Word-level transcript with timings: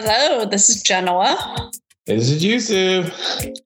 Hello, 0.00 0.44
this 0.44 0.70
is 0.70 0.80
Jenna. 0.80 1.72
This 2.06 2.30
is 2.30 2.44
Yusuf. 2.44 3.12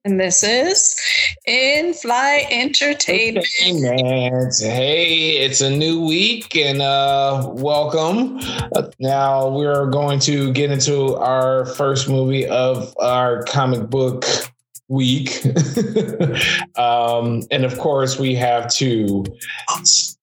And 0.03 0.19
this 0.19 0.41
is 0.43 0.99
In 1.45 1.93
Fly 1.93 2.47
Entertainment. 2.49 3.45
Hey, 4.59 5.37
it's 5.37 5.61
a 5.61 5.69
new 5.69 6.03
week 6.03 6.55
and 6.55 6.81
uh, 6.81 7.47
welcome. 7.51 8.39
Uh, 8.75 8.89
now 8.99 9.47
we're 9.47 9.85
going 9.91 10.17
to 10.21 10.51
get 10.53 10.71
into 10.71 11.15
our 11.17 11.67
first 11.67 12.09
movie 12.09 12.47
of 12.47 12.95
our 12.97 13.43
comic 13.43 13.91
book 13.91 14.25
week. 14.87 15.45
um, 16.77 17.41
and 17.51 17.65
of 17.65 17.77
course, 17.79 18.19
we 18.19 18.35
have 18.35 18.69
to 18.75 19.23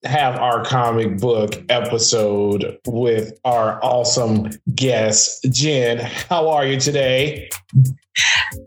have 0.04 0.36
our 0.36 0.64
comic 0.64 1.18
book 1.18 1.62
episode 1.68 2.78
with 2.86 3.38
our 3.44 3.82
awesome 3.84 4.50
guest, 4.74 5.46
Jen. 5.50 5.98
How 5.98 6.48
are 6.48 6.66
you 6.66 6.78
today? 6.78 7.48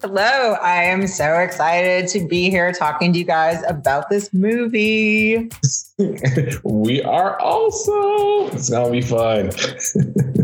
Hello, 0.01 0.53
I 0.61 0.83
am 0.83 1.07
so 1.07 1.39
excited 1.39 2.07
to 2.09 2.27
be 2.27 2.49
here 2.49 2.71
talking 2.71 3.11
to 3.13 3.19
you 3.19 3.25
guys 3.25 3.61
about 3.67 4.09
this 4.09 4.33
movie. 4.33 5.49
we 6.63 7.01
are 7.03 7.39
also. 7.39 8.47
It's 8.55 8.69
going 8.69 8.85
to 8.85 8.91
be 8.91 9.01
fun. 9.01 9.51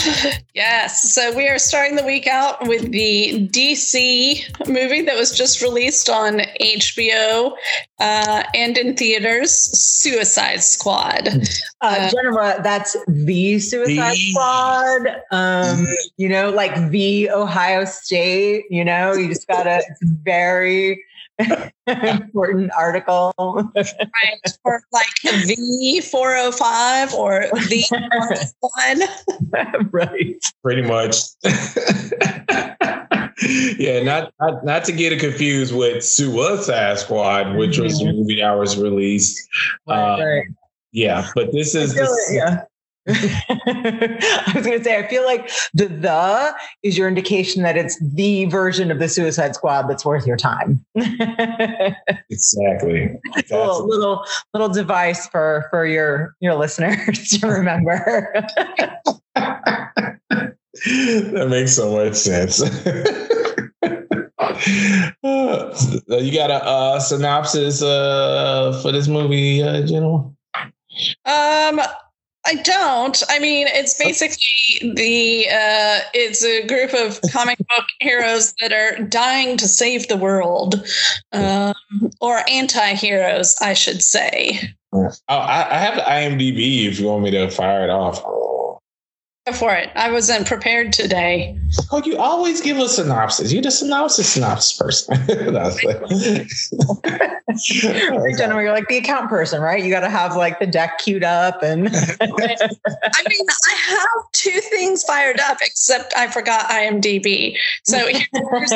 yes. 0.54 1.14
So 1.14 1.34
we 1.34 1.48
are 1.48 1.58
starting 1.58 1.96
the 1.96 2.04
week 2.04 2.26
out 2.26 2.66
with 2.66 2.90
the 2.90 3.48
DC 3.48 4.68
movie 4.68 5.02
that 5.02 5.16
was 5.16 5.36
just 5.36 5.62
released 5.62 6.08
on 6.08 6.40
HBO 6.60 7.52
uh, 7.98 8.42
and 8.54 8.78
in 8.78 8.96
theaters 8.96 9.52
Suicide 9.52 10.62
Squad. 10.62 11.28
Uh, 11.28 11.40
uh, 11.82 12.10
Jennifer, 12.10 12.62
that's 12.62 12.96
the 13.08 13.58
Suicide 13.58 14.12
the- 14.12 14.30
Squad. 14.30 15.22
Um, 15.30 15.86
you 16.16 16.28
know, 16.28 16.50
like 16.50 16.90
the 16.90 17.30
Ohio 17.30 17.84
State, 17.84 18.64
you 18.70 18.84
know, 18.84 19.12
you 19.12 19.28
just 19.28 19.46
gotta, 19.48 19.82
it's 19.88 20.00
very 20.02 21.02
important 21.86 22.70
article. 22.76 23.32
right. 23.76 24.58
Or 24.64 24.82
like 24.92 25.06
the 25.22 26.02
405 26.10 27.14
or 27.14 27.46
the 27.68 27.84
one. 28.60 29.88
right. 29.92 30.36
Pretty 30.62 30.82
much. 30.82 31.16
yeah, 33.78 34.02
not, 34.02 34.32
not 34.40 34.64
not 34.64 34.84
to 34.84 34.92
get 34.92 35.12
it 35.12 35.20
confused 35.20 35.74
with 35.74 36.04
Suicide 36.04 36.98
Squad, 36.98 37.56
which 37.56 37.78
was 37.78 37.98
the 37.98 38.04
mm-hmm. 38.04 38.18
movie 38.18 38.40
that 38.40 38.52
was 38.52 38.76
released. 38.78 39.48
Right, 39.86 40.14
uh, 40.14 40.24
right. 40.24 40.46
Yeah, 40.92 41.28
but 41.34 41.52
this 41.52 41.74
is 41.74 41.94
the, 41.94 42.02
it, 42.02 42.34
yeah. 42.34 42.64
I 43.10 44.52
was 44.54 44.66
going 44.66 44.78
to 44.78 44.84
say, 44.84 44.98
I 44.98 45.08
feel 45.08 45.24
like 45.24 45.50
the 45.74 45.86
the 45.86 46.54
is 46.82 46.96
your 46.96 47.08
indication 47.08 47.62
that 47.62 47.76
it's 47.76 47.98
the 48.00 48.46
version 48.46 48.90
of 48.90 48.98
the 48.98 49.08
Suicide 49.08 49.54
Squad 49.54 49.88
that's 49.88 50.04
worth 50.04 50.26
your 50.26 50.36
time. 50.36 50.84
exactly. 52.30 53.10
A 53.36 53.42
little, 53.50 53.86
little 53.88 54.24
little 54.54 54.68
device 54.68 55.28
for 55.28 55.66
for 55.70 55.86
your 55.86 56.34
your 56.40 56.54
listeners 56.54 57.30
to 57.40 57.46
remember. 57.46 58.32
that 60.84 61.46
makes 61.48 61.76
so 61.76 61.92
much 61.92 62.14
sense. 62.14 62.62
uh, 65.24 65.74
you 66.08 66.32
got 66.34 66.50
a 66.50 66.64
uh, 66.64 67.00
synopsis 67.00 67.82
uh, 67.82 68.78
for 68.82 68.92
this 68.92 69.08
movie, 69.08 69.62
uh, 69.62 69.86
General? 69.86 70.34
Um, 71.24 71.80
I 72.46 72.54
don't. 72.54 73.22
I 73.28 73.38
mean, 73.38 73.66
it's 73.68 73.98
basically 73.98 74.94
the 74.94 75.46
uh, 75.48 76.00
it's 76.14 76.42
a 76.42 76.66
group 76.66 76.94
of 76.94 77.20
comic 77.32 77.58
book 77.76 77.86
heroes 78.00 78.54
that 78.60 78.72
are 78.72 79.02
dying 79.04 79.56
to 79.58 79.68
save 79.68 80.08
the 80.08 80.16
world, 80.16 80.82
um, 81.32 81.74
or 82.20 82.42
anti-heroes, 82.48 83.56
I 83.60 83.74
should 83.74 84.02
say. 84.02 84.74
Oh, 84.92 85.10
I, 85.28 85.66
I 85.70 85.78
have 85.78 85.96
the 85.96 86.02
IMDb. 86.02 86.86
If 86.86 86.98
you 86.98 87.06
want 87.06 87.22
me 87.22 87.30
to 87.32 87.50
fire 87.50 87.84
it 87.84 87.90
off 87.90 88.22
for 89.52 89.74
it. 89.74 89.90
I 89.94 90.10
wasn't 90.10 90.46
prepared 90.46 90.92
today. 90.92 91.58
Oh, 91.92 92.02
you 92.04 92.16
always 92.18 92.60
give 92.60 92.78
a 92.78 92.88
synopsis. 92.88 93.52
You're 93.52 93.62
the 93.62 93.70
synopsis 93.70 94.32
synopsis 94.32 94.76
person. 94.76 95.14
right, 98.10 98.36
Jennifer, 98.36 98.62
you're 98.62 98.72
like 98.72 98.88
the 98.88 98.98
account 98.98 99.28
person, 99.28 99.60
right? 99.60 99.82
You 99.82 99.90
got 99.90 100.00
to 100.00 100.10
have 100.10 100.36
like 100.36 100.58
the 100.58 100.66
deck 100.66 100.98
queued 100.98 101.24
up 101.24 101.62
and. 101.62 101.88
I 102.20 102.26
mean, 102.28 103.46
I 103.48 103.74
have 103.88 104.32
two 104.32 104.60
things 104.70 105.02
fired 105.04 105.40
up, 105.40 105.58
except 105.62 106.12
I 106.16 106.28
forgot 106.28 106.70
IMDb. 106.70 107.56
So 107.84 108.06
here's, 108.06 108.72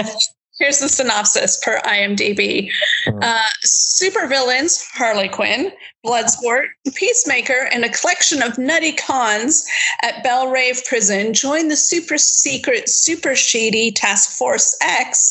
Here's 0.59 0.79
the 0.79 0.89
synopsis 0.89 1.57
per 1.57 1.81
IMDb. 1.81 2.71
Hmm. 3.05 3.19
Uh, 3.21 3.43
supervillains 3.67 4.87
Harley 4.93 5.29
Quinn, 5.29 5.73
Bloodsport, 6.07 6.67
Peacemaker, 6.95 7.69
and 7.73 7.85
a 7.85 7.89
collection 7.89 8.43
of 8.43 8.57
nutty 8.57 8.93
cons 8.93 9.67
at 10.03 10.23
Belle 10.23 10.49
Reve 10.49 10.81
Prison 10.87 11.33
join 11.35 11.69
the 11.69 11.77
super 11.77 12.19
secret, 12.19 12.89
super 12.89 13.35
shady 13.35 13.91
Task 13.91 14.31
Force 14.31 14.77
X 14.81 15.31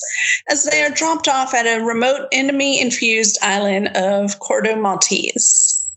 as 0.49 0.65
they 0.65 0.83
are 0.83 0.89
dropped 0.89 1.29
off 1.29 1.53
at 1.53 1.65
a 1.65 1.83
remote 1.83 2.27
enemy 2.33 2.81
infused 2.81 3.37
island 3.41 3.87
of 3.95 4.39
Corto 4.39 4.79
Maltese. 4.79 5.95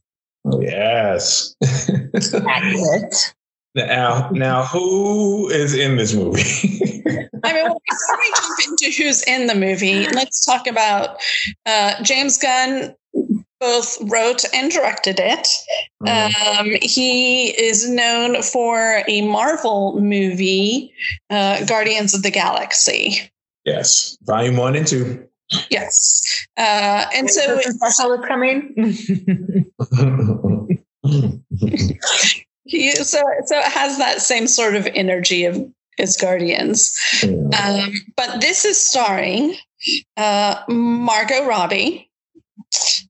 Yes. 0.60 1.56
Now, 3.76 4.30
now, 4.32 4.64
who 4.64 5.50
is 5.50 5.74
in 5.74 5.96
this 5.96 6.14
movie? 6.14 6.40
I 7.44 7.52
mean, 7.52 7.64
well, 7.64 7.80
before 7.88 8.18
we 8.18 8.32
jump 8.34 8.58
into 8.80 8.90
who's 8.96 9.22
in 9.24 9.46
the 9.46 9.54
movie, 9.54 10.08
let's 10.08 10.44
talk 10.46 10.66
about 10.66 11.18
uh, 11.66 12.02
James 12.02 12.38
Gunn. 12.38 12.94
Both 13.60 13.96
wrote 14.10 14.44
and 14.52 14.70
directed 14.70 15.18
it. 15.18 15.48
Mm. 16.02 16.58
Um, 16.58 16.66
he 16.82 17.48
is 17.58 17.88
known 17.88 18.42
for 18.42 19.02
a 19.08 19.22
Marvel 19.22 19.98
movie, 20.00 20.92
uh, 21.30 21.64
Guardians 21.64 22.14
of 22.14 22.22
the 22.22 22.30
Galaxy. 22.30 23.30
Yes, 23.64 24.18
volume 24.22 24.56
one 24.56 24.76
and 24.76 24.86
two. 24.86 25.26
Yes, 25.70 26.46
uh, 26.58 27.06
and 27.14 27.30
so 27.30 27.60
special 27.60 28.12
is 28.12 28.26
coming. 28.26 28.74
He, 32.90 32.96
so 32.96 33.20
so 33.44 33.58
it 33.58 33.64
has 33.64 33.98
that 33.98 34.20
same 34.20 34.46
sort 34.46 34.76
of 34.76 34.86
energy 34.94 35.44
of 35.44 35.56
its 35.98 36.20
guardians. 36.20 36.96
Um, 37.22 37.92
but 38.16 38.40
this 38.40 38.64
is 38.64 38.80
starring 38.80 39.56
uh, 40.16 40.62
Margot 40.68 41.46
Robbie, 41.46 42.10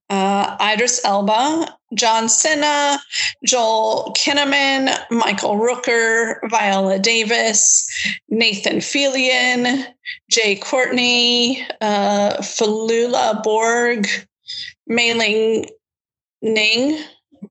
uh, 0.09 0.56
Idris 0.60 1.00
Elba, 1.04 1.76
John 1.94 2.28
Cena, 2.28 3.00
Joel 3.44 4.14
Kinnaman, 4.16 4.97
Michael 5.10 5.56
Rooker, 5.56 6.38
Viola 6.48 6.98
Davis, 6.98 7.88
Nathan 8.28 8.76
Fillion, 8.76 9.84
Jai 10.31 10.56
Courtney, 10.60 11.66
uh, 11.81 12.37
Flula 12.38 13.43
Borg, 13.43 14.08
Mei 14.87 15.14
Ling 15.14 15.67
Ning, 16.43 17.02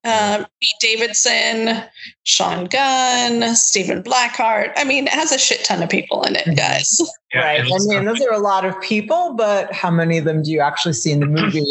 uh, 0.04 0.46
Pete 0.62 0.76
Davidson, 0.80 1.84
Sean 2.24 2.66
Gunn, 2.66 3.56
Stephen 3.56 4.02
Blackehart. 4.02 4.72
I 4.76 4.84
mean, 4.84 5.08
it 5.08 5.14
has 5.14 5.32
a 5.32 5.38
shit 5.38 5.64
ton 5.64 5.82
of 5.82 5.90
people 5.90 6.24
in 6.24 6.36
it, 6.36 6.56
guys. 6.56 7.00
Yeah, 7.34 7.42
right. 7.42 7.62
I 7.62 7.86
mean, 7.86 8.06
those 8.06 8.22
are 8.22 8.34
a 8.34 8.40
lot 8.40 8.66
of 8.66 8.80
people, 8.82 9.34
but 9.36 9.74
how 9.74 9.92
many 9.92 10.18
of 10.18 10.26
them 10.26 10.44
do 10.44 10.52
you 10.52 10.60
actually 10.62 10.94
see 10.94 11.12
in 11.12 11.20
the 11.20 11.26
movie? 11.26 11.66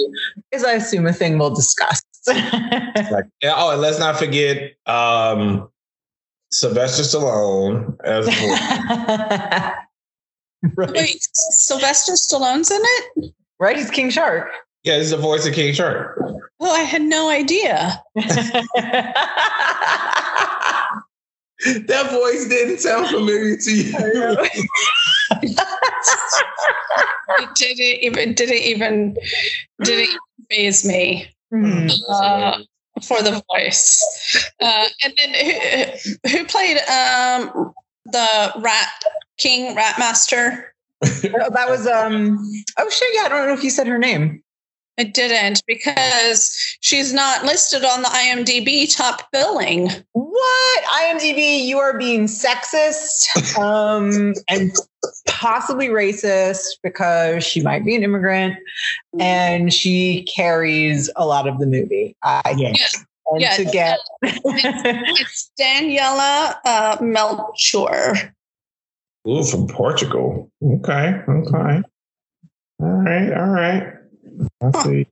Is 0.53 0.65
I 0.65 0.73
assume 0.73 1.07
a 1.07 1.13
thing 1.13 1.39
we'll 1.39 1.55
discuss. 1.55 2.03
like, 2.27 3.27
oh, 3.45 3.73
and 3.73 3.81
let's 3.81 3.99
not 3.99 4.17
forget 4.17 4.75
um, 4.87 5.69
Sylvester 6.51 7.03
Stallone 7.03 7.97
as 8.05 8.27
well. 8.27 9.75
right. 10.77 10.91
Wait, 10.93 11.29
Sylvester 11.33 12.13
Stallone's 12.13 12.71
in 12.71 12.81
it? 12.83 13.35
Right, 13.59 13.77
he's 13.77 13.91
King 13.91 14.11
Shark. 14.11 14.51
Yeah, 14.85 14.99
this 14.99 15.07
is 15.07 15.11
the 15.13 15.17
voice 15.17 15.47
of 15.47 15.55
King 15.55 15.73
Shark. 15.73 16.21
Oh, 16.61 16.71
I 16.71 16.83
had 16.83 17.01
no 17.01 17.31
idea. 17.31 18.05
that 18.15 19.15
voice 22.11 22.47
didn't 22.49 22.81
sound 22.81 23.09
familiar 23.09 23.57
to 23.57 23.71
you. 23.71 23.95
it 25.43 25.59
didn't 27.55 27.81
even 27.81 28.35
didn't 28.35 28.57
even 28.57 29.17
didn't 29.83 30.05
even 30.05 30.19
faze 30.51 30.85
me 30.85 31.31
mm-hmm. 31.53 31.89
uh, 32.11 32.59
for 33.03 33.23
the 33.23 33.43
voice. 33.51 34.05
Uh, 34.61 34.85
and 35.03 35.15
then 35.17 35.33
who, 35.33 35.51
who 36.29 36.45
played 36.45 36.77
um, 36.77 37.73
the 38.05 38.53
Rat 38.59 38.91
King 39.39 39.75
Rat 39.75 39.99
Master? 39.99 40.75
that 41.01 41.67
was 41.69 41.87
um 41.87 42.39
oh 42.79 42.89
shit 42.89 43.15
yeah 43.15 43.25
I 43.25 43.29
don't 43.29 43.47
know 43.47 43.53
if 43.53 43.63
you 43.63 43.69
said 43.69 43.87
her 43.87 43.99
name 43.99 44.43
It 44.96 45.12
didn't 45.12 45.62
because 45.67 46.56
she's 46.81 47.12
not 47.12 47.44
listed 47.44 47.85
on 47.85 48.02
the 48.02 48.08
IMDb 48.08 48.94
top 48.94 49.31
billing. 49.32 49.88
What? 50.12 50.85
IMDb, 51.02 51.64
you 51.64 51.79
are 51.79 51.99
being 51.99 52.26
sexist 52.26 53.58
um, 53.58 54.35
and 54.49 54.73
possibly 55.26 55.88
racist 55.88 56.64
because 56.82 57.44
she 57.44 57.61
might 57.61 57.85
be 57.85 57.96
an 57.96 58.05
immigrant 58.05 58.56
and 59.19 59.73
she 59.73 60.23
carries 60.35 61.11
a 61.17 61.26
lot 61.26 61.49
of 61.49 61.58
the 61.58 61.67
movie. 61.67 62.17
I 62.23 62.55
think. 62.55 62.79
Yes. 62.79 63.05
And 63.26 63.41
Yes. 63.41 63.56
to 63.56 63.64
get 63.64 63.99
It's 64.23 65.50
Daniela 65.58 66.56
uh, 66.64 66.99
Melchior. 67.00 68.35
Ooh, 69.26 69.43
from 69.43 69.67
Portugal. 69.67 70.50
Okay, 70.62 71.14
okay. 71.29 71.82
All 72.81 72.88
right, 72.88 73.32
all 73.32 73.49
right. 73.49 73.94
I. 74.63 75.07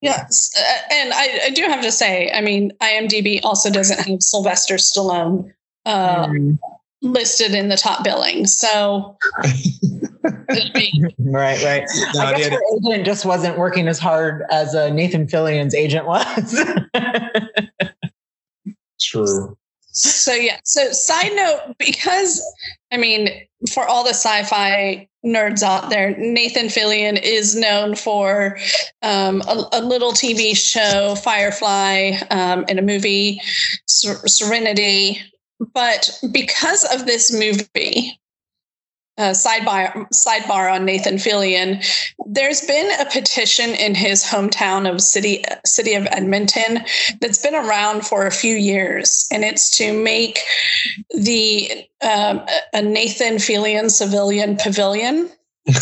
Yes. 0.00 0.50
Uh, 0.56 0.92
and 0.92 1.12
I, 1.12 1.40
I 1.44 1.50
do 1.50 1.62
have 1.62 1.82
to 1.82 1.92
say, 1.92 2.30
I 2.32 2.40
mean, 2.40 2.72
IMDb 2.82 3.40
also 3.44 3.70
doesn't 3.70 4.00
have 4.00 4.20
Sylvester 4.20 4.74
Stallone 4.76 5.52
uh, 5.86 6.26
Mm, 6.26 6.58
listed 7.02 7.54
in 7.54 7.68
the 7.68 7.76
top 7.76 8.02
billing. 8.02 8.46
So, 8.46 9.16
right, 11.18 11.62
right. 11.62 11.84
No, 12.14 12.20
I 12.20 12.36
guess 12.36 12.50
yeah, 12.50 12.50
her 12.50 12.60
agent 12.76 13.06
just 13.06 13.24
wasn't 13.24 13.58
working 13.58 13.88
as 13.88 13.98
hard 13.98 14.44
as 14.50 14.74
uh, 14.74 14.88
Nathan 14.90 15.28
Fillion's 15.28 15.74
agent 15.74 16.06
was. 16.06 16.64
true. 19.00 19.56
so 19.92 20.32
yeah. 20.32 20.58
So, 20.64 20.90
side 20.92 21.32
note, 21.34 21.76
because 21.78 22.42
I 22.90 22.96
mean, 22.96 23.28
for 23.72 23.86
all 23.86 24.04
the 24.04 24.10
sci-fi 24.10 25.08
nerds 25.24 25.62
out 25.62 25.90
there, 25.90 26.16
Nathan 26.16 26.66
Fillion 26.66 27.20
is 27.20 27.56
known 27.56 27.94
for 27.94 28.58
um, 29.02 29.42
a, 29.42 29.68
a 29.72 29.80
little 29.80 30.12
TV 30.12 30.56
show, 30.56 31.14
Firefly, 31.14 32.12
um, 32.30 32.64
and 32.68 32.78
a 32.78 32.82
movie, 32.82 33.40
Ser- 33.86 34.26
Serenity. 34.26 35.20
But 35.72 36.18
because 36.32 36.84
of 36.92 37.06
this 37.06 37.32
movie, 37.32 38.18
uh, 39.16 39.30
sidebar 39.30 40.06
sidebar 40.12 40.72
on 40.72 40.84
Nathan 40.84 41.16
Fillion. 41.16 41.84
There's 42.26 42.60
been 42.62 42.90
a 43.00 43.04
petition 43.10 43.70
in 43.70 43.94
his 43.94 44.24
hometown 44.24 44.90
of 44.90 45.00
city 45.00 45.44
city 45.64 45.94
of 45.94 46.06
Edmonton 46.10 46.84
that's 47.20 47.38
been 47.38 47.54
around 47.54 48.04
for 48.06 48.26
a 48.26 48.30
few 48.32 48.56
years, 48.56 49.28
and 49.30 49.44
it's 49.44 49.70
to 49.78 49.92
make 49.92 50.40
the 51.14 51.70
um, 52.02 52.38
a- 52.38 52.78
a 52.78 52.82
Nathan 52.82 53.34
Fillion 53.36 53.90
civilian 53.90 54.56
pavilion. 54.56 55.30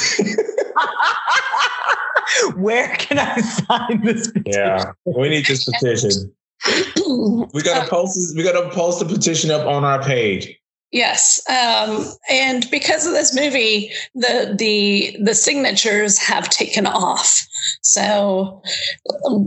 Where 2.56 2.88
can 2.96 3.18
I 3.18 3.40
sign 3.40 4.02
this? 4.04 4.28
petition? 4.30 4.52
Yeah, 4.60 4.92
we 5.04 5.28
need 5.28 5.46
this 5.46 5.64
petition. 5.64 6.32
We 7.52 7.60
gotta 7.62 7.90
post 7.90 8.14
this, 8.14 8.32
we 8.36 8.44
gotta 8.44 8.70
post 8.70 9.00
the 9.00 9.04
petition 9.04 9.50
up 9.50 9.66
on 9.66 9.84
our 9.84 10.00
page. 10.02 10.56
Yes, 10.92 11.40
um, 11.48 12.04
and 12.30 12.70
because 12.70 13.06
of 13.06 13.14
this 13.14 13.34
movie, 13.34 13.90
the 14.14 14.54
the 14.58 15.16
the 15.22 15.34
signatures 15.34 16.18
have 16.18 16.50
taken 16.50 16.86
off. 16.86 17.46
So 17.80 18.62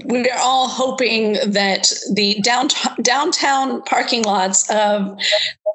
we 0.05 0.27
are 0.29 0.39
all 0.39 0.67
hoping 0.67 1.33
that 1.45 1.93
the 2.13 2.39
downtown 2.41 2.95
downtown 3.03 3.83
parking 3.83 4.23
lots 4.23 4.67
of 4.71 5.19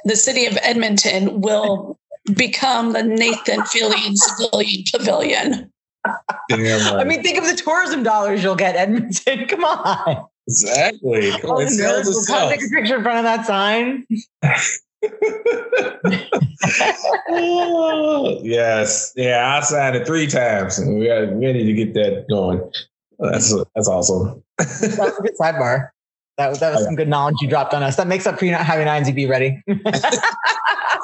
the 0.04 0.16
city 0.16 0.46
of 0.46 0.58
Edmonton 0.62 1.40
will 1.40 1.98
become 2.34 2.92
the 2.92 3.04
Nathan 3.04 3.60
Fillion 3.60 4.16
Civilian 4.16 4.82
Pavilion. 4.92 5.72
Damn 6.48 6.96
I 6.98 7.04
mean, 7.04 7.22
think 7.22 7.38
of 7.38 7.44
the 7.44 7.54
tourism 7.54 8.02
dollars 8.02 8.42
you'll 8.42 8.56
get, 8.56 8.74
Edmonton. 8.74 9.46
Come 9.48 9.64
on. 9.64 10.26
exactly. 10.48 11.30
Come 11.30 11.50
on, 11.50 11.56
All 11.56 11.60
it 11.60 11.66
the 11.66 11.70
sells 11.70 12.06
nerds 12.06 12.06
will 12.06 12.24
come 12.26 12.50
itself. 12.50 12.50
take 12.50 12.62
a 12.62 12.68
picture 12.74 12.96
in 12.96 13.02
front 13.04 13.18
of 13.18 13.24
that 13.24 13.46
sign. 13.46 14.06
yes, 18.42 19.12
yeah, 19.16 19.56
I 19.56 19.60
signed 19.60 19.96
it 19.96 20.06
three 20.06 20.26
times. 20.26 20.78
We 20.78 21.06
got, 21.06 21.32
we 21.32 21.52
need 21.52 21.64
to 21.64 21.72
get 21.72 21.94
that 21.94 22.26
going. 22.28 22.60
That's 23.18 23.54
that's 23.74 23.88
awesome. 23.88 24.42
That 24.58 24.96
was 24.98 25.18
a 25.18 25.22
good 25.22 25.38
sidebar. 25.38 25.90
That 26.38 26.48
was, 26.48 26.60
that 26.60 26.72
was 26.72 26.84
some 26.84 26.94
good 26.94 27.08
knowledge 27.08 27.36
you 27.40 27.48
dropped 27.48 27.74
on 27.74 27.82
us. 27.82 27.96
That 27.96 28.06
makes 28.06 28.26
up 28.26 28.38
for 28.38 28.46
you 28.46 28.52
not 28.52 28.64
having 28.64 28.86
IMDb 28.86 29.28
ready. 29.28 29.62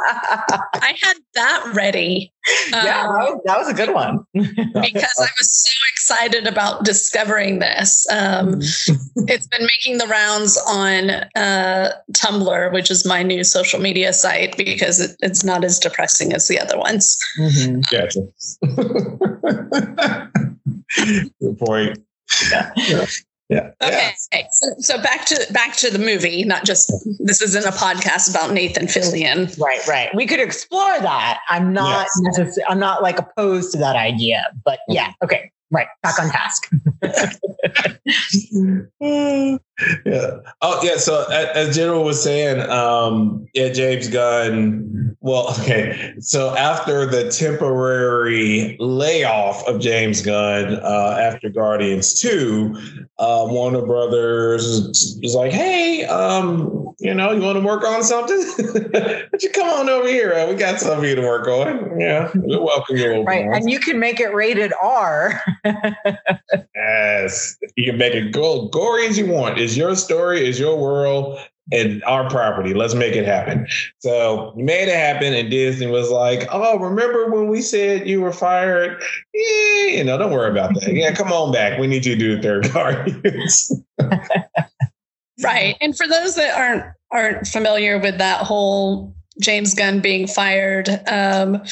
I 0.09 0.95
had 1.03 1.17
that 1.35 1.73
ready. 1.75 2.33
yeah, 2.71 3.07
um, 3.07 3.15
that 3.15 3.21
was, 3.31 3.41
that 3.45 3.59
was 3.59 3.69
a 3.69 3.75
good 3.75 3.93
one. 3.93 4.21
because 4.33 5.15
I 5.19 5.29
was 5.39 5.65
so 5.65 5.73
excited 5.93 6.47
about 6.47 6.85
discovering 6.85 7.59
this. 7.59 8.07
Um, 8.11 8.55
it's 9.29 9.47
been 9.49 9.67
making 9.67 9.99
the 9.99 10.07
rounds 10.07 10.57
on 10.67 11.11
uh, 11.35 11.93
Tumblr, 12.13 12.73
which 12.73 12.91
is 12.91 13.05
my 13.05 13.23
new 13.23 13.43
social 13.45 13.81
media 13.81 14.13
site, 14.13 14.57
because 14.57 15.01
it, 15.01 15.17
it's 15.21 15.45
not 15.45 15.65
as 15.65 15.79
depressing 15.79 16.33
as 16.33 16.49
the 16.49 16.59
other 16.61 16.79
ones. 16.79 17.19
Mhm. 17.39 17.83
Gotcha. 17.91 18.21
Good 21.41 21.59
point. 21.59 21.99
Yeah. 22.51 22.73
Yeah. 22.77 23.07
Yeah. 23.49 23.71
Okay, 23.81 24.13
so, 24.51 24.75
so 24.79 25.01
back 25.01 25.25
to 25.27 25.47
back 25.53 25.77
to 25.77 25.91
the 25.91 26.01
movie. 26.01 26.43
Not 26.45 26.65
just 26.65 26.93
this 27.21 27.41
isn't 27.43 27.65
a 27.65 27.71
podcast 27.71 28.29
about 28.31 28.53
Nathan 28.53 28.87
Fillion. 28.87 29.57
Right, 29.59 29.87
right. 29.87 30.13
We 30.15 30.27
could 30.27 30.41
explore 30.41 30.99
that. 30.99 31.41
I'm 31.49 31.73
not 31.73 32.09
Yes. 32.25 32.39
necess- 32.39 32.59
I'm 32.69 32.81
not 32.81 33.03
like 33.03 33.21
opposed 33.21 33.71
to 33.73 33.79
that 33.79 33.95
idea, 33.95 34.45
but 34.65 34.81
yeah, 34.89 35.09
mm-hmm. 35.11 35.25
okay. 35.27 35.53
Right. 35.71 35.87
Back 36.03 36.19
on 36.19 36.31
task. 36.31 36.69
yeah. 40.05 40.39
Oh, 40.63 40.81
yeah. 40.83 40.97
So 40.97 41.27
as 41.31 41.77
General 41.77 42.05
was 42.05 42.23
saying, 42.23 42.61
um, 42.71 43.47
yeah, 43.55 43.69
James 43.73 44.09
Gunn. 44.09 45.17
Well, 45.21 45.51
okay. 45.61 46.15
So 46.21 46.57
after 46.57 47.07
the 47.07 47.31
temporary 47.31 48.77
layoff 48.81 49.67
of 49.67 49.81
James 49.81 50.23
Gunn 50.23 50.77
uh, 50.77 51.19
after 51.21 51.49
Guardians 51.51 52.15
Two, 52.15 52.75
uh, 53.19 53.47
Warner 53.49 53.85
Brothers 53.85 55.19
was 55.23 55.35
like, 55.35 55.53
"Hey, 55.53 56.05
um, 56.05 56.95
you 56.99 57.15
know, 57.15 57.33
you 57.33 57.43
want 57.43 57.59
to 57.59 57.65
work 57.65 57.85
on 57.85 58.03
something? 58.03 58.39
Would 58.59 59.43
you 59.43 59.51
come 59.51 59.69
on 59.69 59.89
over 59.89 60.09
here? 60.09 60.47
We 60.49 60.55
got 60.55 60.81
something 60.81 61.01
for 61.01 61.07
you 61.07 61.15
to 61.17 61.23
work 61.23 61.47
on. 61.49 62.01
Yeah, 62.01 62.31
we'll 62.35 62.65
welcome 62.65 62.97
you 62.97 63.13
over. 63.13 63.25
Right. 63.25 63.45
And 63.45 63.71
you 63.71 63.79
can 63.79 63.99
make 63.99 64.21
it 64.21 64.33
rated 64.33 64.73
R. 64.83 65.41
Yes, 66.75 67.57
you 67.75 67.85
can 67.85 67.99
make 67.99 68.15
it 68.15 68.33
go 68.33 68.69
gory 68.69 69.07
as 69.07 69.19
you 69.19 69.27
want. 69.27 69.59
It's 69.67 69.77
your 69.77 69.97
story, 69.97 70.47
is 70.47 70.61
your 70.61 70.77
world, 70.77 71.41
and 71.73 72.01
our 72.05 72.31
property. 72.31 72.73
Let's 72.73 72.95
make 72.95 73.17
it 73.17 73.25
happen. 73.25 73.67
So 73.99 74.53
we 74.55 74.63
made 74.63 74.89
it 74.89 74.95
happen, 74.95 75.35
and 75.35 75.51
Disney 75.51 75.89
was 75.89 76.09
like, 76.09 76.49
"Oh, 76.53 76.79
remember 76.79 77.29
when 77.33 77.49
we 77.49 77.61
said 77.61 78.09
you 78.09 78.21
were 78.21 78.33
fired? 78.33 79.03
Yeah, 79.35 79.87
you 79.87 80.05
know, 80.05 80.17
don't 80.17 80.31
worry 80.31 80.51
about 80.53 80.75
that. 80.75 80.93
Yeah, 80.93 81.13
come 81.13 81.33
on 81.33 81.53
back. 81.53 81.81
We 81.81 81.89
need 81.89 82.07
you 82.07 82.15
to 82.15 82.19
do 82.19 82.41
third 82.41 82.73
Guardians." 82.73 83.73
Right. 85.43 85.77
And 85.81 85.97
for 85.97 86.07
those 86.07 86.35
that 86.37 86.57
aren't 86.59 86.85
aren't 87.11 87.47
familiar 87.47 87.99
with 87.99 88.19
that 88.19 88.41
whole 88.41 89.15
James 89.41 89.75
Gunn 89.75 90.01
being 90.01 90.27
fired, 90.27 90.89
um, 91.09 91.63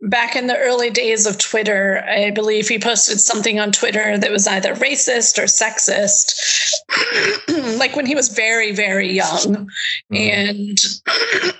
back 0.00 0.36
in 0.36 0.46
the 0.46 0.56
early 0.56 0.90
days 0.90 1.26
of 1.26 1.38
Twitter, 1.38 2.04
I 2.08 2.30
believe 2.30 2.68
he 2.68 2.78
posted 2.78 3.20
something 3.20 3.60
on 3.60 3.72
Twitter 3.72 4.18
that 4.18 4.30
was 4.30 4.46
either 4.46 4.74
racist 4.74 5.38
or 5.38 5.44
sexist, 5.44 6.34
like 7.78 7.96
when 7.96 8.06
he 8.06 8.14
was 8.14 8.28
very, 8.28 8.72
very 8.72 9.12
young. 9.12 9.68
And 10.10 10.78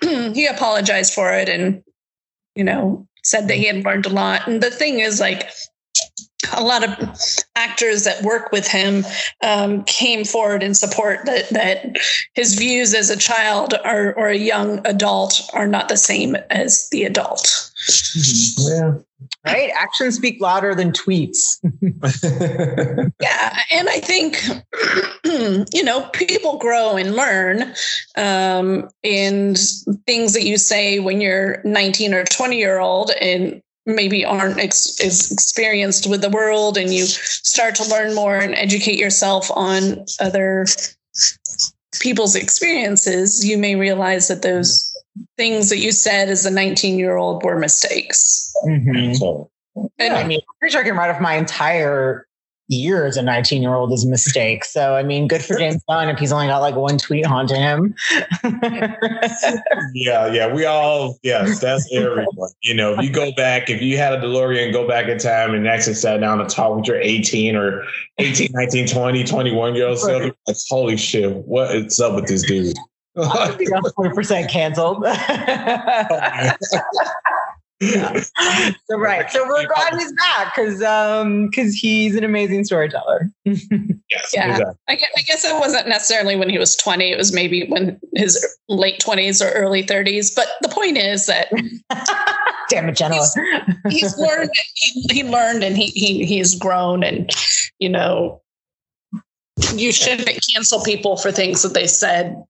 he 0.34 0.46
apologized 0.46 1.12
for 1.12 1.32
it 1.32 1.48
and, 1.48 1.82
you 2.54 2.64
know, 2.64 3.06
said 3.22 3.48
that 3.48 3.56
he 3.56 3.66
had 3.66 3.84
learned 3.84 4.06
a 4.06 4.10
lot. 4.10 4.46
And 4.46 4.62
the 4.62 4.70
thing 4.70 5.00
is, 5.00 5.20
like, 5.20 5.50
a 6.54 6.62
lot 6.62 6.84
of 6.84 7.18
actors 7.54 8.04
that 8.04 8.22
work 8.22 8.52
with 8.52 8.66
him 8.66 9.04
um, 9.42 9.84
came 9.84 10.24
forward 10.24 10.62
in 10.62 10.74
support 10.74 11.20
that 11.24 11.48
that 11.50 11.96
his 12.34 12.54
views 12.54 12.94
as 12.94 13.10
a 13.10 13.16
child 13.16 13.74
or, 13.84 14.14
or 14.14 14.28
a 14.28 14.36
young 14.36 14.86
adult 14.86 15.40
are 15.52 15.66
not 15.66 15.88
the 15.88 15.96
same 15.96 16.36
as 16.50 16.88
the 16.90 17.04
adult. 17.04 17.70
yeah. 18.58 18.94
Right. 19.46 19.70
Actions 19.78 20.16
speak 20.16 20.40
louder 20.40 20.74
than 20.74 20.92
tweets. 20.92 21.58
Yeah, 23.20 23.58
and 23.72 23.88
I 23.88 24.00
think 24.00 24.42
you 25.72 25.82
know 25.82 26.02
people 26.12 26.58
grow 26.58 26.96
and 26.96 27.14
learn, 27.14 27.74
um, 28.16 28.88
and 29.02 29.58
things 30.06 30.34
that 30.34 30.44
you 30.44 30.58
say 30.58 30.98
when 30.98 31.20
you're 31.20 31.62
19 31.64 32.14
or 32.14 32.24
20 32.24 32.58
year 32.58 32.78
old 32.78 33.10
and 33.20 33.62
maybe 33.86 34.24
aren't 34.24 34.58
ex- 34.58 35.00
as 35.02 35.30
experienced 35.30 36.08
with 36.08 36.20
the 36.20 36.30
world, 36.30 36.76
and 36.76 36.92
you 36.92 37.04
start 37.06 37.76
to 37.76 37.88
learn 37.88 38.14
more 38.14 38.36
and 38.36 38.54
educate 38.54 38.98
yourself 38.98 39.50
on 39.54 40.04
other 40.20 40.66
people's 42.00 42.34
experiences, 42.36 43.46
you 43.46 43.56
may 43.56 43.76
realize 43.76 44.28
that 44.28 44.42
those 44.42 44.92
things 45.36 45.70
that 45.70 45.78
you 45.78 45.92
said 45.92 46.28
as 46.28 46.44
a 46.44 46.50
19 46.50 46.98
year 46.98 47.16
old 47.16 47.42
were 47.42 47.58
mistakes. 47.58 48.52
Mhm. 48.66 49.16
So, 49.16 49.50
And 49.98 50.14
I 50.14 50.24
mean, 50.24 50.40
I'm 50.40 50.58
pretty 50.58 50.72
sure 50.72 50.80
I 50.80 50.84
can 50.84 50.96
write 50.96 51.10
off 51.10 51.20
my 51.20 51.34
entire 51.34 52.26
year 52.68 53.06
as 53.06 53.16
a 53.16 53.22
19 53.22 53.62
year 53.62 53.74
old 53.74 53.92
is 53.92 54.04
a 54.04 54.08
mistake. 54.08 54.64
So, 54.64 54.94
I 54.94 55.02
mean, 55.02 55.28
good 55.28 55.44
for 55.44 55.58
James 55.58 55.82
Gunn 55.88 56.08
if 56.08 56.18
he's 56.18 56.32
only 56.32 56.48
got 56.48 56.58
like 56.58 56.74
one 56.74 56.98
tweet 56.98 57.26
haunting 57.26 57.60
him. 57.60 57.94
yeah, 59.94 60.26
yeah. 60.26 60.52
We 60.52 60.64
all, 60.64 61.18
yes, 61.22 61.60
that's 61.60 61.88
everyone. 61.92 62.50
You 62.62 62.74
know, 62.74 62.94
if 62.94 63.02
you 63.02 63.10
go 63.10 63.32
back, 63.32 63.70
if 63.70 63.80
you 63.80 63.98
had 63.98 64.12
a 64.12 64.18
DeLorean, 64.18 64.72
go 64.72 64.88
back 64.88 65.08
in 65.08 65.18
time 65.18 65.54
and 65.54 65.66
actually 65.68 65.94
sat 65.94 66.20
down 66.20 66.40
and 66.40 66.48
talk 66.48 66.76
with 66.76 66.86
your 66.86 67.00
18 67.00 67.56
or 67.56 67.84
18, 68.18 68.48
19, 68.52 68.88
20, 68.88 69.24
21 69.24 69.74
year 69.74 69.88
old 69.88 69.98
self, 69.98 70.22
like, 70.46 70.56
holy 70.68 70.96
shit, 70.96 71.34
what 71.34 71.74
is 71.74 72.00
up 72.00 72.14
with 72.14 72.26
this 72.26 72.42
dude? 72.42 72.76
100% 73.16 74.50
canceled. 74.50 75.04
yeah. 77.80 78.22
So 78.88 78.96
right. 78.98 79.28
So 79.30 79.44
we're 79.46 79.66
glad 79.66 79.94
he's 79.94 80.12
back 80.12 80.54
because 80.54 80.82
um 80.82 81.48
because 81.48 81.74
he's 81.74 82.14
an 82.14 82.22
amazing 82.24 82.64
storyteller. 82.64 83.28
yes. 83.44 84.32
Yeah. 84.32 84.50
Exactly. 84.50 84.74
I, 84.88 84.94
guess, 84.94 85.10
I 85.16 85.20
guess 85.22 85.44
it 85.44 85.58
wasn't 85.58 85.88
necessarily 85.88 86.36
when 86.36 86.48
he 86.48 86.58
was 86.58 86.76
20. 86.76 87.10
It 87.10 87.18
was 87.18 87.32
maybe 87.32 87.66
when 87.66 87.98
his 88.14 88.46
late 88.68 89.00
20s 89.00 89.44
or 89.44 89.50
early 89.52 89.82
30s. 89.82 90.32
But 90.34 90.46
the 90.62 90.68
point 90.68 90.96
is 90.98 91.26
that 91.26 91.48
damn 92.70 92.88
it, 92.88 92.96
Jenna. 92.96 93.16
He's, 93.16 93.34
he's 93.88 94.18
learned 94.18 94.50
he, 94.74 95.06
he 95.10 95.22
learned 95.24 95.64
and 95.64 95.76
he 95.76 95.86
he 95.86 96.24
he's 96.24 96.54
grown 96.54 97.02
and 97.02 97.30
you 97.80 97.88
know 97.88 98.40
you 99.74 99.92
shouldn't 99.92 100.28
cancel 100.52 100.82
people 100.82 101.16
for 101.16 101.32
things 101.32 101.62
that 101.62 101.72
they 101.72 101.86
said 101.86 102.42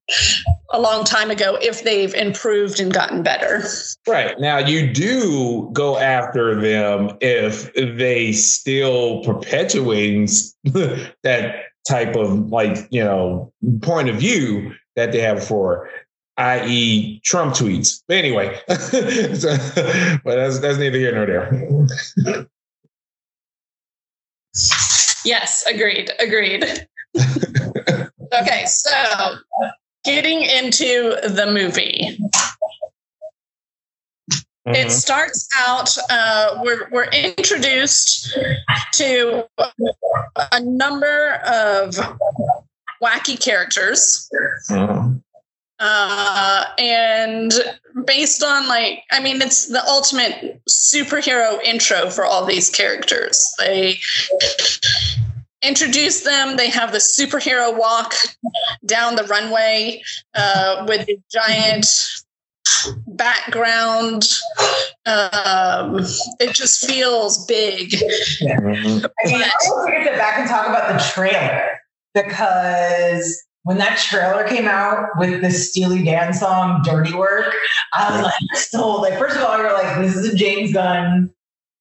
a 0.72 0.80
long 0.80 1.04
time 1.04 1.30
ago 1.30 1.56
if 1.62 1.84
they've 1.84 2.14
improved 2.14 2.80
and 2.80 2.92
gotten 2.92 3.22
better. 3.22 3.62
Right. 4.06 4.38
Now 4.40 4.58
you 4.58 4.92
do 4.92 5.70
go 5.72 5.98
after 5.98 6.60
them 6.60 7.16
if 7.20 7.72
they 7.74 8.32
still 8.32 9.22
perpetuating 9.22 10.26
that 10.64 11.64
type 11.88 12.16
of 12.16 12.50
like, 12.50 12.88
you 12.90 13.04
know, 13.04 13.52
point 13.82 14.08
of 14.08 14.16
view 14.16 14.72
that 14.96 15.12
they 15.12 15.20
have 15.20 15.44
for 15.46 15.88
i.e. 16.38 17.20
Trump 17.24 17.54
tweets. 17.54 18.02
But 18.08 18.18
anyway, 18.18 18.58
so, 18.68 19.56
but 20.22 20.36
that's 20.36 20.58
that's 20.58 20.78
neither 20.78 20.98
here 20.98 21.14
nor 21.14 21.26
there. 21.26 22.46
Yes, 25.24 25.64
agreed. 25.66 26.10
Agreed. 26.20 26.86
okay, 28.40 28.64
so 28.66 29.36
getting 30.04 30.42
into 30.42 31.18
the 31.28 31.50
movie. 31.52 32.18
Mm-hmm. 34.66 34.74
It 34.74 34.90
starts 34.90 35.48
out, 35.56 35.96
uh, 36.10 36.60
we're, 36.62 36.88
we're 36.90 37.08
introduced 37.10 38.36
to 38.94 39.46
a 40.52 40.60
number 40.60 41.34
of 41.46 41.94
wacky 43.02 43.40
characters. 43.40 44.28
Mm-hmm. 44.68 45.18
Uh, 45.78 46.64
and 46.78 47.52
based 48.06 48.42
on 48.42 48.66
like, 48.66 49.00
I 49.10 49.20
mean, 49.20 49.42
it's 49.42 49.66
the 49.66 49.84
ultimate 49.86 50.60
superhero 50.68 51.62
intro 51.62 52.10
for 52.10 52.24
all 52.24 52.46
these 52.46 52.70
characters. 52.70 53.46
They 53.58 53.98
introduce 55.66 56.22
them. 56.22 56.56
They 56.56 56.70
have 56.70 56.92
the 56.92 56.98
superhero 56.98 57.76
walk 57.76 58.14
down 58.84 59.16
the 59.16 59.24
runway 59.24 60.02
uh, 60.34 60.84
with 60.88 61.06
the 61.06 61.18
giant 61.30 61.86
background. 63.06 64.28
Um, 65.06 65.98
it 66.40 66.52
just 66.52 66.86
feels 66.86 67.44
big. 67.46 67.94
Yeah. 68.40 68.58
I 68.58 68.62
mean, 68.62 69.02
I 69.42 69.50
want 69.68 69.94
to 69.96 70.04
get 70.04 70.18
back 70.18 70.38
and 70.38 70.48
talk 70.48 70.66
about 70.68 70.92
the 70.92 71.04
trailer 71.12 71.68
because 72.14 73.42
when 73.62 73.78
that 73.78 73.98
trailer 73.98 74.46
came 74.46 74.66
out 74.66 75.08
with 75.18 75.42
the 75.42 75.50
Steely 75.50 76.04
Dan 76.04 76.32
song 76.32 76.82
"Dirty 76.84 77.14
Work," 77.14 77.54
I 77.92 78.10
was 78.10 78.22
like, 78.22 78.60
sold. 78.60 79.02
Like, 79.02 79.18
first 79.18 79.36
of 79.36 79.42
all, 79.42 79.58
you're 79.58 79.72
like, 79.72 79.98
this 79.98 80.14
is 80.14 80.32
a 80.32 80.36
James 80.36 80.72
Gunn 80.72 81.30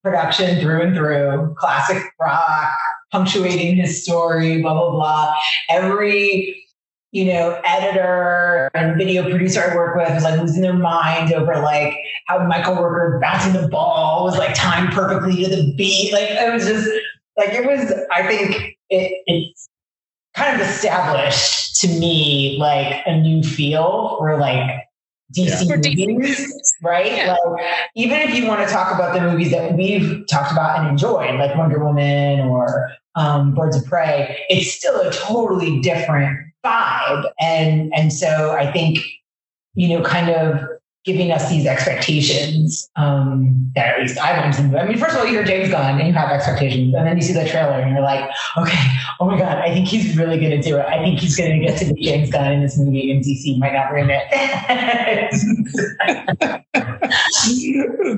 production 0.03 0.59
through 0.59 0.81
and 0.81 0.95
through, 0.95 1.55
classic 1.57 2.01
rock 2.19 2.73
punctuating 3.11 3.75
his 3.75 4.03
story, 4.03 4.61
blah, 4.61 4.73
blah, 4.73 4.91
blah. 4.91 5.35
Every, 5.69 6.63
you 7.11 7.25
know, 7.25 7.59
editor 7.63 8.69
and 8.73 8.97
video 8.97 9.29
producer 9.29 9.61
I 9.61 9.75
work 9.75 9.95
with 9.95 10.13
was 10.13 10.23
like 10.23 10.39
losing 10.39 10.61
their 10.61 10.73
mind 10.73 11.33
over 11.33 11.61
like 11.61 11.97
how 12.27 12.45
Michael 12.45 12.75
Rooker 12.75 13.21
bouncing 13.21 13.53
the 13.53 13.67
ball 13.67 14.25
was 14.25 14.37
like 14.37 14.53
timed 14.55 14.91
perfectly 14.91 15.43
to 15.43 15.49
the 15.49 15.73
beat. 15.75 16.11
Like 16.11 16.29
it 16.29 16.53
was 16.53 16.65
just 16.65 16.89
like 17.37 17.53
it 17.53 17.65
was, 17.65 17.93
I 18.11 18.27
think 18.27 18.77
it, 18.89 19.23
it's 19.27 19.69
kind 20.35 20.59
of 20.59 20.67
established 20.67 21.79
to 21.81 21.87
me 21.87 22.57
like 22.59 23.01
a 23.05 23.17
new 23.17 23.43
feel 23.43 24.17
or 24.19 24.37
like 24.37 24.69
DC 25.35 25.97
yeah. 25.97 26.05
movies, 26.07 26.73
right? 26.81 27.11
Yeah. 27.11 27.35
Like, 27.45 27.65
even 27.95 28.19
if 28.21 28.33
you 28.33 28.47
want 28.47 28.67
to 28.67 28.73
talk 28.73 28.93
about 28.93 29.13
the 29.13 29.21
movies 29.21 29.51
that 29.51 29.73
we've 29.73 30.25
talked 30.27 30.51
about 30.51 30.79
and 30.79 30.87
enjoyed, 30.87 31.39
like 31.39 31.55
Wonder 31.55 31.83
Woman 31.83 32.39
or 32.41 32.91
um, 33.15 33.53
Birds 33.53 33.77
of 33.77 33.85
Prey, 33.85 34.39
it's 34.49 34.71
still 34.71 34.99
a 34.99 35.11
totally 35.11 35.79
different 35.81 36.39
vibe. 36.63 37.29
And 37.39 37.93
and 37.95 38.11
so 38.11 38.51
I 38.51 38.71
think, 38.71 38.99
you 39.73 39.89
know, 39.89 40.03
kind 40.03 40.29
of 40.29 40.74
giving 41.05 41.31
us 41.31 41.47
these 41.49 41.67
expectations 41.67 42.89
um, 42.95 43.71
that 43.75 43.93
at 43.93 44.01
least 44.01 44.17
I 44.17 44.39
went 44.39 44.57
into. 44.57 44.77
I 44.77 44.87
mean, 44.87 44.97
first 44.97 45.13
of 45.13 45.19
all, 45.19 45.25
you 45.25 45.33
hear 45.33 45.43
James 45.43 45.69
Gunn 45.69 45.99
and 45.99 46.07
you 46.07 46.13
have 46.13 46.29
expectations, 46.31 46.95
and 46.95 47.05
then 47.05 47.15
you 47.15 47.21
see 47.21 47.33
the 47.33 47.47
trailer 47.47 47.73
and 47.73 47.91
you're 47.91 48.01
like, 48.01 48.27
okay, 48.57 48.87
oh 49.19 49.27
my 49.27 49.37
god, 49.37 49.59
I 49.59 49.71
think 49.71 49.87
he's 49.87 50.17
really 50.17 50.39
going 50.39 50.59
to 50.59 50.61
do 50.61 50.77
it. 50.77 50.85
I 50.87 50.97
think 50.97 51.19
he's 51.19 51.37
going 51.37 51.59
to 51.59 51.65
get 51.65 51.77
to 51.79 51.93
be 51.93 52.03
James 52.03 52.31
Gunn 52.31 52.51
in 52.51 52.61
this 52.63 52.77
movie, 52.77 53.11
and 53.11 53.23
DC 53.23 53.59
might 53.59 53.73
not 53.73 53.91
ruin 53.91 54.09
it. 54.09 54.23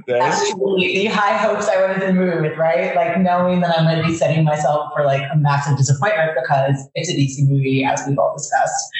Absolutely, 0.08 0.94
the 0.94 1.06
high 1.08 1.36
hopes 1.36 1.68
I 1.68 1.82
went 1.82 1.94
into 1.96 2.08
the 2.08 2.14
movie 2.14 2.40
with, 2.48 2.58
right? 2.58 2.96
Like 2.96 3.20
knowing 3.20 3.60
that 3.62 3.78
I'm 3.78 3.84
going 3.84 4.02
to 4.02 4.08
be 4.08 4.16
setting 4.16 4.46
myself 4.46 4.94
for 4.96 5.04
like 5.04 5.24
a 5.30 5.36
massive 5.36 5.78
disappointment 5.78 6.38
because 6.42 6.88
it's 6.96 7.10
a 7.10 7.14
DC 7.14 7.50
movie, 7.50 7.84
as 7.84 8.02
we've 8.08 8.18
all 8.18 8.34
discussed 8.38 8.94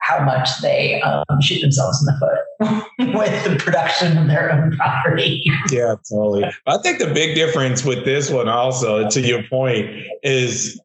how 0.00 0.24
much 0.24 0.48
they 0.62 1.00
um, 1.02 1.40
shoot 1.40 1.60
themselves 1.60 2.00
in 2.00 2.06
the 2.06 2.18
foot 2.18 3.14
with 3.14 3.44
the 3.44 3.56
production 3.62 4.18
of 4.18 4.26
their 4.26 4.52
own 4.52 4.76
property. 4.76 5.44
yeah, 5.70 5.94
totally. 6.08 6.44
I 6.66 6.78
think 6.78 6.98
the 6.98 7.12
big 7.12 7.34
difference 7.34 7.84
with 7.84 8.04
this 8.04 8.30
one, 8.30 8.48
also, 8.48 9.08
to 9.08 9.20
your 9.20 9.42
point, 9.44 9.88
is 10.22 10.80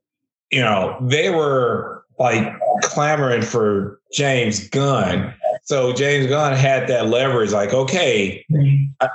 you 0.51 0.61
know 0.61 0.97
they 1.01 1.29
were 1.29 2.05
like 2.19 2.53
clamoring 2.81 3.41
for 3.41 3.99
James 4.13 4.67
Gunn. 4.69 5.33
So 5.63 5.93
James 5.93 6.27
Gunn 6.27 6.53
had 6.53 6.87
that 6.89 7.07
leverage, 7.07 7.51
like, 7.51 7.73
okay, 7.73 8.45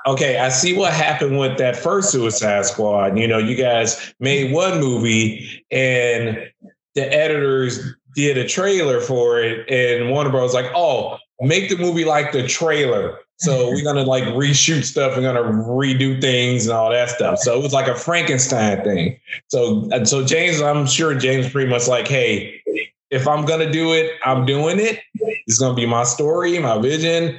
okay, 0.07 0.39
I 0.39 0.49
see 0.49 0.77
what 0.77 0.93
happened 0.93 1.39
with 1.39 1.59
that 1.59 1.77
first 1.77 2.11
Suicide 2.11 2.67
Squad. 2.67 3.17
You 3.17 3.29
know, 3.29 3.39
you 3.39 3.55
guys 3.55 4.13
made 4.19 4.53
one 4.53 4.81
movie 4.81 5.65
and 5.71 6.51
the 6.95 7.15
editors 7.15 7.95
did 8.15 8.39
a 8.39 8.47
trailer 8.47 9.01
for 9.01 9.41
it, 9.41 9.69
and 9.71 10.11
Warner 10.11 10.31
Bros. 10.31 10.55
like, 10.55 10.71
oh, 10.75 11.19
make 11.41 11.69
the 11.69 11.77
movie 11.77 12.05
like 12.05 12.33
the 12.33 12.47
trailer. 12.47 13.19
So 13.39 13.71
we're 13.71 13.85
gonna 13.85 14.05
like 14.05 14.25
reshoot 14.25 14.85
stuff. 14.85 15.17
We're 15.17 15.23
gonna 15.23 15.43
redo 15.43 16.21
things 16.21 16.67
and 16.67 16.77
all 16.77 16.91
that 16.91 17.11
stuff. 17.11 17.39
So 17.39 17.59
it 17.59 17.63
was 17.63 17.73
like 17.73 17.89
a 17.89 17.95
Frankenstein 17.95 18.83
thing. 18.85 19.19
So 19.49 19.89
so 20.05 20.25
James, 20.25 20.61
I'm 20.61 20.87
sure 20.87 21.15
James 21.15 21.51
pretty 21.51 21.71
much 21.71 21.89
like, 21.89 22.09
hey, 22.09 22.63
if 23.11 23.27
I'm 23.27 23.45
gonna 23.45 23.71
do 23.71 23.93
it, 23.93 24.13
I'm 24.25 24.47
doing 24.47 24.79
it. 24.79 25.01
It's 25.47 25.59
gonna 25.59 25.75
be 25.75 25.87
my 25.87 26.05
story, 26.05 26.59
my 26.59 26.79
vision. 26.79 27.39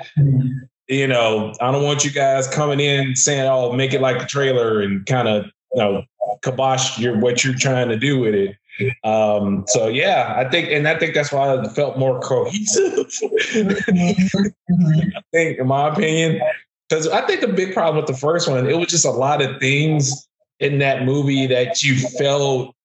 You 0.88 1.08
know, 1.08 1.54
I 1.62 1.72
don't 1.72 1.84
want 1.84 2.04
you 2.04 2.12
guys 2.12 2.48
coming 2.50 2.82
in 2.82 3.16
saying, 3.16 3.48
"Oh, 3.48 3.72
make 3.72 3.94
it 3.94 4.02
like 4.02 4.20
the 4.20 4.26
trailer," 4.26 4.82
and 4.82 5.06
kind 5.06 5.28
of 5.30 5.46
you 5.74 5.82
know 5.82 6.04
kibosh 6.44 7.00
your 7.00 7.18
what 7.18 7.44
you're 7.44 7.56
trying 7.56 7.88
to 7.88 7.98
do 7.98 8.20
with 8.20 8.36
it. 8.36 8.56
Um, 9.04 9.66
so 9.68 9.88
yeah, 9.88 10.34
I 10.38 10.50
think, 10.50 10.70
and 10.72 10.88
I 10.88 10.98
think 10.98 11.14
that's 11.14 11.32
why 11.32 11.56
I 11.56 11.68
felt 11.70 11.98
more 11.98 12.20
cohesive. 12.20 13.12
I 13.24 15.22
think, 15.32 15.60
in 15.60 15.68
my 15.68 15.90
opinion, 15.90 16.42
because 16.90 17.08
I 17.08 17.26
think 17.26 17.42
the 17.42 17.48
big 17.48 17.74
problem 17.74 17.98
with 17.98 18.08
the 18.08 18.20
first 18.20 18.50
one, 18.50 18.68
it 18.70 18.78
was 18.78 18.88
just 18.90 19.06
a 19.06 19.12
lot 19.12 19.42
of 19.42 19.60
things 19.60 20.28
in 20.60 20.80
that 20.80 21.06
movie 21.06 21.48
that 21.48 21.82
you 21.84 21.96
felt 21.98 22.76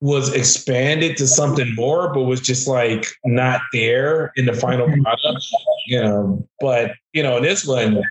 was 0.00 0.34
expanded 0.34 1.16
to 1.16 1.26
something 1.26 1.74
more, 1.74 2.12
but 2.12 2.24
was 2.24 2.40
just 2.40 2.68
like 2.68 3.06
not 3.24 3.60
there 3.72 4.32
in 4.36 4.44
the 4.44 4.52
final 4.52 4.86
product. 4.86 5.46
You 5.86 6.00
know, 6.00 6.48
but 6.60 6.92
you 7.12 7.22
know, 7.22 7.36
in 7.36 7.42
this 7.42 7.66
one, 7.66 8.02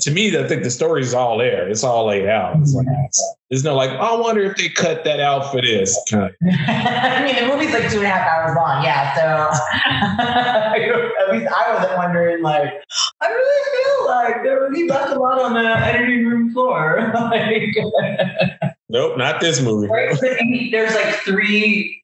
to 0.00 0.10
me, 0.10 0.36
I 0.38 0.46
think 0.46 0.62
the 0.62 0.70
story 0.70 1.02
is 1.02 1.12
all 1.14 1.38
there. 1.38 1.68
It's 1.68 1.84
all 1.84 2.06
laid 2.06 2.28
out. 2.28 2.56
It's 2.60 2.74
like, 2.74 2.86
mm-hmm. 2.86 3.32
there's 3.50 3.64
no 3.64 3.74
like, 3.74 3.90
I 3.90 4.14
wonder 4.14 4.42
if 4.42 4.56
they 4.56 4.68
cut 4.68 5.02
that 5.04 5.18
out 5.20 5.50
for 5.50 5.60
this. 5.60 5.98
Kind 6.10 6.24
of. 6.24 6.32
I 6.42 7.22
mean, 7.24 7.36
the 7.36 7.46
movie's 7.52 7.72
like 7.72 7.90
two 7.90 7.98
and 7.98 8.06
a 8.06 8.08
half 8.08 8.26
hours 8.26 8.56
long. 8.56 8.84
Yeah. 8.84 9.14
So 9.14 9.22
at 11.24 11.32
least 11.32 11.52
I 11.52 11.74
wasn't 11.74 11.96
wondering, 11.96 12.42
like, 12.42 12.72
I 13.20 13.28
really 13.28 13.82
feel 13.82 14.06
like 14.06 14.42
there 14.42 14.60
was, 14.60 14.76
he 14.76 14.88
left 14.88 15.12
a 15.12 15.18
lot 15.18 15.40
on 15.40 15.54
the 15.54 15.68
editing 15.68 16.26
room 16.26 16.52
floor. 16.52 17.12
like, 17.14 17.74
Nope, 18.88 19.16
not 19.16 19.40
this 19.40 19.60
movie. 19.60 19.88
There's 20.70 20.94
like 20.94 21.14
three 21.16 22.02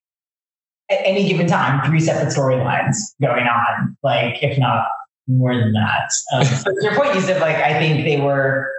at 0.91 1.01
any 1.05 1.29
given 1.29 1.47
time, 1.47 1.87
three 1.87 2.01
separate 2.01 2.35
storylines 2.35 2.97
going 3.21 3.47
on, 3.47 3.97
like 4.03 4.43
if 4.43 4.59
not 4.59 4.87
more 5.29 5.55
than 5.55 5.73
that. 5.75 6.11
Um, 6.33 6.45
so 6.45 6.73
your 6.81 6.95
point, 6.95 7.15
you 7.15 7.21
said 7.21 7.41
like 7.41 7.57
I 7.57 7.79
think 7.79 8.05
they 8.05 8.21
were 8.21 8.71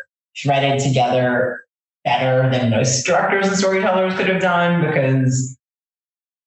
threaded 0.41 0.79
together 0.79 1.61
better 2.03 2.49
than 2.49 2.69
most 2.69 3.05
directors 3.05 3.47
and 3.47 3.57
storytellers 3.57 4.15
could 4.15 4.27
have 4.27 4.41
done 4.41 4.85
because 4.85 5.57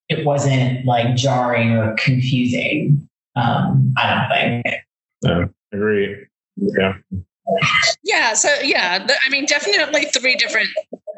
it 0.08 0.24
wasn't 0.24 0.84
like 0.84 1.14
jarring 1.16 1.72
or 1.72 1.94
confusing. 1.98 3.08
Um, 3.36 3.94
I 3.96 4.14
don't 4.14 4.62
think. 4.62 4.76
Yeah, 5.22 5.44
agree. 5.72 6.26
Yeah. 6.56 6.94
Yeah. 8.02 8.34
So 8.34 8.48
yeah, 8.62 9.06
I 9.24 9.28
mean, 9.30 9.46
definitely 9.46 10.04
three 10.06 10.36
different 10.36 10.68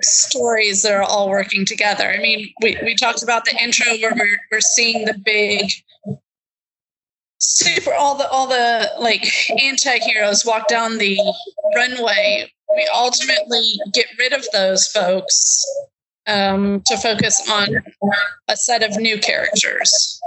stories 0.01 0.83
that 0.83 0.93
are 0.93 1.03
all 1.03 1.29
working 1.29 1.65
together. 1.65 2.11
I 2.11 2.19
mean, 2.19 2.53
we, 2.63 2.77
we 2.83 2.95
talked 2.95 3.23
about 3.23 3.45
the 3.45 3.57
intro 3.63 3.93
where 3.99 4.15
we're, 4.15 4.39
we're 4.51 4.61
seeing 4.61 5.05
the 5.05 5.15
big 5.15 5.71
super 7.39 7.93
all 7.93 8.17
the 8.17 8.29
all 8.29 8.47
the 8.47 8.91
like 8.99 9.27
anti-heroes 9.61 10.45
walk 10.45 10.69
down 10.69 10.99
the 10.99 11.19
runway. 11.77 12.51
We 12.75 12.89
ultimately 12.95 13.63
get 13.93 14.07
rid 14.19 14.33
of 14.33 14.45
those 14.53 14.89
folks 14.89 15.65
um, 16.27 16.83
to 16.87 16.97
focus 16.97 17.49
on 17.51 17.69
a 18.49 18.57
set 18.57 18.83
of 18.83 18.97
new 18.97 19.19
characters. 19.19 20.21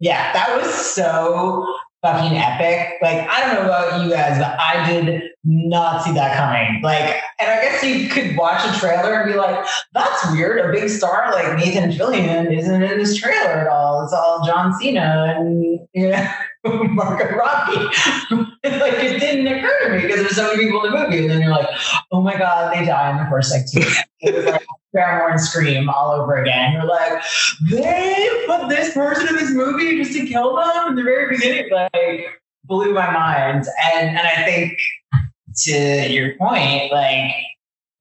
Yeah 0.00 0.32
that 0.32 0.56
was 0.56 0.74
so 0.74 1.66
fucking 2.06 2.38
epic. 2.38 2.98
Like, 3.02 3.28
I 3.28 3.40
don't 3.40 3.54
know 3.54 3.68
about 3.68 4.04
you 4.04 4.10
guys, 4.10 4.38
but 4.38 4.56
I 4.60 4.88
did 4.88 5.22
not 5.42 6.04
see 6.04 6.12
that 6.12 6.36
coming. 6.36 6.82
Like, 6.82 7.20
and 7.40 7.50
I 7.50 7.60
guess 7.62 7.82
you 7.82 8.08
could 8.08 8.36
watch 8.36 8.64
a 8.64 8.78
trailer 8.78 9.14
and 9.14 9.32
be 9.32 9.36
like, 9.36 9.66
that's 9.92 10.30
weird. 10.30 10.64
A 10.64 10.72
big 10.72 10.88
star 10.88 11.32
like 11.32 11.56
Nathan 11.56 11.90
Fillion 11.90 12.56
isn't 12.56 12.82
in 12.82 12.98
this 12.98 13.16
trailer 13.16 13.50
at 13.50 13.68
all. 13.68 14.04
It's 14.04 14.12
all 14.12 14.44
John 14.46 14.72
Cena 14.78 15.34
and, 15.36 15.80
you 15.94 16.10
know, 16.10 16.28
Margot 16.68 17.36
Robbie. 17.36 17.76
like, 18.64 18.94
it 18.94 19.20
didn't 19.20 19.46
occur 19.46 19.78
to 19.84 19.96
me 19.96 20.02
because 20.02 20.20
there's 20.20 20.36
so 20.36 20.48
many 20.48 20.64
people 20.64 20.84
in 20.84 20.92
the 20.92 20.98
movie. 20.98 21.18
And 21.20 21.30
then 21.30 21.42
you're 21.42 21.50
like, 21.50 21.68
oh 22.12 22.20
my 22.20 22.36
God, 22.36 22.74
they 22.74 22.84
die 22.84 23.10
in 23.10 23.16
the 23.18 23.30
first 23.30 23.52
like 23.52 23.66
two 23.70 23.80
minutes. 24.22 24.50
like, 24.50 24.66
Barrymore 24.92 25.30
and 25.30 25.40
Scream 25.40 25.90
all 25.90 26.12
over 26.12 26.36
again. 26.36 26.72
You're 26.72 26.84
like, 26.84 27.22
they 27.70 28.44
put 28.46 28.68
this 28.68 28.94
person 28.94 29.28
in 29.28 29.36
this 29.36 29.50
movie 29.50 30.02
just 30.02 30.16
to 30.16 30.26
kill 30.26 30.56
them 30.56 30.88
in 30.88 30.94
the 30.94 31.02
very 31.02 31.36
beginning. 31.36 31.70
Like, 31.70 32.40
blew 32.66 32.92
my 32.92 33.10
mind. 33.10 33.66
And 33.92 34.08
and 34.08 34.26
I 34.26 34.44
think 34.44 34.78
to 35.64 36.12
your 36.12 36.36
point, 36.36 36.92
like 36.92 37.32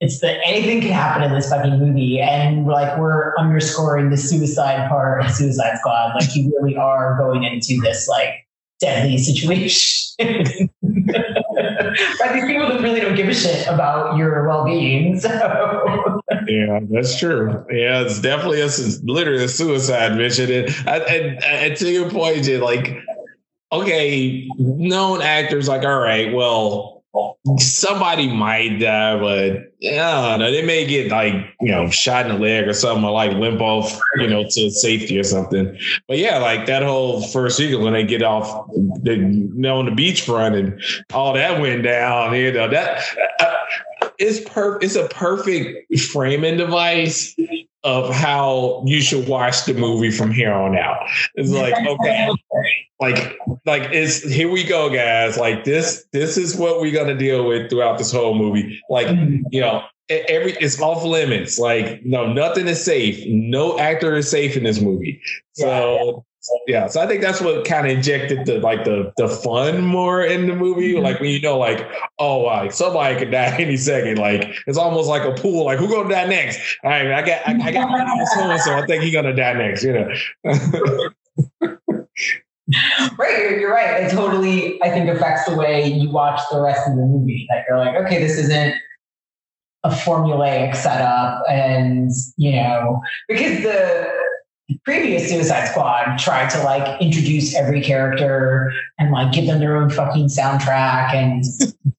it's 0.02 0.20
that 0.20 0.40
anything 0.46 0.82
can 0.82 0.92
happen 0.92 1.24
in 1.24 1.34
this 1.34 1.50
fucking 1.50 1.80
movie, 1.80 2.20
and 2.20 2.66
like 2.66 2.98
we're 2.98 3.36
underscoring 3.38 4.10
the 4.10 4.18
suicide 4.18 4.90
part 4.90 5.24
of 5.24 5.32
Suicide 5.32 5.78
Squad. 5.78 6.16
Like 6.16 6.36
you 6.36 6.54
really 6.58 6.76
are 6.76 7.18
going 7.18 7.44
into 7.44 7.80
this 7.82 8.08
like 8.08 8.45
deadly 8.86 9.18
situation. 9.18 10.16
but 10.82 12.34
these 12.34 12.46
people 12.46 12.68
that 12.68 12.80
really 12.82 13.00
don't 13.00 13.16
give 13.16 13.28
a 13.28 13.34
shit 13.34 13.68
about 13.68 14.18
your 14.18 14.48
well-being. 14.48 15.20
So 15.20 15.30
yeah, 16.48 16.80
that's 16.90 17.18
true. 17.18 17.66
Yeah, 17.70 18.02
it's 18.02 18.22
definitely 18.22 18.62
a 18.62 18.70
literally 19.04 19.44
a 19.44 19.48
suicide 19.48 20.16
mission. 20.16 20.52
And, 20.52 20.70
and, 20.88 21.44
and 21.44 21.78
to 21.78 21.92
your 21.92 22.10
point, 22.10 22.48
like, 22.62 22.98
okay, 23.72 24.48
known 24.58 25.22
actors, 25.22 25.68
like, 25.68 25.84
all 25.84 26.00
right, 26.00 26.34
well, 26.34 26.95
somebody 27.60 28.28
might 28.32 28.80
die, 28.80 29.20
but 29.20 29.74
yeah, 29.80 30.38
they 30.38 30.66
may 30.66 30.86
get 30.86 31.12
like 31.12 31.34
you 31.62 31.72
know 31.72 31.90
shot 31.90 32.26
in 32.26 32.34
the 32.34 32.40
leg 32.42 32.68
or 32.68 32.74
something, 32.74 33.06
or 33.06 33.12
like 33.12 33.34
limp 33.34 33.62
off, 33.62 34.00
you 34.18 34.28
know, 34.28 34.44
to 34.44 34.70
safety 34.72 35.20
or 35.20 35.24
something. 35.24 35.78
But 36.08 36.18
yeah, 36.18 36.38
like 36.40 36.66
that 36.66 36.84
whole 36.84 37.22
first 37.28 37.58
sequence 37.58 37.84
when 37.84 37.94
they 37.94 38.06
get 38.06 38.24
off 38.24 38.68
the 39.04 39.16
you 39.16 39.50
know, 39.54 39.80
on 39.80 39.86
the 39.86 39.92
beachfront 39.92 40.58
and 40.58 40.82
all 41.14 41.34
that 41.34 41.62
went 41.62 41.84
down, 41.84 42.36
you 42.36 42.52
know 42.52 42.70
that. 42.70 43.04
Uh, 43.40 43.54
it's 44.18 44.48
per 44.50 44.80
it's 44.82 44.96
a 44.96 45.08
perfect 45.10 46.00
framing 46.00 46.58
device 46.58 47.36
of 47.86 48.14
how 48.14 48.84
you 48.86 49.00
should 49.00 49.28
watch 49.28 49.66
the 49.66 49.74
movie 49.74 50.10
from 50.10 50.32
here 50.32 50.52
on 50.52 50.76
out. 50.76 51.08
It's 51.36 51.52
like, 51.52 51.76
okay, 51.88 52.32
like, 53.00 53.38
like 53.66 53.92
it's 53.92 54.24
here 54.24 54.50
we 54.50 54.64
go, 54.64 54.90
guys. 54.90 55.38
Like 55.38 55.64
this, 55.64 56.06
this 56.12 56.38
is 56.38 56.56
what 56.56 56.80
we're 56.80 56.94
gonna 56.94 57.18
deal 57.18 57.48
with 57.48 57.70
throughout 57.70 57.98
this 57.98 58.12
whole 58.12 58.36
movie. 58.36 58.82
Like, 58.90 59.08
you 59.52 59.62
know, 59.62 59.84
every 60.10 60.54
it's 60.54 60.80
off 60.80 61.04
limits. 61.04 61.58
Like, 61.58 62.06
no, 62.06 62.32
nothing 62.32 62.68
is 62.68 62.84
safe. 62.84 63.24
No 63.28 63.78
actor 63.80 64.16
is 64.16 64.30
safe 64.30 64.56
in 64.56 64.64
this 64.64 64.82
movie. 64.82 65.22
So 65.54 66.26
yeah, 66.68 66.88
so 66.88 67.02
I 67.02 67.08
think 67.08 67.22
that's 67.22 67.42
what 67.42 67.66
kind 67.66 67.88
of 67.88 67.94
injected 67.94 68.46
the 68.46 68.60
like 68.60 68.84
the 68.84 69.12
the 69.18 69.28
fun 69.28 69.84
more 69.84 70.24
in 70.24 70.48
the 70.48 70.56
movie. 70.56 70.94
Mm-hmm. 70.94 71.04
Like 71.04 71.20
when 71.20 71.30
you 71.32 71.42
know, 71.42 71.58
like 71.58 71.90
oh, 72.20 72.40
like 72.40 72.72
somebody 72.72 73.18
could 73.18 73.32
die 73.32 73.56
any 73.60 73.78
second. 73.78 74.20
Like 74.20 74.56
it's 74.68 74.78
almost 74.78 75.10
like 75.10 75.24
a 75.24 75.34
pool. 75.42 75.66
Like 75.66 75.80
who 75.80 75.88
gonna 75.88 76.10
die 76.10 76.26
next? 76.26 76.60
All 76.84 76.92
right, 76.92 77.12
I 77.12 77.22
got 77.22 77.48
I, 77.48 77.54
I 77.54 77.72
got 77.72 78.28
so 78.34 78.42
and 78.42 78.62
so. 78.62 78.74
I 78.76 78.86
think 78.86 79.04
he's 79.04 79.14
gonna 79.14 79.36
die 79.36 79.54
next. 79.54 79.84
You 79.84 79.94
know. 79.94 81.10
right, 83.18 83.38
you're, 83.40 83.60
you're 83.60 83.72
right. 83.72 84.04
It 84.04 84.12
totally, 84.12 84.82
I 84.82 84.90
think, 84.90 85.10
affects 85.10 85.46
the 85.48 85.56
way 85.56 85.88
you 85.88 86.10
watch 86.10 86.42
the 86.52 86.62
rest 86.62 86.88
of 86.88 86.96
the 86.96 87.04
movie. 87.04 87.48
Like 87.50 87.66
you're 87.68 87.78
like, 87.78 87.96
okay, 87.96 88.20
this 88.20 88.38
isn't 88.38 88.76
a 89.84 89.90
formulaic 89.90 90.76
setup, 90.76 91.44
and 91.48 92.10
you 92.38 92.54
know, 92.54 93.02
because 93.28 93.62
the 93.62 94.10
previous 94.84 95.30
Suicide 95.30 95.68
Squad 95.68 96.18
tried 96.18 96.50
to 96.50 96.64
like 96.64 97.00
introduce 97.02 97.56
every 97.56 97.82
character 97.82 98.72
and 98.98 99.12
like 99.12 99.32
give 99.32 99.46
them 99.46 99.60
their 99.60 99.78
own 99.78 99.90
fucking 99.90 100.28
soundtrack 100.28 101.14
and 101.14 101.44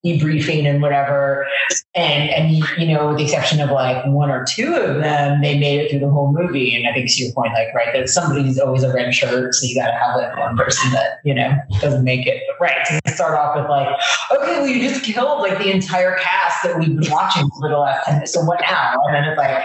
debriefing 0.05 0.66
and 0.66 0.83
whatever. 0.83 1.46
And 1.94 2.31
and 2.31 2.57
you 2.79 2.92
know, 2.92 3.09
with 3.09 3.18
the 3.18 3.24
exception 3.24 3.61
of 3.61 3.70
like 3.70 4.05
one 4.07 4.31
or 4.31 4.44
two 4.44 4.74
of 4.74 4.96
them, 4.96 5.42
they 5.42 5.59
made 5.59 5.81
it 5.81 5.90
through 5.90 6.00
the 6.00 6.11
whole 6.11 6.33
movie. 6.33 6.74
And 6.74 6.88
I 6.88 6.92
think 6.92 7.09
to 7.11 7.24
your 7.24 7.33
point, 7.35 7.52
like 7.52 7.72
right, 7.74 7.92
that 7.92 8.09
somebody's 8.09 8.59
always 8.59 8.83
a 8.83 8.92
red 8.92 9.14
shirt, 9.14 9.55
so 9.55 9.66
you 9.66 9.74
got 9.74 9.87
to 9.87 9.92
have 9.92 10.16
like 10.16 10.37
one 10.37 10.57
person 10.57 10.90
that 10.92 11.20
you 11.24 11.35
know 11.35 11.57
doesn't 11.81 12.02
make 12.02 12.26
it. 12.26 12.42
But 12.48 12.64
right, 12.64 12.87
to 13.05 13.12
start 13.12 13.38
off 13.38 13.57
with 13.57 13.68
like, 13.70 13.88
okay, 14.33 14.59
well, 14.61 14.66
you 14.66 14.88
just 14.88 15.05
killed 15.05 15.40
like 15.40 15.59
the 15.59 15.70
entire 15.70 16.16
cast 16.16 16.64
that 16.64 16.79
we've 16.79 16.98
been 16.98 17.11
watching 17.11 17.48
for 17.61 17.68
the 17.68 17.79
last 17.79 18.07
ten. 18.07 18.14
minutes. 18.14 18.33
So 18.33 18.42
what 18.42 18.61
now? 18.61 19.00
And 19.07 19.14
then 19.14 19.24
it's 19.24 19.38
like 19.38 19.62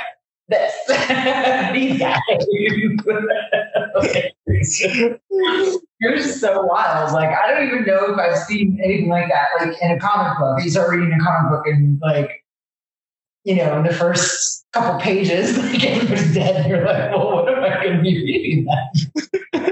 this. 0.52 0.74
These 1.74 2.00
guys. 2.00 2.20
You're 6.00 6.18
just 6.18 6.40
so 6.40 6.64
wild. 6.64 7.14
Like, 7.14 7.30
I 7.30 7.48
don't 7.48 7.68
even 7.68 7.86
know 7.86 8.14
if 8.14 8.20
I've 8.20 8.38
seen 8.38 8.80
anything 8.84 9.10
like 9.10 9.30
that, 9.30 9.48
like 9.60 9.82
in 9.82 9.92
a 9.92 10.00
comic 10.00 10.38
book. 10.38 10.64
You 10.64 10.70
start 10.70 10.92
reading 10.92 11.12
a 11.14 11.24
comic 11.24 11.52
book 11.52 11.66
and 11.66 12.00
like, 12.02 12.44
you 13.44 13.56
know, 13.56 13.78
in 13.78 13.84
the 13.84 13.94
first 13.94 14.66
couple 14.74 15.00
pages, 15.00 15.58
like 15.72 15.84
everybody's 15.84 16.34
dead. 16.34 16.70
You're 16.70 16.86
like, 16.86 17.12
well, 17.12 17.32
what 17.32 17.50
am 17.50 17.64
I 17.64 17.84
going 17.84 17.98
to 17.98 18.04
be 18.04 18.18
reading 18.24 18.66
then? 18.66 19.66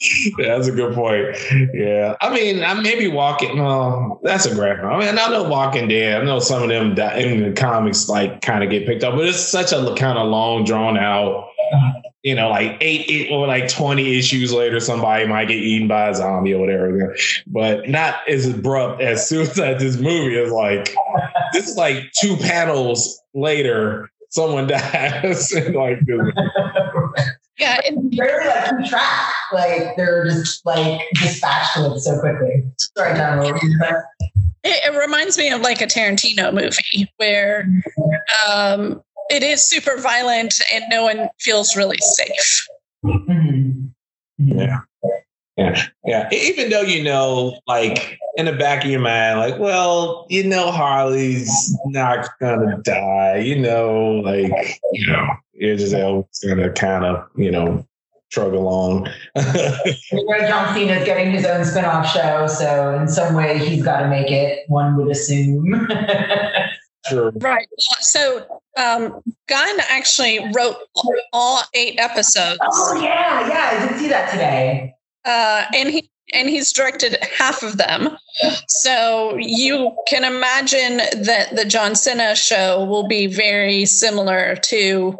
that's 0.38 0.66
a 0.66 0.72
good 0.72 0.94
point. 0.94 1.36
Yeah, 1.74 2.16
I 2.20 2.32
mean, 2.32 2.64
I 2.64 2.74
maybe 2.74 3.08
Walking. 3.08 3.56
No, 3.56 4.18
that's 4.22 4.46
a 4.46 4.54
graphic. 4.54 4.84
I 4.84 4.98
mean, 4.98 5.18
I 5.18 5.28
know 5.28 5.44
Walking 5.44 5.88
Dead. 5.88 6.22
I 6.22 6.24
know 6.24 6.38
some 6.38 6.62
of 6.62 6.68
them 6.70 6.98
in 7.18 7.42
the 7.42 7.52
comics 7.52 8.08
like 8.08 8.40
kind 8.40 8.64
of 8.64 8.70
get 8.70 8.86
picked 8.86 9.04
up, 9.04 9.14
but 9.14 9.26
it's 9.26 9.38
such 9.38 9.72
a 9.72 9.94
kind 9.96 10.18
of 10.18 10.28
long, 10.28 10.64
drawn 10.64 10.96
out. 10.96 11.48
You 12.22 12.34
know, 12.34 12.48
like 12.48 12.78
eight, 12.80 13.04
eight 13.08 13.30
or 13.30 13.46
like 13.46 13.68
twenty 13.68 14.18
issues 14.18 14.52
later, 14.52 14.80
somebody 14.80 15.26
might 15.26 15.48
get 15.48 15.58
eaten 15.58 15.86
by 15.86 16.08
a 16.08 16.14
zombie 16.14 16.54
or 16.54 16.60
whatever. 16.60 17.14
But 17.46 17.88
not 17.88 18.26
as 18.26 18.46
abrupt 18.46 19.02
as 19.02 19.30
as 19.32 19.54
this 19.54 19.96
movie 19.98 20.36
is 20.36 20.50
like. 20.50 20.94
This 21.52 21.68
is 21.68 21.76
like 21.76 22.10
two 22.18 22.36
panels 22.36 23.20
later, 23.34 24.10
someone 24.30 24.66
dies. 24.68 25.52
like 25.74 26.00
yeah, 27.60 27.80
it, 27.84 28.16
barely 28.16 28.46
like 28.46 28.78
keep 28.78 28.90
track. 28.90 29.34
Like 29.52 29.96
they're 29.96 30.24
just 30.24 30.64
like 30.64 31.00
dispatched 31.14 31.76
with 31.76 32.00
so 32.02 32.18
quickly. 32.18 32.64
Sorry, 32.96 33.16
John. 33.16 33.44
It, 34.62 34.92
it 34.92 34.98
reminds 34.98 35.38
me 35.38 35.50
of 35.50 35.60
like 35.60 35.80
a 35.80 35.86
Tarantino 35.86 36.52
movie 36.52 37.10
where 37.16 37.68
um, 38.48 39.02
it 39.30 39.42
is 39.42 39.64
super 39.64 39.96
violent 39.98 40.54
and 40.72 40.84
no 40.90 41.04
one 41.04 41.28
feels 41.38 41.76
really 41.76 41.98
safe. 41.98 42.66
Mm-hmm. 43.04 43.86
Yeah. 44.38 44.80
Yeah. 45.60 45.82
Yeah. 46.06 46.28
Even 46.32 46.70
though 46.70 46.80
you 46.80 47.04
know, 47.04 47.60
like 47.66 48.18
in 48.36 48.46
the 48.46 48.52
back 48.52 48.82
of 48.82 48.90
your 48.90 49.00
mind, 49.00 49.38
like, 49.38 49.58
well, 49.58 50.26
you 50.30 50.42
know, 50.42 50.70
Harley's 50.70 51.76
not 51.86 52.26
gonna 52.40 52.78
die, 52.82 53.38
you 53.38 53.58
know, 53.58 54.22
like, 54.24 54.80
you 54.92 55.06
know, 55.06 55.28
Idris 55.60 55.92
Elba's 55.92 56.42
gonna 56.46 56.72
kind 56.72 57.04
of, 57.04 57.28
you 57.36 57.50
know, 57.50 57.86
trug 58.32 58.54
along. 58.54 59.08
John 59.36 60.74
Cena's 60.74 61.04
getting 61.04 61.30
his 61.30 61.44
own 61.44 61.64
spin-off 61.64 62.10
show, 62.10 62.46
so 62.46 62.94
in 62.94 63.06
some 63.08 63.34
way 63.34 63.58
he's 63.58 63.84
got 63.84 64.00
to 64.00 64.08
make 64.08 64.30
it. 64.30 64.64
One 64.68 64.96
would 64.96 65.10
assume. 65.10 65.88
Sure. 67.08 67.32
Right. 67.36 67.66
So 68.00 68.44
um, 68.76 69.22
Gunn 69.48 69.80
actually 69.88 70.38
wrote 70.54 70.76
all 71.32 71.62
eight 71.72 71.98
episodes. 71.98 72.58
Oh 72.62 73.00
yeah, 73.02 73.48
yeah, 73.48 73.70
I 73.72 73.88
did 73.88 73.98
see 73.98 74.08
that 74.08 74.30
today. 74.30 74.94
Uh, 75.24 75.64
and 75.74 75.88
he 75.90 76.10
and 76.32 76.48
he's 76.48 76.72
directed 76.72 77.16
half 77.36 77.62
of 77.62 77.76
them. 77.76 78.16
So 78.68 79.36
you 79.38 79.94
can 80.08 80.24
imagine 80.24 80.98
that 81.24 81.54
the 81.54 81.64
John 81.64 81.94
Cena 81.94 82.36
show 82.36 82.84
will 82.84 83.06
be 83.06 83.26
very 83.26 83.84
similar 83.84 84.56
to 84.56 85.18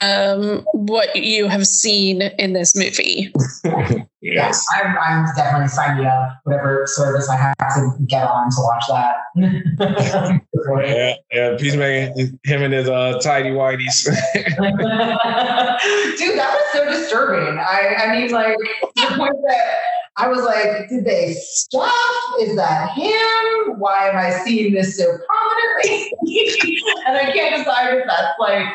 um, 0.00 0.64
what 0.72 1.14
you 1.16 1.48
have 1.48 1.66
seen 1.66 2.22
in 2.22 2.52
this 2.52 2.76
movie. 2.76 3.32
yes. 4.22 4.64
I'm, 4.74 4.96
I'm 4.98 5.26
definitely 5.36 5.68
signing 5.68 6.06
up 6.06 6.40
whatever 6.44 6.86
service 6.86 7.28
I 7.28 7.36
have 7.36 7.56
to 7.74 7.90
get 8.06 8.22
on 8.22 8.50
to 8.50 8.56
watch 8.58 8.84
that. 8.88 9.16
yeah, 10.86 11.14
yeah. 11.32 11.56
Peacemaker, 11.58 12.14
him 12.44 12.62
and 12.62 12.72
his 12.72 12.88
uh, 12.88 13.18
tidy 13.20 13.50
whiteys. 13.50 14.04
Dude, 14.34 14.44
that 16.38 16.52
was 16.52 16.62
so 16.72 16.84
disturbing. 16.86 17.58
I, 17.58 17.96
I 17.98 18.16
mean, 18.16 18.30
like, 18.30 18.56
the 18.96 19.06
point 19.16 19.34
that 19.48 19.80
I 20.18 20.26
was 20.26 20.44
like, 20.44 20.88
did 20.88 21.04
they 21.04 21.34
stop? 21.40 22.40
Is 22.40 22.56
that 22.56 22.90
him? 22.90 23.78
Why 23.78 24.08
am 24.08 24.16
I 24.16 24.44
seeing 24.44 24.74
this 24.74 24.96
so 24.96 25.04
prominently? 25.04 26.12
and 27.06 27.16
I 27.16 27.30
can't 27.32 27.56
decide 27.56 27.94
if 27.94 28.04
that's 28.06 28.38
like 28.40 28.66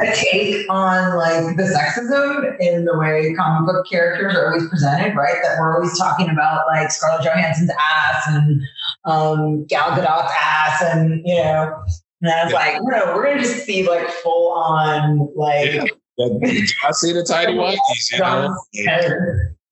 a 0.00 0.14
take 0.14 0.70
on 0.70 1.16
like 1.16 1.56
the 1.56 1.64
sexism 1.64 2.58
in 2.60 2.84
the 2.86 2.98
way 2.98 3.34
comic 3.34 3.66
book 3.66 3.86
characters 3.90 4.34
are 4.34 4.48
always 4.48 4.68
presented, 4.68 5.14
right? 5.16 5.36
That 5.42 5.58
we're 5.58 5.76
always 5.76 5.98
talking 5.98 6.30
about 6.30 6.66
like 6.66 6.90
Scarlett 6.90 7.24
Johansson's 7.24 7.70
ass 7.78 8.24
and 8.28 8.60
um, 9.04 9.66
Gal 9.66 9.90
Gadot's 9.90 10.32
ass, 10.40 10.82
and 10.82 11.22
you 11.26 11.34
know. 11.36 11.82
And 12.20 12.32
I 12.32 12.44
was 12.44 12.52
yeah. 12.52 12.58
like, 12.58 12.76
no, 12.82 13.14
we're 13.14 13.24
gonna 13.26 13.40
just 13.40 13.64
see 13.64 13.88
like 13.88 14.08
full 14.08 14.52
on 14.52 15.28
like. 15.36 15.74
Yeah. 15.74 15.84
I 16.84 16.90
see 16.90 17.12
the 17.12 17.22
tidy 17.22 17.52
whiteys, 17.52 18.10
you 18.10 18.18
know. 18.18 18.56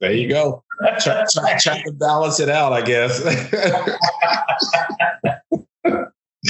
There 0.00 0.12
you 0.12 0.28
go. 0.28 0.62
Try, 1.00 1.24
try, 1.32 1.58
try 1.58 1.82
to 1.82 1.92
balance 1.92 2.40
it 2.40 2.48
out, 2.48 2.72
I 2.72 2.82
guess. 2.82 3.20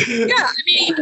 yeah, 0.09 0.35
I 0.35 0.53
mean, 0.67 0.95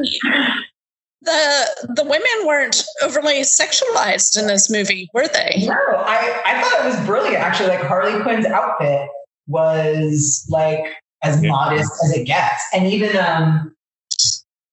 the 1.22 1.92
the 1.96 2.04
women 2.04 2.46
weren't 2.46 2.84
overly 3.02 3.40
sexualized 3.40 4.38
in 4.38 4.46
this 4.46 4.70
movie, 4.70 5.08
were 5.14 5.28
they? 5.28 5.64
No, 5.66 5.74
I, 5.74 6.42
I 6.46 6.62
thought 6.62 6.84
it 6.84 6.88
was 6.88 7.06
brilliant. 7.06 7.36
Actually, 7.36 7.70
like 7.70 7.80
Harley 7.80 8.22
Quinn's 8.22 8.46
outfit 8.46 9.08
was 9.46 10.46
like 10.50 10.84
as 11.22 11.42
yeah. 11.42 11.50
modest 11.50 11.90
as 12.04 12.16
it 12.16 12.24
gets, 12.24 12.62
and 12.72 12.86
even 12.86 13.16
um, 13.16 13.74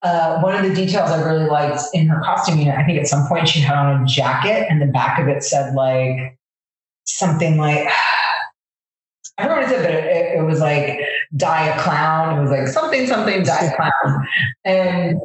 uh, 0.02 0.40
one 0.42 0.56
of 0.56 0.68
the 0.68 0.76
details 0.76 1.10
I 1.10 1.24
really 1.24 1.48
liked 1.48 1.82
in 1.94 2.08
her 2.08 2.22
costuming. 2.22 2.70
I 2.70 2.86
think 2.86 3.00
at 3.00 3.08
some 3.08 3.28
point 3.28 3.48
she 3.48 3.60
had 3.60 3.78
on 3.78 4.04
a 4.04 4.06
jacket, 4.06 4.68
and 4.70 4.82
the 4.82 4.88
back 4.88 5.20
of 5.20 5.28
it 5.28 5.44
said 5.44 5.74
like 5.74 6.38
something 7.06 7.58
like 7.58 7.88
I 9.38 9.48
don't 9.48 9.56
know 9.56 9.62
what 9.62 9.72
it 9.72 9.76
said, 9.76 9.84
but 9.84 9.92
it, 9.92 10.40
it, 10.40 10.44
was 10.44 10.60
like 10.60 11.00
die 11.36 11.68
a 11.68 11.80
clown. 11.80 12.38
It 12.38 12.42
was 12.42 12.52
like 12.52 12.68
something, 12.68 13.08
something, 13.08 13.44
die 13.44 13.66
a 13.66 13.76
clown. 13.76 14.28
And 14.66 15.20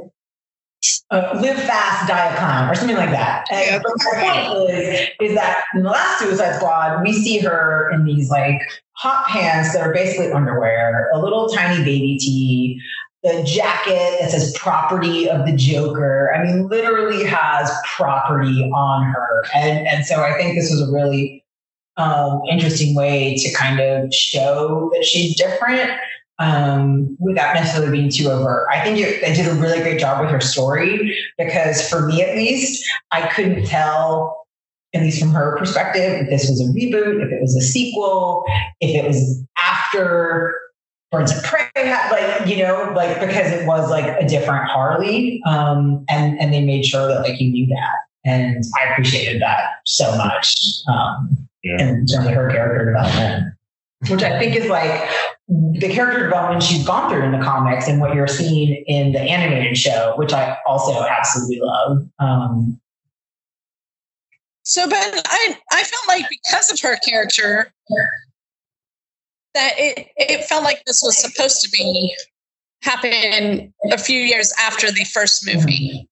uh, 1.11 1.39
live 1.41 1.57
fast, 1.57 2.09
die 2.09 2.33
a 2.33 2.37
clown, 2.37 2.71
or 2.71 2.75
something 2.75 2.97
like 2.97 3.11
that. 3.11 3.47
And 3.51 3.67
yeah, 3.67 3.79
the 3.79 3.99
point 4.05 4.71
is, 4.71 5.09
is 5.21 5.35
that 5.35 5.65
in 5.75 5.83
the 5.83 5.91
last 5.91 6.21
Suicide 6.21 6.57
Squad, 6.57 7.03
we 7.03 7.13
see 7.13 7.39
her 7.39 7.91
in 7.93 8.05
these 8.05 8.31
like 8.31 8.61
hot 8.93 9.27
pants 9.27 9.73
that 9.73 9.83
are 9.83 9.93
basically 9.93 10.33
underwear, 10.33 11.11
a 11.13 11.21
little 11.21 11.49
tiny 11.49 11.85
baby 11.85 12.19
tee, 12.19 12.81
the 13.23 13.43
jacket 13.45 14.19
that 14.21 14.31
says 14.31 14.57
property 14.57 15.29
of 15.29 15.47
the 15.47 15.53
Joker. 15.53 16.33
I 16.35 16.45
mean, 16.45 16.69
literally 16.69 17.25
has 17.25 17.73
property 17.97 18.71
on 18.75 19.05
her. 19.13 19.45
And, 19.55 19.87
and 19.89 20.07
so 20.07 20.23
I 20.23 20.35
think 20.35 20.55
this 20.55 20.71
was 20.71 20.89
a 20.89 20.93
really 20.93 21.45
um, 21.97 22.43
interesting 22.51 22.95
way 22.95 23.37
to 23.37 23.53
kind 23.53 23.81
of 23.81 24.13
show 24.13 24.91
that 24.95 25.05
she's 25.05 25.37
different 25.37 25.91
um, 26.39 27.17
without 27.19 27.55
necessarily 27.55 27.93
being 27.99 28.11
too 28.11 28.29
overt. 28.29 28.69
I 28.71 28.81
think 28.83 28.99
it, 28.99 29.21
they 29.21 29.35
did 29.35 29.47
a 29.47 29.55
really 29.55 29.81
great 29.81 29.99
job 29.99 30.21
with 30.21 30.31
her 30.31 30.41
story 30.41 31.17
because, 31.39 31.89
for 31.89 32.07
me 32.07 32.23
at 32.23 32.37
least, 32.37 32.87
I 33.11 33.29
couldn't 33.29 33.65
tell, 33.65 34.47
at 34.95 35.03
least 35.03 35.21
from 35.21 35.33
her 35.33 35.57
perspective, 35.59 36.23
if 36.23 36.29
this 36.29 36.49
was 36.49 36.61
a 36.61 36.73
reboot, 36.73 37.25
if 37.25 37.33
it 37.33 37.41
was 37.41 37.57
a 37.57 37.63
sequel, 37.63 38.45
if 38.81 38.95
it 38.95 39.07
was 39.07 39.43
after 39.57 40.55
Birds 41.11 41.37
of 41.37 41.43
Prey, 41.45 41.69
like 42.11 42.47
you 42.47 42.59
know, 42.59 42.93
like 42.95 43.21
because 43.21 43.53
it 43.53 43.67
was 43.67 43.89
like 43.91 44.07
a 44.21 44.27
different 44.27 44.65
Harley, 44.65 45.41
um, 45.47 46.05
and 46.09 46.39
and 46.39 46.53
they 46.53 46.65
made 46.65 46.85
sure 46.85 47.09
that 47.09 47.23
like 47.23 47.41
you 47.41 47.51
knew 47.51 47.67
that, 47.69 47.95
and 48.27 48.65
I 48.79 48.91
appreciated 48.91 49.41
that 49.41 49.65
so 49.85 50.17
much. 50.17 50.57
Um, 50.89 51.47
yeah. 51.67 51.89
in 51.89 52.07
terms 52.07 52.27
of 52.27 52.33
her 52.33 52.49
character 52.51 52.87
development, 52.87 53.55
which 54.09 54.23
I 54.23 54.39
think 54.39 54.57
is 54.57 54.69
like 54.69 55.11
the 55.49 55.89
character 55.89 56.23
development 56.25 56.63
she's 56.63 56.87
gone 56.87 57.11
through 57.11 57.23
in 57.23 57.33
the 57.33 57.45
comics 57.45 57.89
and 57.89 58.01
what 58.01 58.15
you're 58.15 58.29
seeing 58.29 58.85
in 58.87 59.13
the 59.13 59.21
animated 59.21 59.77
show, 59.77 60.15
which 60.17 60.33
I 60.33 60.57
also 60.67 61.03
absolutely 61.03 61.61
love. 61.61 62.07
Um, 62.19 62.81
so, 64.63 64.89
Ben, 64.89 65.21
I 65.27 65.57
I 65.73 65.83
felt 65.85 66.09
like 66.09 66.27
because 66.29 66.71
of 66.73 66.81
her 66.81 66.97
character 66.97 67.73
that 69.55 69.73
it 69.77 70.09
it 70.17 70.45
felt 70.45 70.65
like 70.65 70.85
this 70.85 71.01
was 71.03 71.17
supposed 71.17 71.63
to 71.63 71.71
be 71.71 72.15
happen 72.83 73.73
a 73.91 73.99
few 73.99 74.21
years 74.21 74.53
after 74.61 74.91
the 74.91 75.05
first 75.05 75.47
movie. 75.47 76.09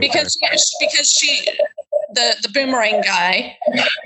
Because 0.00 0.38
she, 0.40 0.86
because 0.86 1.10
she 1.10 1.44
the 2.14 2.36
the 2.42 2.48
boomerang 2.52 3.00
guy. 3.00 3.56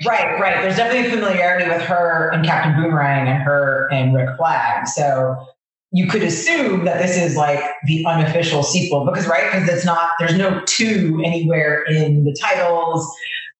Right, 0.05 0.39
right. 0.39 0.61
There's 0.61 0.77
definitely 0.77 1.07
a 1.07 1.11
familiarity 1.11 1.69
with 1.69 1.81
her 1.81 2.31
and 2.33 2.45
Captain 2.45 2.81
Boomerang 2.81 3.27
and 3.27 3.41
her 3.43 3.87
and 3.91 4.15
Rick 4.15 4.37
Flag. 4.37 4.87
So 4.87 5.47
you 5.91 6.07
could 6.07 6.23
assume 6.23 6.85
that 6.85 6.99
this 6.99 7.17
is 7.17 7.35
like 7.35 7.63
the 7.85 8.05
unofficial 8.05 8.63
sequel 8.63 9.05
because 9.05 9.27
right 9.27 9.51
because 9.51 9.69
it's 9.69 9.85
not 9.85 10.11
there's 10.19 10.35
no 10.35 10.61
two 10.65 11.21
anywhere 11.25 11.83
in 11.83 12.25
the 12.25 12.35
titles 12.39 13.09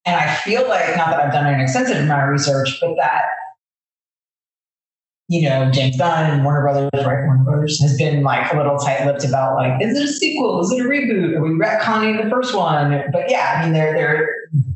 and 0.04 0.14
i 0.14 0.34
feel 0.34 0.68
like 0.68 0.94
not 0.96 1.10
that 1.10 1.20
i've 1.20 1.32
done 1.32 1.52
an 1.52 1.60
extensive 1.60 1.96
amount 1.96 2.22
of 2.22 2.28
research 2.28 2.78
but 2.80 2.94
that 2.96 3.22
you 5.28 5.46
know, 5.46 5.70
James 5.70 5.96
Gunn 5.98 6.30
and 6.30 6.42
Warner 6.42 6.62
Brothers, 6.62 7.04
right? 7.06 7.24
Warner 7.26 7.44
Brothers 7.44 7.80
has 7.82 7.96
been 7.98 8.22
like 8.22 8.50
a 8.50 8.56
little 8.56 8.78
tight-lipped 8.78 9.24
about 9.24 9.56
like, 9.56 9.80
is 9.82 9.96
it 9.96 10.04
a 10.04 10.08
sequel? 10.08 10.60
Is 10.60 10.72
it 10.72 10.80
a 10.80 10.84
reboot? 10.84 11.36
Are 11.36 11.42
we 11.42 11.50
retconning 11.50 12.22
the 12.22 12.30
first 12.30 12.56
one? 12.56 13.02
But 13.12 13.30
yeah, 13.30 13.56
I 13.58 13.64
mean, 13.64 13.74
they're 13.74 13.92
they're 13.92 14.28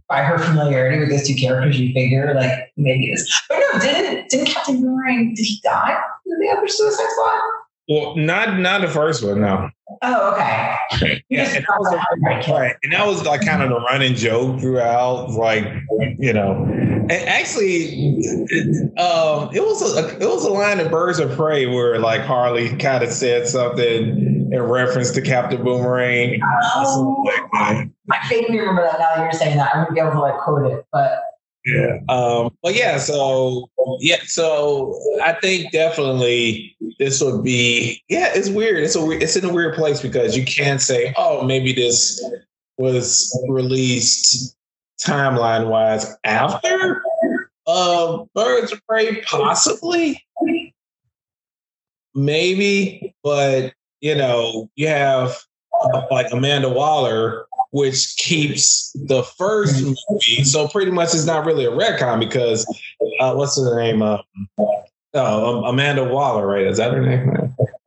by 0.09 0.23
her 0.23 0.38
familiarity 0.38 0.99
with 0.99 1.09
those 1.09 1.27
two 1.27 1.35
characters, 1.35 1.81
you 1.81 1.95
figure 1.95 2.35
like 2.35 2.71
maybe 2.77 3.11
it's. 3.11 3.43
But 3.49 3.61
no, 3.73 3.81
didn't 3.81 4.29
didn't 4.29 4.47
Captain 4.47 4.83
Boomerang 4.83 5.35
did 5.35 5.45
he 5.45 5.59
die 5.65 5.99
in 6.27 6.38
the 6.38 6.49
other 6.51 6.69
Suicide 6.69 7.09
Squad? 7.09 7.41
Well, 7.88 8.16
not 8.16 8.59
not 8.59 8.81
the 8.81 8.88
first 8.88 9.25
one, 9.25 9.40
no. 9.40 9.71
Oh, 10.03 10.33
okay. 10.33 10.77
Yeah, 11.29 11.45
and, 11.45 11.64
that 11.64 11.77
was, 11.79 12.49
right. 12.49 12.77
and 12.83 12.92
that 12.92 13.07
was 13.07 13.25
like 13.25 13.45
kind 13.45 13.62
of 13.62 13.71
the 13.71 13.81
running 13.81 14.14
joke 14.14 14.61
throughout, 14.61 15.31
like 15.31 15.64
you 16.18 16.33
know. 16.33 16.64
And 16.68 17.11
actually, 17.11 18.18
um, 18.99 19.49
it 19.55 19.62
was 19.62 19.97
a 19.97 20.18
it 20.21 20.29
was 20.29 20.45
a 20.45 20.51
line 20.51 20.79
in 20.79 20.90
Birds 20.90 21.18
of 21.18 21.33
Prey 21.33 21.66
where 21.66 21.99
like 21.99 22.21
Harley 22.21 22.77
kind 22.77 23.03
of 23.03 23.11
said 23.11 23.49
something 23.49 24.51
in 24.53 24.62
reference 24.62 25.11
to 25.12 25.23
Captain 25.23 25.64
Boomerang. 25.64 26.40
Oh, 26.77 27.25
I 27.55 27.88
vaguely 28.29 28.61
remember 28.61 28.83
that 28.83 28.99
now 28.99 29.14
that 29.16 29.23
you're 29.23 29.33
saying 29.33 29.57
that. 29.57 29.75
I 29.75 29.79
wouldn't 29.79 29.95
be 29.95 30.01
able 30.01 30.12
to 30.12 30.21
like 30.21 30.38
quote 30.38 30.71
it, 30.71 30.85
but 30.92 31.23
yeah. 31.64 31.98
Um, 32.09 32.57
but 32.62 32.75
yeah, 32.75 32.98
so 32.98 33.68
yeah, 34.01 34.18
so 34.25 34.98
I 35.22 35.35
think 35.35 35.72
definitely 35.72 36.77
this 36.98 37.22
would 37.22 37.44
be 37.44 38.03
yeah, 38.09 38.31
it's 38.35 38.48
weird. 38.48 38.83
It's 38.83 38.96
a 38.96 39.11
it's 39.11 39.37
in 39.37 39.44
a 39.44 39.53
weird 39.53 39.75
place 39.75 40.01
because 40.01 40.37
you 40.37 40.44
can't 40.44 40.81
say, 40.81 41.14
oh, 41.16 41.44
maybe 41.44 41.72
this 41.72 42.22
was 42.79 43.38
released 43.48 44.57
timeline 45.01 45.68
wise 45.68 46.16
after 46.25 47.03
uh, 47.66 48.25
Birds 48.35 48.72
of 48.72 48.85
Prey, 48.87 49.20
possibly, 49.22 50.22
maybe, 52.14 53.14
but 53.22 53.72
you 54.01 54.14
know, 54.14 54.68
you 54.75 54.88
have 54.88 55.37
uh, 55.83 56.03
like 56.11 56.33
Amanda 56.33 56.68
Waller 56.68 57.46
which 57.73 58.17
keeps 58.17 58.93
the 58.93 59.23
first 59.23 59.83
movie. 59.83 60.45
So 60.45 60.69
pretty 60.69 60.91
much 60.91 61.15
it's 61.15 61.27
not 61.27 61.45
really 61.45 61.65
a 61.65 61.71
retcon 61.71 62.21
because 62.21 62.67
uh, 63.21 63.35
what's 63.35 63.61
her 63.61 63.81
name? 63.81 64.03
Uh, 64.03 64.19
uh, 65.15 65.63
Amanda 65.67 66.05
Waller, 66.05 66.47
right? 66.47 66.67
Is 66.67 66.79
that 66.79 66.93
her 66.93 67.01
name? 67.03 67.29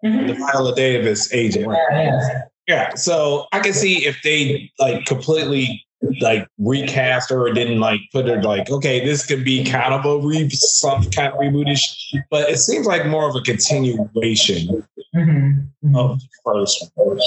Mm-hmm. 0.04 0.28
The 0.28 0.34
Viola 0.34 0.76
Davis 0.76 1.34
agent. 1.34 1.67
Right? 1.67 1.80
Yeah, 1.91 2.41
yeah. 2.67 2.93
So 2.95 3.48
I 3.52 3.60
can 3.60 3.74
see 3.74 4.06
if 4.06 4.21
they 4.24 4.71
like 4.80 5.06
completely 5.06 5.84
like 6.21 6.48
recast 6.60 7.32
her 7.32 7.48
or 7.48 7.54
didn't 7.54 7.80
like 7.80 8.00
put 8.12 8.28
her 8.28 8.39
like 8.43 8.69
okay 8.69 9.04
this 9.04 9.26
could 9.26 9.43
be 9.43 9.63
kind 9.63 9.91
of 9.91 10.06
a 10.06 10.19
re 10.24 10.48
some 10.52 11.02
kind 11.10 11.34
of 11.34 11.39
rebootish 11.39 12.13
but 12.30 12.48
it 12.48 12.58
seems 12.58 12.86
like 12.86 13.08
more 13.08 13.28
of 13.28 13.36
a 13.36 13.41
continuation 13.41 14.86
Mm-hmm. 15.15 15.95
of 15.95 16.19
the 16.19 16.28
first 16.43 16.91
one. 16.95 17.17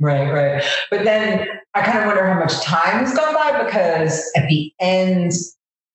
Right, 0.00 0.30
right. 0.32 0.64
But 0.90 1.04
then 1.04 1.46
I 1.74 1.82
kind 1.82 1.98
of 1.98 2.06
wonder 2.06 2.26
how 2.26 2.38
much 2.38 2.60
time 2.62 3.04
has 3.04 3.14
gone 3.14 3.34
by 3.34 3.64
because 3.64 4.30
at 4.36 4.48
the 4.48 4.72
end 4.80 5.32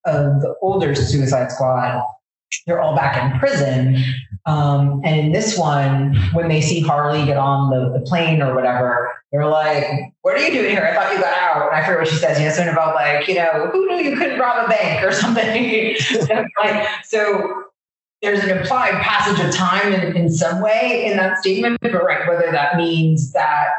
of 0.06 0.42
the 0.42 0.56
older 0.62 0.94
Suicide 0.94 1.52
Squad, 1.52 2.04
they're 2.68 2.82
all 2.82 2.96
back 2.96 3.22
in 3.22 3.39
prison. 3.39 4.04
Um, 4.46 5.02
and 5.06 5.20
in 5.20 5.32
this 5.32 5.58
one, 5.58 6.16
when 6.34 6.50
they 6.50 6.60
see 6.60 6.82
Harley 6.82 7.26
get 7.26 7.38
on 7.38 7.70
the, 7.70 7.98
the 7.98 8.06
plane 8.06 8.42
or 8.42 8.54
whatever, 8.54 9.10
they're 9.32 9.48
like, 9.48 9.86
What 10.22 10.36
are 10.36 10.39
you 10.39 10.52
doing 10.52 10.72
here? 10.72 10.86
I 10.86 10.94
thought 10.94 11.13
you 11.13 11.22
got 11.22 11.38
out. 11.38 11.68
And 11.68 11.76
I 11.76 11.86
forget 11.86 12.00
what 12.00 12.08
she 12.10 12.18
says. 12.18 12.39
You 12.39 12.46
know, 12.46 12.52
something 12.52 12.74
about 12.74 12.96
like, 12.96 13.28
you 13.28 13.36
know, 13.36 13.70
who 13.72 13.88
knew 13.88 14.04
you 14.04 14.18
couldn't 14.18 14.38
rob 14.38 14.66
a 14.66 14.70
bank 14.70 15.06
or 15.06 15.13
something. 15.13 15.96
like, 16.62 16.88
so 17.06 17.63
there's 18.22 18.44
an 18.44 18.58
implied 18.58 19.02
passage 19.02 19.44
of 19.46 19.54
time 19.54 19.94
in, 19.94 20.16
in 20.16 20.30
some 20.30 20.62
way 20.62 21.06
in 21.06 21.18
that 21.18 21.39
statement, 21.39 21.78
but 21.82 21.92
right, 21.92 22.28
whether 22.28 22.52
that 22.52 22.78
means 22.78 23.34
that 23.34 23.70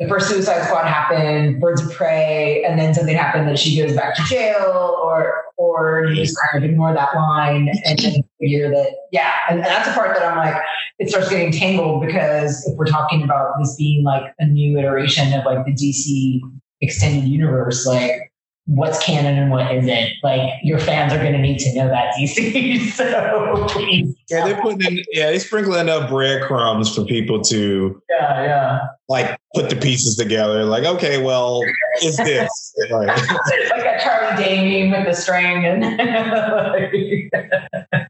the 0.00 0.08
first 0.08 0.30
Suicide 0.30 0.64
Squad 0.64 0.86
happened, 0.86 1.60
Birds 1.60 1.82
of 1.82 1.92
Prey, 1.92 2.64
and 2.64 2.78
then 2.78 2.94
something 2.94 3.14
happened 3.14 3.46
that 3.48 3.58
she 3.58 3.78
goes 3.78 3.94
back 3.94 4.16
to 4.16 4.22
jail, 4.22 4.98
or 5.04 5.44
or 5.58 6.06
you 6.06 6.16
just 6.16 6.36
kind 6.40 6.64
of 6.64 6.68
ignore 6.68 6.94
that 6.94 7.14
line. 7.14 7.68
And 7.84 7.98
then 7.98 8.22
figure 8.40 8.70
that 8.70 8.92
yeah, 9.12 9.30
and, 9.50 9.58
and 9.58 9.66
that's 9.66 9.86
the 9.86 9.94
part 9.94 10.16
that 10.16 10.26
I'm 10.26 10.38
like, 10.38 10.60
it 10.98 11.10
starts 11.10 11.28
getting 11.28 11.52
tangled 11.52 12.04
because 12.04 12.66
if 12.66 12.78
we're 12.78 12.86
talking 12.86 13.22
about 13.22 13.52
this 13.60 13.76
being 13.76 14.02
like 14.02 14.32
a 14.38 14.46
new 14.46 14.78
iteration 14.78 15.34
of 15.34 15.44
like 15.44 15.66
the 15.66 15.72
DC 15.72 16.40
extended 16.80 17.28
universe, 17.28 17.86
like 17.86 18.29
what's 18.70 19.02
canon 19.04 19.36
and 19.36 19.50
what 19.50 19.74
isn't. 19.74 20.10
Like 20.22 20.48
your 20.62 20.78
fans 20.78 21.12
are 21.12 21.18
going 21.18 21.32
to 21.32 21.38
need 21.38 21.58
to 21.58 21.74
know 21.74 21.88
that 21.88 22.14
DC. 22.18 22.90
so 22.92 23.66
please. 23.68 24.14
Yeah, 24.30 24.44
they're 24.44 24.60
putting 24.62 24.80
in, 24.82 25.04
yeah, 25.12 25.30
they're 25.30 25.40
sprinkling 25.40 25.88
up 25.88 26.08
breadcrumbs 26.08 26.94
for 26.94 27.04
people 27.04 27.42
to 27.42 28.00
Yeah, 28.08 28.44
yeah. 28.44 28.78
like 29.08 29.36
put 29.54 29.70
the 29.70 29.76
pieces 29.76 30.16
together. 30.16 30.64
Like, 30.64 30.84
okay, 30.84 31.20
well, 31.22 31.62
it's 32.00 32.16
this. 32.16 32.48
Like, 32.90 33.08
like 33.08 33.84
a 33.84 34.00
Charlie 34.02 34.42
Day 34.42 34.88
meme 34.88 35.04
with 35.04 35.14
the 35.14 35.20
string 35.20 35.66
and 35.66 35.84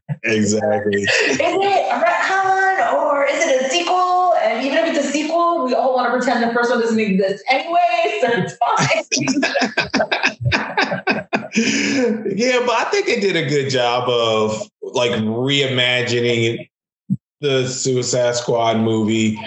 exactly. 0.23 1.03
is 1.03 1.39
it 1.39 1.41
a 1.41 2.03
retcon 2.03 2.93
or 2.93 3.25
is 3.25 3.45
it 3.45 3.61
a 3.61 3.69
sequel? 3.69 4.33
And 4.35 4.65
even 4.65 4.77
if 4.79 4.95
it's 4.95 5.07
a 5.07 5.11
sequel, 5.11 5.65
we 5.65 5.73
all 5.73 5.95
want 5.95 6.11
to 6.11 6.17
pretend 6.17 6.43
the 6.49 6.53
first 6.53 6.69
one 6.71 6.79
doesn't 6.79 6.99
exist 6.99 7.43
anyway, 7.49 8.19
so 8.21 8.27
it's 8.33 8.55
fine. 8.57 9.03
yeah, 12.37 12.59
but 12.65 12.75
I 12.75 12.87
think 12.91 13.05
they 13.07 13.19
did 13.19 13.35
a 13.35 13.47
good 13.47 13.69
job 13.69 14.09
of 14.09 14.69
like 14.81 15.11
reimagining 15.11 16.69
the 17.41 17.67
Suicide 17.67 18.35
Squad 18.35 18.77
movie. 18.77 19.39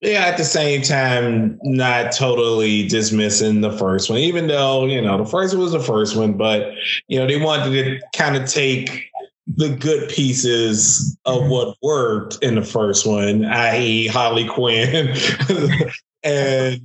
Yeah, 0.00 0.26
at 0.26 0.36
the 0.36 0.44
same 0.44 0.82
time, 0.82 1.58
not 1.64 2.12
totally 2.12 2.86
dismissing 2.86 3.62
the 3.62 3.76
first 3.76 4.08
one, 4.08 4.20
even 4.20 4.46
though, 4.46 4.86
you 4.86 5.02
know, 5.02 5.18
the 5.18 5.28
first 5.28 5.54
one 5.54 5.62
was 5.64 5.72
the 5.72 5.80
first 5.80 6.14
one, 6.14 6.34
but, 6.34 6.70
you 7.08 7.18
know, 7.18 7.26
they 7.26 7.36
wanted 7.36 7.72
to 7.72 8.00
kind 8.16 8.36
of 8.36 8.48
take 8.48 9.07
the 9.56 9.70
good 9.70 10.08
pieces 10.08 11.16
of 11.24 11.48
what 11.48 11.76
worked 11.82 12.38
in 12.42 12.54
the 12.54 12.62
first 12.62 13.06
one, 13.06 13.44
i.e., 13.44 14.06
Holly 14.06 14.46
Quinn, 14.46 15.14
and, 16.22 16.80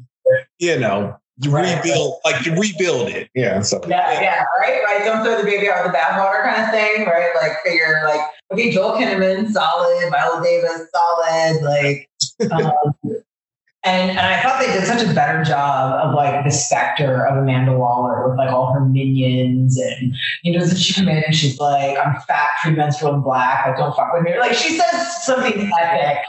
you 0.60 0.80
know, 0.80 1.17
Right. 1.47 1.78
rebuild, 1.84 2.19
like 2.23 2.45
rebuild 2.45 3.10
it. 3.10 3.28
Yeah. 3.34 3.62
So, 3.62 3.82
Yeah, 3.88 4.21
yeah, 4.21 4.43
right, 4.60 4.84
right. 4.86 5.02
Don't 5.04 5.26
throw 5.26 5.36
the 5.36 5.43
baby 5.43 5.67
out 5.67 5.84
with 5.84 5.91
the 5.91 5.97
bathwater 5.97 6.43
kind 6.43 6.63
of 6.63 6.69
thing, 6.69 7.06
right? 7.08 7.32
Like 7.36 7.54
figure 7.65 8.02
like, 8.06 8.21
okay, 8.52 8.71
Joel 8.71 8.93
Kinnaman, 8.93 9.49
solid, 9.49 10.12
Viola 10.12 10.43
Davis, 10.43 10.88
solid, 10.93 11.63
like 11.63 12.08
um, 12.52 13.12
and 13.86 14.12
and 14.12 14.19
I 14.19 14.41
thought 14.41 14.62
they 14.62 14.72
did 14.72 14.86
such 14.86 15.04
a 15.04 15.13
better 15.13 15.43
job 15.43 15.93
of 16.06 16.15
like 16.15 16.43
the 16.46 16.52
specter 16.52 17.26
of 17.28 17.38
Amanda 17.38 17.78
Waller 17.78 18.30
with 18.30 18.38
like 18.38 18.50
all 18.50 18.72
her 18.74 18.80
minions 18.80 19.78
and 19.78 20.15
you 20.43 20.54
know, 20.54 20.60
does 20.60 20.82
she 20.82 20.93
come 20.93 21.10
in 21.10 21.22
and 21.24 21.36
she's 21.36 21.60
like, 21.60 21.98
I'm 21.98 22.15
fat, 22.28 22.48
premenstrual, 22.62 23.15
and 23.15 23.24
black, 23.24 23.67
like 23.67 23.78
don't 23.78 23.93
fuck 23.96 24.13
with 24.13 24.24
me. 24.24 24.38
Like 24.39 24.54
she 24.54 24.78
says 24.78 25.26
something 25.26 25.69
epic. 25.82 26.19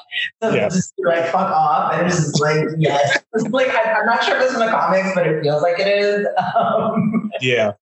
So 0.43 0.51
Yeah. 0.53 0.69
just 0.69 0.95
like 1.05 1.25
fuck 1.27 1.51
off. 1.51 1.93
And 1.95 2.07
it's 2.07 2.17
just 2.17 2.41
like, 2.41 2.65
yes. 2.79 3.19
It's 3.35 3.49
like 3.51 3.69
I, 3.69 3.93
I'm 3.93 4.07
not 4.07 4.25
sure 4.25 4.37
if 4.37 4.43
it's 4.43 4.55
in 4.55 4.61
the 4.61 4.67
comics, 4.67 5.11
but 5.15 5.27
it 5.27 5.43
feels 5.43 5.63
like 5.63 5.79
it 5.79 5.89
is. 5.89 6.27
Um, 6.57 7.31
yeah. 7.41 7.73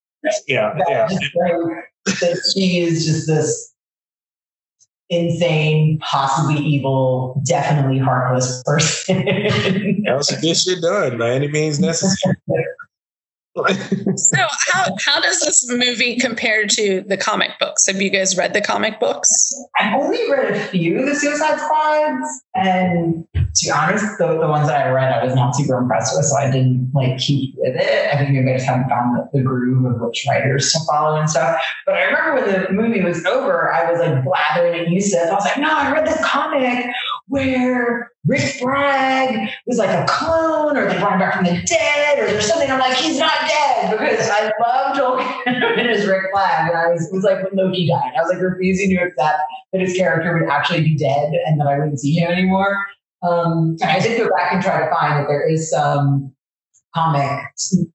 Yeah. 0.47 0.79
Yeah. 0.89 1.09
like 1.11 2.21
that 2.21 2.53
she 2.55 2.81
is 2.81 3.05
just 3.07 3.27
this 3.27 3.72
insane, 5.13 5.99
possibly 6.01 6.57
evil, 6.57 7.41
definitely 7.47 7.99
heartless 7.99 8.63
person. 8.65 10.03
That's 10.05 10.33
a 10.33 10.41
good 10.41 10.57
shit 10.57 10.81
done 10.81 11.19
by 11.19 11.31
any 11.31 11.49
means 11.49 11.79
necessary. 11.79 12.37
So 14.17 14.47
how 14.73 14.97
how 15.05 15.21
does 15.21 15.41
this 15.41 15.69
movie 15.71 16.19
compare 16.19 16.67
to 16.67 17.03
the 17.07 17.17
comic 17.19 17.51
books? 17.61 17.87
Have 17.87 18.01
you 18.01 18.09
guys 18.09 18.37
read 18.37 18.55
the 18.55 18.63
comic 18.63 18.99
books? 18.99 19.55
I've 19.79 20.01
only 20.01 20.31
read 20.31 20.55
a 20.55 20.61
few 20.69 21.01
of 21.01 21.07
the 21.07 21.15
Suicide 21.15 21.59
Squads, 21.61 22.43
and 22.55 23.27
to 23.35 23.67
be 23.67 23.71
honest, 23.71 24.07
the, 24.19 24.39
the 24.39 24.49
ones 24.49 24.69
that 24.69 24.87
I 24.87 24.91
read, 24.91 25.13
I 25.13 25.25
was 25.25 25.35
not 25.35 25.55
super 25.55 25.77
impressed 25.77 26.17
with, 26.17 26.25
so 26.25 26.37
I 26.37 26.51
didn't 26.51 26.91
like 26.95 27.19
keep 27.19 27.55
with 27.59 27.77
it. 27.77 28.15
I 28.15 28.17
think 28.17 28.31
maybe 28.31 28.51
I 28.51 28.55
just 28.55 28.67
haven't 28.67 28.89
found 28.89 29.19
the, 29.19 29.39
the 29.39 29.45
groove 29.45 29.85
of 29.85 30.01
which 30.01 30.25
writers 30.29 30.73
to 30.73 30.81
follow 30.91 31.21
and 31.21 31.29
stuff. 31.29 31.61
But 31.85 31.97
I 31.97 32.05
remember 32.05 32.35
when 32.35 32.63
the 32.63 32.73
movie 32.73 33.03
was 33.03 33.25
over, 33.27 33.71
I 33.73 33.91
was 33.91 34.01
like 34.01 34.25
blathering 34.25 34.81
at 34.81 34.89
Yusuf. 34.89 35.29
I 35.31 35.35
was 35.35 35.45
like, 35.45 35.59
"No, 35.59 35.69
I 35.71 35.93
read 35.93 36.07
this 36.07 36.25
comic 36.25 36.87
where 37.29 38.11
Rick 38.27 38.61
Bragg 38.61 39.51
was 39.67 39.79
like 39.79 39.91
a 39.91 40.05
clone, 40.09 40.77
or 40.77 40.87
they 40.89 40.99
brought 40.99 41.15
him 41.15 41.19
back 41.19 41.35
from 41.35 41.45
the 41.45 41.63
dead, 41.63 42.19
or 42.19 42.27
there's 42.27 42.47
something." 42.47 42.71
I'm 42.71 42.79
like, 42.79 42.97
"He's 42.97 43.19
not 43.19 43.33
dead," 43.49 43.91
because 43.91 44.29
I 44.31 44.53
love 44.61 44.97
Joel 44.97 45.19
Kinnaman 45.19 45.87
as 45.95 46.07
Rick 46.07 46.31
Flag, 46.33 46.71
and 46.71 46.79
I 46.79 46.89
was 46.89 47.09
was 47.13 47.25
like 47.25 47.43
when 47.43 47.55
Loki 47.55 47.89
died. 47.89 48.13
I 48.17 48.23
was 48.23 48.33
like 48.33 48.43
refusing 48.43 48.91
to 48.91 49.05
accept 49.05 49.41
that 49.73 49.81
his 49.81 49.97
character 49.97 50.39
would 50.39 50.49
actually 50.49 50.83
be 50.83 50.97
dead 50.97 51.33
and 51.47 51.61
that 51.61 51.67
I 51.67 51.79
wouldn't 51.79 52.01
see 52.01 52.15
him 52.15 52.31
anymore. 52.31 52.77
Um, 53.23 53.77
and 53.81 53.91
I 53.91 54.01
did 54.01 54.19
go 54.19 54.29
back 54.37 54.53
and 54.53 54.63
try 54.63 54.85
to 54.85 54.91
find 54.91 55.21
that 55.21 55.29
there 55.29 55.49
is 55.49 55.71
some 55.71 56.35
comic 56.95 57.47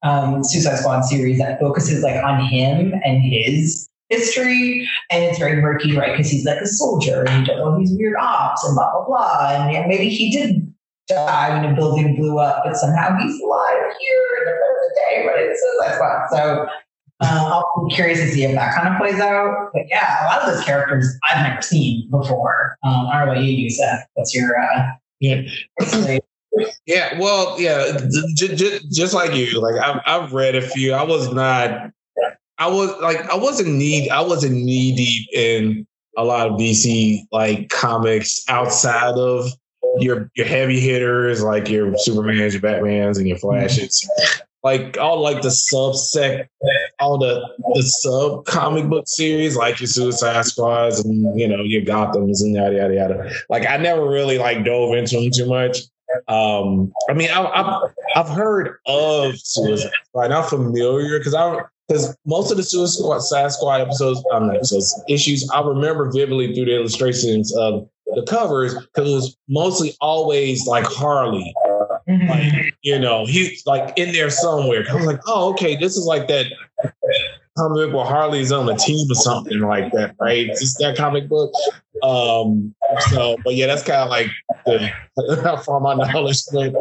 um, 0.03 0.43
Suicide 0.43 0.77
Squad 0.77 1.01
series 1.01 1.37
that 1.39 1.59
focuses 1.59 2.03
like 2.03 2.23
on 2.23 2.43
him 2.43 2.93
and 3.03 3.21
his 3.21 3.89
history, 4.09 4.87
and 5.11 5.23
it's 5.23 5.39
very 5.39 5.61
murky, 5.61 5.95
right? 5.95 6.11
Because 6.11 6.29
he's 6.29 6.45
like 6.45 6.61
a 6.61 6.67
soldier 6.67 7.23
and 7.23 7.29
he 7.29 7.45
does 7.45 7.59
all 7.61 7.77
these 7.77 7.91
weird 7.97 8.15
ops 8.19 8.63
and 8.63 8.75
blah 8.75 8.91
blah 8.91 9.05
blah, 9.05 9.49
and 9.51 9.73
yeah, 9.73 9.85
maybe 9.87 10.09
he 10.09 10.31
did 10.31 10.73
die 11.07 11.49
when 11.61 11.71
a 11.71 11.75
building 11.75 12.15
blew 12.15 12.37
up, 12.39 12.63
but 12.65 12.75
somehow 12.75 13.17
he's 13.17 13.41
alive 13.41 13.77
here 13.99 14.27
in 14.39 14.45
the 14.45 14.51
present 14.51 14.93
day, 14.95 15.27
right? 15.27 15.55
So 15.55 15.67
that's 15.81 15.99
what. 15.99 16.29
So 16.31 16.67
uh, 17.19 17.61
I'll 17.75 17.87
be 17.87 17.95
curious 17.95 18.19
to 18.19 18.27
see 18.29 18.43
if 18.43 18.53
that 18.55 18.75
kind 18.75 18.93
of 18.93 18.99
plays 18.99 19.19
out. 19.19 19.69
But 19.73 19.83
yeah, 19.89 20.23
a 20.23 20.27
lot 20.27 20.41
of 20.41 20.53
those 20.53 20.63
characters 20.65 21.07
I've 21.23 21.47
never 21.47 21.61
seen 21.61 22.09
before. 22.11 22.77
Um, 22.83 23.07
I 23.07 23.19
don't 23.19 23.27
know 23.27 23.31
about 23.33 23.43
you, 23.43 23.53
Yusuf. 23.53 23.99
What's 24.13 24.35
your 24.35 24.59
uh, 24.59 24.91
Yeah. 25.19 25.41
Yeah, 26.87 27.19
well, 27.19 27.59
yeah, 27.59 27.99
j- 28.33 28.55
j- 28.55 28.79
just 28.91 29.13
like 29.13 29.35
you, 29.35 29.61
like 29.61 29.75
I've, 29.75 30.01
I've 30.07 30.33
read 30.33 30.55
a 30.55 30.61
few. 30.61 30.91
I 30.93 31.03
was 31.03 31.31
not, 31.31 31.91
I 32.59 32.67
was 32.67 32.95
like, 33.01 33.29
I 33.29 33.35
wasn't 33.35 33.69
need, 33.69 34.09
I 34.09 34.21
wasn't 34.21 34.55
knee 34.55 34.95
deep 34.95 35.27
in 35.33 35.87
a 36.17 36.23
lot 36.23 36.47
of 36.47 36.53
DC 36.53 37.21
like 37.31 37.69
comics 37.69 38.43
outside 38.49 39.15
of 39.15 39.49
your 39.99 40.29
your 40.35 40.45
heavy 40.45 40.79
hitters, 40.79 41.43
like 41.43 41.69
your 41.69 41.91
Supermans, 42.07 42.53
your 42.53 42.61
Batmans, 42.61 43.17
and 43.17 43.27
your 43.27 43.37
Flashes. 43.37 44.07
Like 44.63 44.97
all 44.97 45.21
like 45.21 45.43
the 45.43 45.49
subsect, 45.49 46.47
all 46.99 47.17
the 47.17 47.47
the 47.75 47.83
sub 47.83 48.45
comic 48.45 48.89
book 48.89 49.07
series, 49.07 49.55
like 49.55 49.79
your 49.79 49.87
Suicide 49.87 50.45
Squads 50.45 50.99
and 51.05 51.39
you 51.39 51.47
know 51.47 51.61
your 51.63 51.83
Gotham's 51.83 52.41
and 52.41 52.55
yada 52.55 52.75
yada 52.75 52.93
yada. 52.93 53.31
Like 53.49 53.67
I 53.67 53.77
never 53.77 54.05
really 54.05 54.39
like 54.39 54.65
dove 54.65 54.95
into 54.95 55.19
them 55.19 55.29
too 55.31 55.45
much. 55.45 55.77
Um, 56.27 56.91
I 57.09 57.13
mean, 57.13 57.29
I, 57.29 57.45
I've 57.45 57.91
I've 58.15 58.29
heard 58.29 58.79
of 58.87 59.39
Suicide 59.39 59.91
Squad. 60.07 60.31
I'm 60.31 60.43
familiar 60.43 61.19
because 61.19 61.35
I 61.35 61.61
because 61.87 62.15
most 62.25 62.51
of 62.51 62.57
the 62.57 62.63
Suicide 62.63 63.51
Squad 63.51 63.81
episodes, 63.81 64.23
um, 64.33 64.47
not 64.47 64.57
episodes, 64.57 65.01
issues, 65.07 65.49
I 65.53 65.61
remember 65.61 66.11
vividly 66.11 66.53
through 66.53 66.65
the 66.65 66.75
illustrations 66.75 67.55
of 67.55 67.87
the 68.15 68.23
covers 68.23 68.73
because 68.73 69.09
it 69.09 69.13
was 69.13 69.37
mostly 69.47 69.95
always 70.01 70.65
like 70.65 70.85
Harley. 70.85 71.53
Like, 72.07 72.73
you 72.81 72.97
know, 72.97 73.25
he's 73.25 73.65
like 73.65 73.97
in 73.97 74.13
there 74.13 74.29
somewhere. 74.29 74.85
I 74.89 74.95
was 74.95 75.05
like, 75.05 75.19
oh, 75.27 75.49
okay, 75.51 75.75
this 75.75 75.97
is 75.97 76.05
like 76.05 76.27
that 76.29 76.45
comic 77.57 77.87
book 77.87 77.93
where 77.93 78.05
Harley's 78.05 78.51
on 78.51 78.69
a 78.69 78.77
team 78.77 79.09
or 79.09 79.15
something 79.15 79.59
like 79.59 79.91
that, 79.93 80.15
right? 80.19 80.47
Just 80.47 80.77
that 80.79 80.95
comic 80.95 81.27
book. 81.27 81.51
Um, 82.03 82.73
so, 83.09 83.37
but 83.43 83.55
yeah, 83.55 83.67
that's 83.67 83.83
kind 83.83 84.01
of 84.01 84.09
like 84.09 84.27
the, 84.65 85.61
from 85.65 85.83
my 85.83 85.95
knowledge. 85.95 86.37
right, 86.53 86.73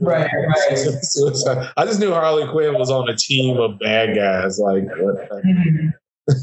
right. 0.00 0.30
I 1.76 1.84
just 1.84 2.00
knew 2.00 2.12
Harley 2.12 2.46
Quinn 2.48 2.78
was 2.78 2.90
on 2.90 3.08
a 3.08 3.16
team 3.16 3.58
of 3.58 3.78
bad 3.78 4.14
guys. 4.14 4.58
Like, 4.58 4.84
mm-hmm. 4.84 5.88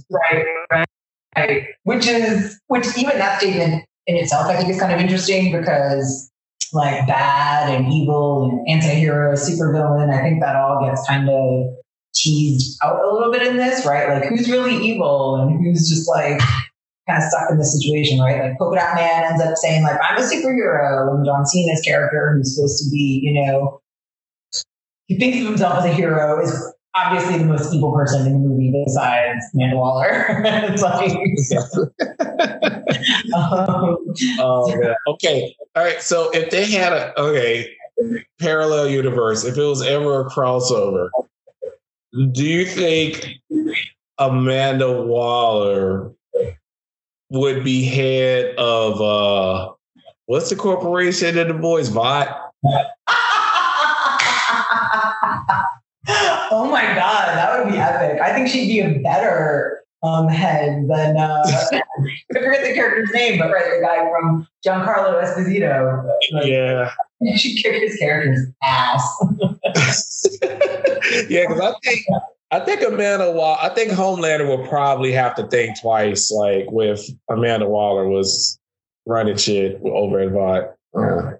right, 0.09 0.45
right, 0.71 0.87
right. 1.37 1.67
Which 1.83 2.07
is, 2.07 2.59
which 2.67 2.85
even 2.97 3.17
that 3.17 3.39
statement 3.39 3.85
in 4.07 4.15
itself, 4.17 4.47
I 4.47 4.57
think 4.57 4.69
is 4.69 4.79
kind 4.79 4.93
of 4.93 4.99
interesting 4.99 5.57
because 5.57 6.31
like 6.73 7.05
bad 7.07 7.73
and 7.73 7.91
evil 7.91 8.49
and 8.49 8.67
anti-hero, 8.67 9.33
supervillain, 9.33 10.13
I 10.13 10.21
think 10.21 10.41
that 10.41 10.55
all 10.55 10.85
gets 10.85 11.05
kind 11.07 11.29
of 11.29 11.80
teased 12.21 12.77
out 12.83 13.03
a 13.03 13.11
little 13.11 13.31
bit 13.31 13.45
in 13.45 13.57
this, 13.57 13.85
right? 13.85 14.09
Like 14.09 14.29
who's 14.29 14.49
really 14.49 14.75
evil 14.75 15.35
and 15.35 15.63
who's 15.63 15.89
just 15.89 16.07
like 16.07 16.39
kind 17.07 17.21
of 17.21 17.29
stuck 17.29 17.51
in 17.51 17.57
this 17.57 17.77
situation, 17.79 18.19
right? 18.19 18.41
Like 18.41 18.57
Polka 18.57 18.77
Dot 18.77 18.95
Man 18.95 19.25
ends 19.25 19.41
up 19.41 19.57
saying 19.57 19.83
like 19.83 19.97
I'm 20.01 20.17
a 20.17 20.21
superhero, 20.21 21.15
and 21.15 21.25
John 21.25 21.45
Cena's 21.45 21.81
character, 21.81 22.33
who's 22.35 22.55
supposed 22.55 22.83
to 22.83 22.89
be, 22.91 23.21
you 23.23 23.33
know, 23.33 23.81
he 25.07 25.17
thinks 25.17 25.39
of 25.39 25.45
himself 25.45 25.79
as 25.79 25.85
a 25.85 25.93
hero, 25.93 26.41
is 26.41 26.73
obviously 26.95 27.37
the 27.37 27.45
most 27.45 27.73
evil 27.73 27.93
person 27.93 28.25
in 28.25 28.33
the 28.33 28.39
movie 28.39 28.71
besides 28.85 29.43
Amanda 29.53 29.77
Waller. 29.77 30.25
it's 30.45 30.81
like, 30.81 31.11
um, 33.33 33.97
oh, 34.39 34.81
yeah. 34.81 34.93
okay, 35.07 35.55
all 35.75 35.83
right. 35.83 36.01
So 36.01 36.29
if 36.31 36.49
they 36.49 36.65
had 36.65 36.93
a 36.93 37.19
okay 37.19 37.75
parallel 38.39 38.89
universe, 38.89 39.43
if 39.43 39.57
it 39.57 39.63
was 39.63 39.81
ever 39.81 40.21
a 40.21 40.29
crossover, 40.29 41.09
do 42.31 42.45
you 42.45 42.65
think 42.65 43.27
Amanda 44.17 45.01
Waller 45.01 46.11
would 47.29 47.63
be 47.63 47.85
head 47.85 48.55
of 48.57 49.01
uh 49.01 49.71
what's 50.25 50.49
the 50.49 50.55
corporation 50.55 51.35
that 51.35 51.47
the 51.47 51.53
boys 51.53 51.89
bought? 51.89 52.27
oh 56.51 56.67
my 56.69 56.83
god, 56.83 57.35
that 57.35 57.57
would 57.57 57.71
be 57.71 57.77
epic. 57.77 58.21
I 58.21 58.33
think 58.33 58.49
she'd 58.49 58.67
be 58.67 58.79
a 58.79 58.99
better 58.99 59.81
um, 60.03 60.27
head 60.27 60.87
than 60.87 61.17
uh, 61.17 61.43
I 61.45 61.81
forget 62.33 62.63
the 62.63 62.73
character's 62.73 63.11
name, 63.13 63.39
but 63.39 63.51
right, 63.51 63.65
the 63.65 63.85
guy 63.85 64.09
from 64.09 64.47
Giancarlo 64.65 65.23
Esposito. 65.23 66.09
Like, 66.33 66.45
yeah, 66.45 66.91
she 67.37 67.61
kicked 67.61 67.83
his 67.83 67.97
character's 67.97 68.47
ass. 68.63 69.25
yeah, 71.29 71.45
because 71.47 71.59
I 71.59 71.73
think 71.83 72.05
I 72.51 72.59
think 72.59 72.81
Amanda 72.81 73.31
Waller, 73.31 73.57
I 73.61 73.69
think 73.69 73.91
Homelander 73.91 74.47
will 74.47 74.67
probably 74.67 75.11
have 75.13 75.35
to 75.35 75.47
think 75.47 75.79
twice, 75.79 76.31
like 76.31 76.69
with 76.69 77.09
Amanda 77.29 77.67
Waller 77.67 78.07
was 78.07 78.59
running 79.05 79.37
shit 79.37 79.81
over 79.85 80.19
at 80.19 80.31
Vought. 80.31 80.75
Uh, 80.93 81.31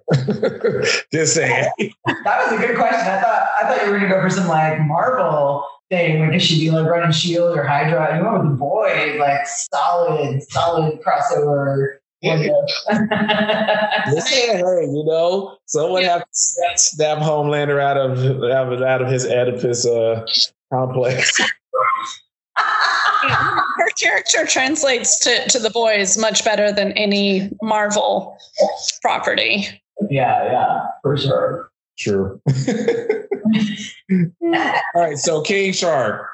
just 1.12 1.34
saying. 1.34 1.70
That 2.06 2.42
was 2.42 2.52
a 2.52 2.66
good 2.66 2.74
question. 2.74 3.00
I 3.00 3.20
thought 3.20 3.48
I 3.58 3.68
thought 3.68 3.84
you 3.84 3.92
were 3.92 3.98
gonna 3.98 4.08
go 4.08 4.22
for 4.22 4.30
some 4.30 4.48
like 4.48 4.80
Marvel 4.80 5.62
thing, 5.90 6.20
like 6.20 6.32
if 6.32 6.40
she'd 6.40 6.60
be 6.60 6.70
like 6.70 6.86
running 6.86 7.12
Shield 7.12 7.58
or 7.58 7.62
Hydra. 7.62 8.16
You 8.16 8.24
went 8.24 8.38
with 8.38 8.52
the 8.52 8.56
boys, 8.56 9.18
like 9.20 9.46
solid, 9.46 10.42
solid 10.50 11.00
crossover. 11.02 11.98
Yeah. 12.22 12.36
Listen, 14.12 14.28
hey, 14.28 14.58
you 14.58 15.04
know, 15.04 15.56
someone 15.66 16.04
have 16.04 16.20
to 16.20 16.28
snap 16.76 17.18
Homelander 17.18 17.82
out 17.82 17.96
of 17.96 18.18
out 18.44 19.02
of 19.02 19.08
his 19.10 19.26
Oedipus 19.26 19.84
uh, 19.84 20.24
complex. 20.72 21.40
her 22.56 23.90
character 24.00 24.46
translates 24.46 25.18
to, 25.20 25.48
to 25.48 25.58
the 25.58 25.70
boys 25.70 26.16
much 26.16 26.44
better 26.44 26.70
than 26.72 26.92
any 26.92 27.50
Marvel 27.60 28.36
property. 29.00 29.66
Yeah, 30.10 30.44
yeah, 30.44 30.80
for 31.02 31.16
sure. 31.16 31.70
Sure. 31.96 32.40
All 34.10 35.02
right, 35.02 35.18
so 35.18 35.42
King 35.42 35.72
Shark. 35.72 36.28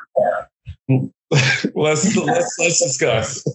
let's 1.74 2.16
let's 2.16 2.56
let's 2.58 2.82
discuss. 2.82 3.46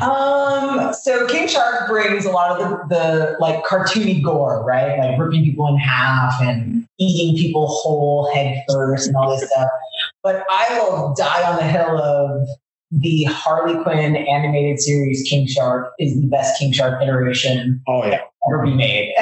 Um, 0.00 0.94
so 0.94 1.26
King 1.26 1.48
Shark 1.48 1.88
brings 1.88 2.24
a 2.24 2.30
lot 2.30 2.58
of 2.58 2.88
the, 2.88 2.94
the 2.94 3.36
like 3.40 3.62
cartoony 3.64 4.22
gore, 4.22 4.64
right? 4.64 4.98
Like 4.98 5.18
ripping 5.18 5.44
people 5.44 5.66
in 5.68 5.76
half 5.76 6.40
and 6.40 6.88
eating 6.98 7.36
people 7.36 7.66
whole 7.66 8.32
head 8.32 8.64
first 8.68 9.06
and 9.06 9.16
all 9.16 9.38
this 9.38 9.50
stuff. 9.50 9.68
But 10.22 10.44
I 10.50 10.78
will 10.78 11.14
die 11.14 11.50
on 11.50 11.56
the 11.56 11.64
hill 11.64 11.98
of 12.02 12.48
the 12.90 13.24
Harley 13.24 13.82
Quinn 13.82 14.16
animated 14.16 14.80
series 14.80 15.26
King 15.28 15.46
Shark 15.46 15.92
is 15.98 16.18
the 16.20 16.26
best 16.26 16.58
King 16.58 16.72
Shark 16.72 17.02
iteration 17.02 17.82
oh, 17.88 18.06
yeah. 18.06 18.20
ever 18.48 18.64
be 18.64 18.74
made. 18.74 19.14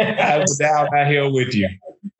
I 0.00 0.38
was 0.38 0.56
down 0.56 0.88
that 0.92 1.06
hill 1.08 1.32
with 1.32 1.54
you. 1.54 1.68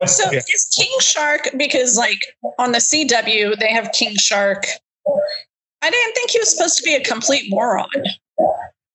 So 0.05 0.31
yeah. 0.31 0.39
is 0.39 0.73
King 0.77 0.99
Shark 0.99 1.49
because 1.57 1.97
like 1.97 2.19
on 2.59 2.71
the 2.71 2.77
CW 2.77 3.59
they 3.59 3.71
have 3.71 3.91
King 3.91 4.15
Shark. 4.15 4.65
I 5.81 5.89
didn't 5.89 6.13
think 6.13 6.31
he 6.31 6.39
was 6.39 6.51
supposed 6.51 6.77
to 6.77 6.83
be 6.83 6.93
a 6.93 7.03
complete 7.03 7.49
moron. 7.49 7.87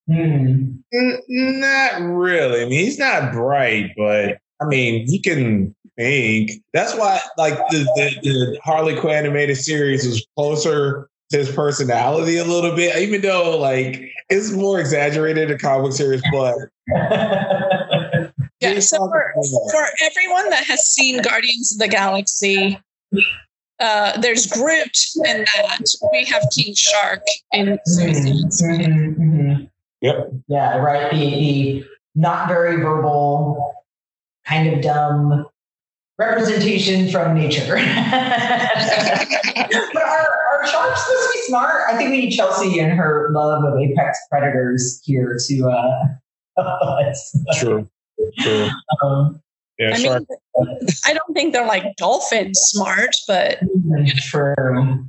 Mm. 0.09 0.83
Not 1.29 2.01
really. 2.01 2.63
I 2.63 2.65
mean, 2.65 2.85
he's 2.85 2.99
not 2.99 3.33
bright, 3.33 3.93
but 3.97 4.39
I 4.61 4.65
mean, 4.67 5.07
he 5.07 5.19
can 5.19 5.75
think. 5.97 6.53
That's 6.73 6.95
why, 6.95 7.21
like 7.37 7.55
the, 7.71 7.79
the, 7.97 8.21
the 8.23 8.61
Harley 8.63 8.99
Quinn 8.99 9.17
animated 9.17 9.57
series 9.57 10.07
was 10.07 10.25
closer 10.37 11.09
to 11.31 11.39
his 11.39 11.51
personality 11.51 12.37
a 12.37 12.45
little 12.45 12.75
bit, 12.77 12.97
even 12.97 13.21
though 13.21 13.59
like 13.59 14.13
it's 14.29 14.53
more 14.53 14.79
exaggerated 14.79 15.51
in 15.51 15.59
comic 15.59 15.93
series, 15.93 16.23
but. 16.33 16.55
yeah, 18.61 18.79
so 18.79 18.99
for, 18.99 19.33
for 19.73 19.87
everyone 20.03 20.51
that 20.51 20.65
has 20.67 20.87
seen 20.87 21.21
Guardians 21.21 21.73
of 21.73 21.79
the 21.81 21.89
Galaxy, 21.89 22.79
uh, 23.81 24.19
there's 24.21 24.47
Groot 24.47 24.97
in 25.25 25.45
that. 25.55 25.85
We 26.13 26.25
have 26.25 26.45
King 26.55 26.75
Shark 26.75 27.23
in 27.53 27.79
mm-hmm. 27.89 29.23
mm-hmm. 29.23 29.65
Yep. 30.01 30.31
Yeah, 30.49 30.77
right. 30.77 31.11
The, 31.11 31.19
the 31.19 31.85
not 32.15 32.49
very 32.49 32.77
verbal, 32.77 33.75
kind 34.47 34.73
of 34.73 34.83
dumb 34.83 35.47
representation 36.19 37.11
from 37.11 37.35
nature. 37.35 37.77
but 37.77 37.83
are, 40.03 40.29
are 40.53 40.67
sharks 40.67 41.05
supposed 41.05 41.29
to 41.29 41.31
be 41.35 41.41
smart? 41.43 41.83
I 41.89 41.97
think 41.97 42.11
we 42.11 42.21
need 42.21 42.31
Chelsea 42.31 42.79
and 42.81 42.93
her 42.93 43.31
love 43.33 43.65
of 43.65 43.79
apex 43.79 44.19
predators 44.31 45.01
here 45.05 45.39
to 45.47 45.69
uh 45.69 46.05
True. 47.59 47.87
True. 48.39 48.69
Um, 49.03 49.43
yeah, 49.79 49.91
I 49.95 49.99
shark. 49.99 50.25
mean, 50.29 50.39
I 51.05 51.15
don't 51.15 51.35
think 51.35 51.53
they're 51.53 51.67
like 51.67 51.97
dolphin 51.97 52.55
smart, 52.55 53.17
but 53.27 53.59
true. 54.29 55.05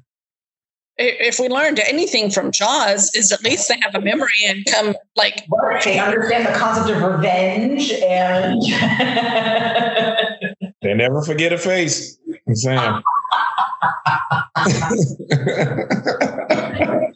If 0.99 1.39
we 1.39 1.47
learned 1.47 1.79
anything 1.79 2.31
from 2.31 2.51
Jaws, 2.51 3.13
is 3.13 3.31
at 3.31 3.43
least 3.43 3.69
they 3.69 3.77
have 3.81 3.93
a 3.93 4.01
memory 4.01 4.31
and 4.47 4.65
come 4.65 4.95
like 5.15 5.45
they 5.83 5.99
understand 5.99 6.47
the 6.47 6.57
concept 6.57 6.89
of 6.89 7.03
revenge 7.03 7.91
and 7.91 8.59
They 10.81 10.93
never 10.93 11.21
forget 11.21 11.53
a 11.53 11.57
face. 11.57 12.17
Sam. 16.77 17.13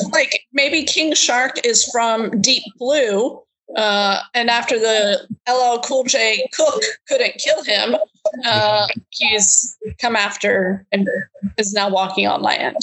like 0.12 0.46
maybe 0.52 0.84
King 0.84 1.14
Shark 1.14 1.64
is 1.64 1.84
from 1.90 2.40
Deep 2.40 2.62
Blue, 2.78 3.42
uh, 3.76 4.20
and 4.34 4.48
after 4.50 4.78
the 4.78 5.26
LL 5.48 5.80
Cool 5.80 6.04
J 6.04 6.48
Cook 6.52 6.82
couldn't 7.06 7.34
kill 7.38 7.62
him, 7.64 7.96
uh, 8.44 8.86
he's 9.10 9.76
come 10.00 10.16
after 10.16 10.86
and 10.92 11.08
is 11.56 11.72
now 11.72 11.88
walking 11.88 12.26
on 12.26 12.42
land. 12.42 12.76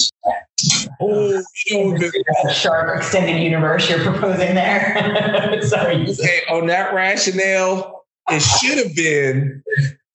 Oh, 1.00 1.42
shark 2.52 2.98
extended 2.98 3.42
universe 3.42 3.88
you're 3.90 4.02
proposing 4.02 4.54
there. 4.54 5.60
Sorry. 5.62 6.02
Okay, 6.08 6.42
on 6.50 6.66
that 6.68 6.94
rationale, 6.94 8.04
it 8.30 8.40
should 8.40 8.78
have 8.78 8.94
been 8.94 9.62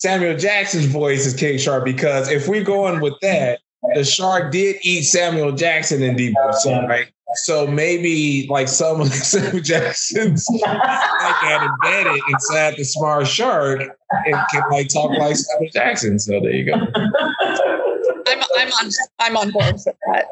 Samuel 0.01 0.35
Jackson's 0.35 0.87
voice 0.87 1.27
as 1.27 1.35
King 1.35 1.59
Shark 1.59 1.85
because 1.85 2.27
if 2.31 2.47
we're 2.47 2.63
going 2.63 3.01
with 3.01 3.13
that, 3.21 3.59
the 3.93 4.03
shark 4.03 4.51
did 4.51 4.77
eat 4.81 5.03
Samuel 5.03 5.51
Jackson 5.51 6.01
in 6.01 6.15
Deep 6.15 6.33
Blue, 6.33 6.87
right? 6.87 7.09
So 7.35 7.67
maybe 7.67 8.47
like 8.49 8.67
some 8.67 9.01
of 9.01 9.07
Samuel 9.13 9.61
Jackson's 9.61 10.47
like 10.61 10.63
got 10.63 11.69
embedded 11.69 12.19
inside 12.31 12.77
the 12.77 12.83
smart 12.83 13.27
shark 13.27 13.81
and 14.25 14.35
can 14.51 14.63
like 14.71 14.87
talk 14.89 15.11
like 15.19 15.35
Samuel 15.35 15.69
Jackson. 15.71 16.17
So 16.17 16.39
there 16.39 16.51
you 16.51 16.65
go. 16.65 16.73
I'm 16.73 18.43
I'm 18.57 18.71
on 18.71 18.89
I'm 19.19 19.37
on 19.37 19.51
board 19.51 19.79
for 19.81 19.93
that. 20.07 20.25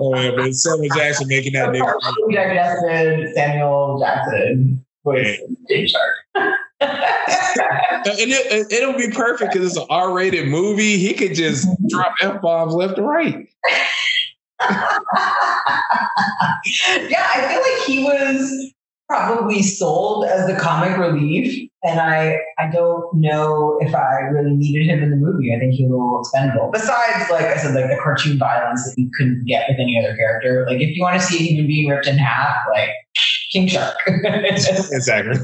oh 0.00 0.18
yeah, 0.18 0.30
but 0.34 0.54
Samuel 0.54 0.96
Jackson 0.96 1.28
making 1.28 1.52
that 1.52 1.68
nigga. 1.68 1.92
Jackson, 2.32 3.34
Samuel 3.34 4.00
Jackson, 4.00 4.82
voice 5.04 5.38
yeah. 5.68 5.86
Shark. 5.86 6.14
and 6.80 8.30
it, 8.30 8.72
it'll 8.72 8.94
be 8.94 9.10
perfect 9.10 9.52
because 9.52 9.66
it's 9.66 9.76
an 9.76 9.86
R-rated 9.90 10.48
movie. 10.48 10.98
He 10.98 11.14
could 11.14 11.34
just 11.34 11.68
drop 11.88 12.14
f 12.20 12.40
bombs 12.40 12.74
left 12.74 12.98
and 12.98 13.06
right. 13.06 13.48
yeah, 14.60 14.76
I 17.34 17.46
feel 17.48 17.62
like 17.62 17.86
he 17.86 18.04
was 18.04 18.72
probably 19.10 19.60
sold 19.60 20.24
as 20.24 20.46
the 20.46 20.54
comic 20.54 20.96
relief, 20.96 21.68
and 21.82 21.98
I 21.98 22.38
I 22.58 22.70
don't 22.70 23.12
know 23.14 23.76
if 23.80 23.92
I 23.92 24.20
really 24.30 24.54
needed 24.54 24.86
him 24.86 25.02
in 25.02 25.10
the 25.10 25.16
movie. 25.16 25.52
I 25.52 25.58
think 25.58 25.74
he 25.74 25.84
was 25.84 25.90
a 25.90 25.96
little 25.96 26.20
expendable. 26.20 26.70
Besides, 26.72 27.28
like 27.28 27.46
I 27.46 27.56
said, 27.56 27.74
like 27.74 27.90
the 27.90 27.98
cartoon 28.00 28.38
violence 28.38 28.84
that 28.84 28.94
you 28.96 29.10
couldn't 29.18 29.46
get 29.46 29.66
with 29.68 29.80
any 29.80 29.98
other 29.98 30.16
character. 30.16 30.64
Like 30.68 30.80
if 30.80 30.96
you 30.96 31.02
want 31.02 31.20
to 31.20 31.26
see 31.26 31.38
a 31.38 31.42
human 31.42 31.66
being 31.66 31.88
ripped 31.88 32.06
in 32.06 32.18
half, 32.18 32.56
like 32.70 32.90
King 33.50 33.66
Shark. 33.66 33.96
exactly. 34.06 35.34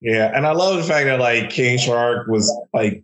yeah, 0.00 0.30
and 0.34 0.46
I 0.46 0.52
love 0.52 0.76
the 0.76 0.84
fact 0.84 1.06
that 1.06 1.18
like 1.18 1.50
King 1.50 1.78
Shark 1.78 2.28
was 2.28 2.48
like 2.72 3.02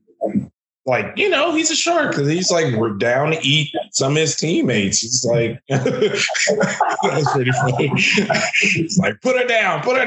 like 0.84 1.12
you 1.16 1.28
know 1.28 1.54
he's 1.54 1.70
a 1.70 1.76
shark. 1.76 2.10
Because 2.10 2.28
he's 2.28 2.50
like 2.50 2.74
we're 2.74 2.94
down 2.94 3.30
to 3.30 3.38
eat 3.46 3.72
some 3.92 4.12
of 4.12 4.18
his 4.18 4.34
teammates. 4.36 4.98
He's 5.00 5.24
like 5.24 5.62
that's 5.68 7.32
pretty 7.32 7.52
funny. 7.52 7.90
It's 7.94 8.98
like 8.98 9.20
put 9.20 9.40
her 9.40 9.46
down 9.46 9.82
put 9.82 9.96
her 9.96 10.06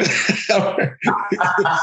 down. 0.49 0.97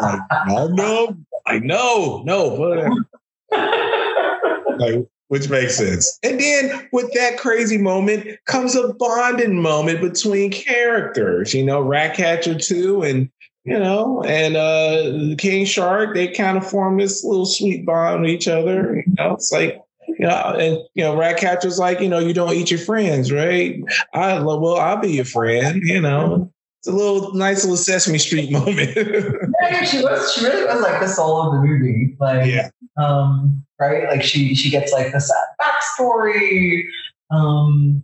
Like, 0.00 0.20
i 0.30 0.66
know 0.68 1.14
i 1.46 1.58
know 1.58 2.22
no 2.24 2.56
put 2.56 2.78
her 2.78 2.88
down. 2.88 3.06
like 4.78 5.06
which 5.28 5.48
makes 5.48 5.76
sense. 5.76 6.18
And 6.24 6.40
then 6.40 6.88
with 6.92 7.12
that 7.12 7.38
crazy 7.38 7.78
moment 7.78 8.26
comes 8.46 8.74
a 8.74 8.94
bonding 8.94 9.60
moment 9.60 10.00
between 10.00 10.50
characters 10.50 11.52
you 11.52 11.64
know 11.64 11.80
ratcatcher 11.82 12.58
2 12.58 13.02
and 13.02 13.30
you 13.64 13.78
know, 13.78 14.22
and 14.22 14.56
uh 14.56 15.36
King 15.36 15.64
Shark, 15.64 16.14
they 16.14 16.28
kind 16.28 16.56
of 16.56 16.68
form 16.68 16.98
this 16.98 17.24
little 17.24 17.46
sweet 17.46 17.84
bond 17.84 18.22
with 18.22 18.30
each 18.30 18.48
other. 18.48 19.02
You 19.06 19.14
know, 19.18 19.34
it's 19.34 19.52
like, 19.52 19.80
you 20.06 20.26
know, 20.26 20.56
and 20.58 20.78
you 20.94 21.04
know, 21.04 21.16
Ratcatcher's 21.16 21.78
like, 21.78 22.00
you 22.00 22.08
know, 22.08 22.18
you 22.18 22.32
don't 22.32 22.54
eat 22.54 22.70
your 22.70 22.80
friends, 22.80 23.30
right? 23.30 23.80
I 24.14 24.40
well, 24.42 24.76
I'll 24.76 25.00
be 25.00 25.12
your 25.12 25.24
friend, 25.24 25.82
you 25.82 26.00
know. 26.00 26.50
It's 26.78 26.88
a 26.88 26.92
little 26.92 27.34
nice 27.34 27.62
little 27.62 27.76
Sesame 27.76 28.16
Street 28.16 28.50
moment. 28.52 28.96
yeah, 28.96 29.84
she 29.84 30.02
was 30.02 30.32
she 30.32 30.44
really 30.44 30.64
was 30.64 30.80
like 30.80 31.00
the 31.00 31.08
soul 31.08 31.42
of 31.42 31.52
the 31.52 31.60
movie. 31.60 32.16
Like 32.18 32.50
yeah. 32.50 32.70
um, 32.96 33.62
right? 33.78 34.08
Like 34.08 34.22
she 34.22 34.54
she 34.54 34.70
gets 34.70 34.90
like 34.90 35.12
the 35.12 35.20
sad 35.20 35.36
backstory. 35.60 36.84
Um 37.30 38.02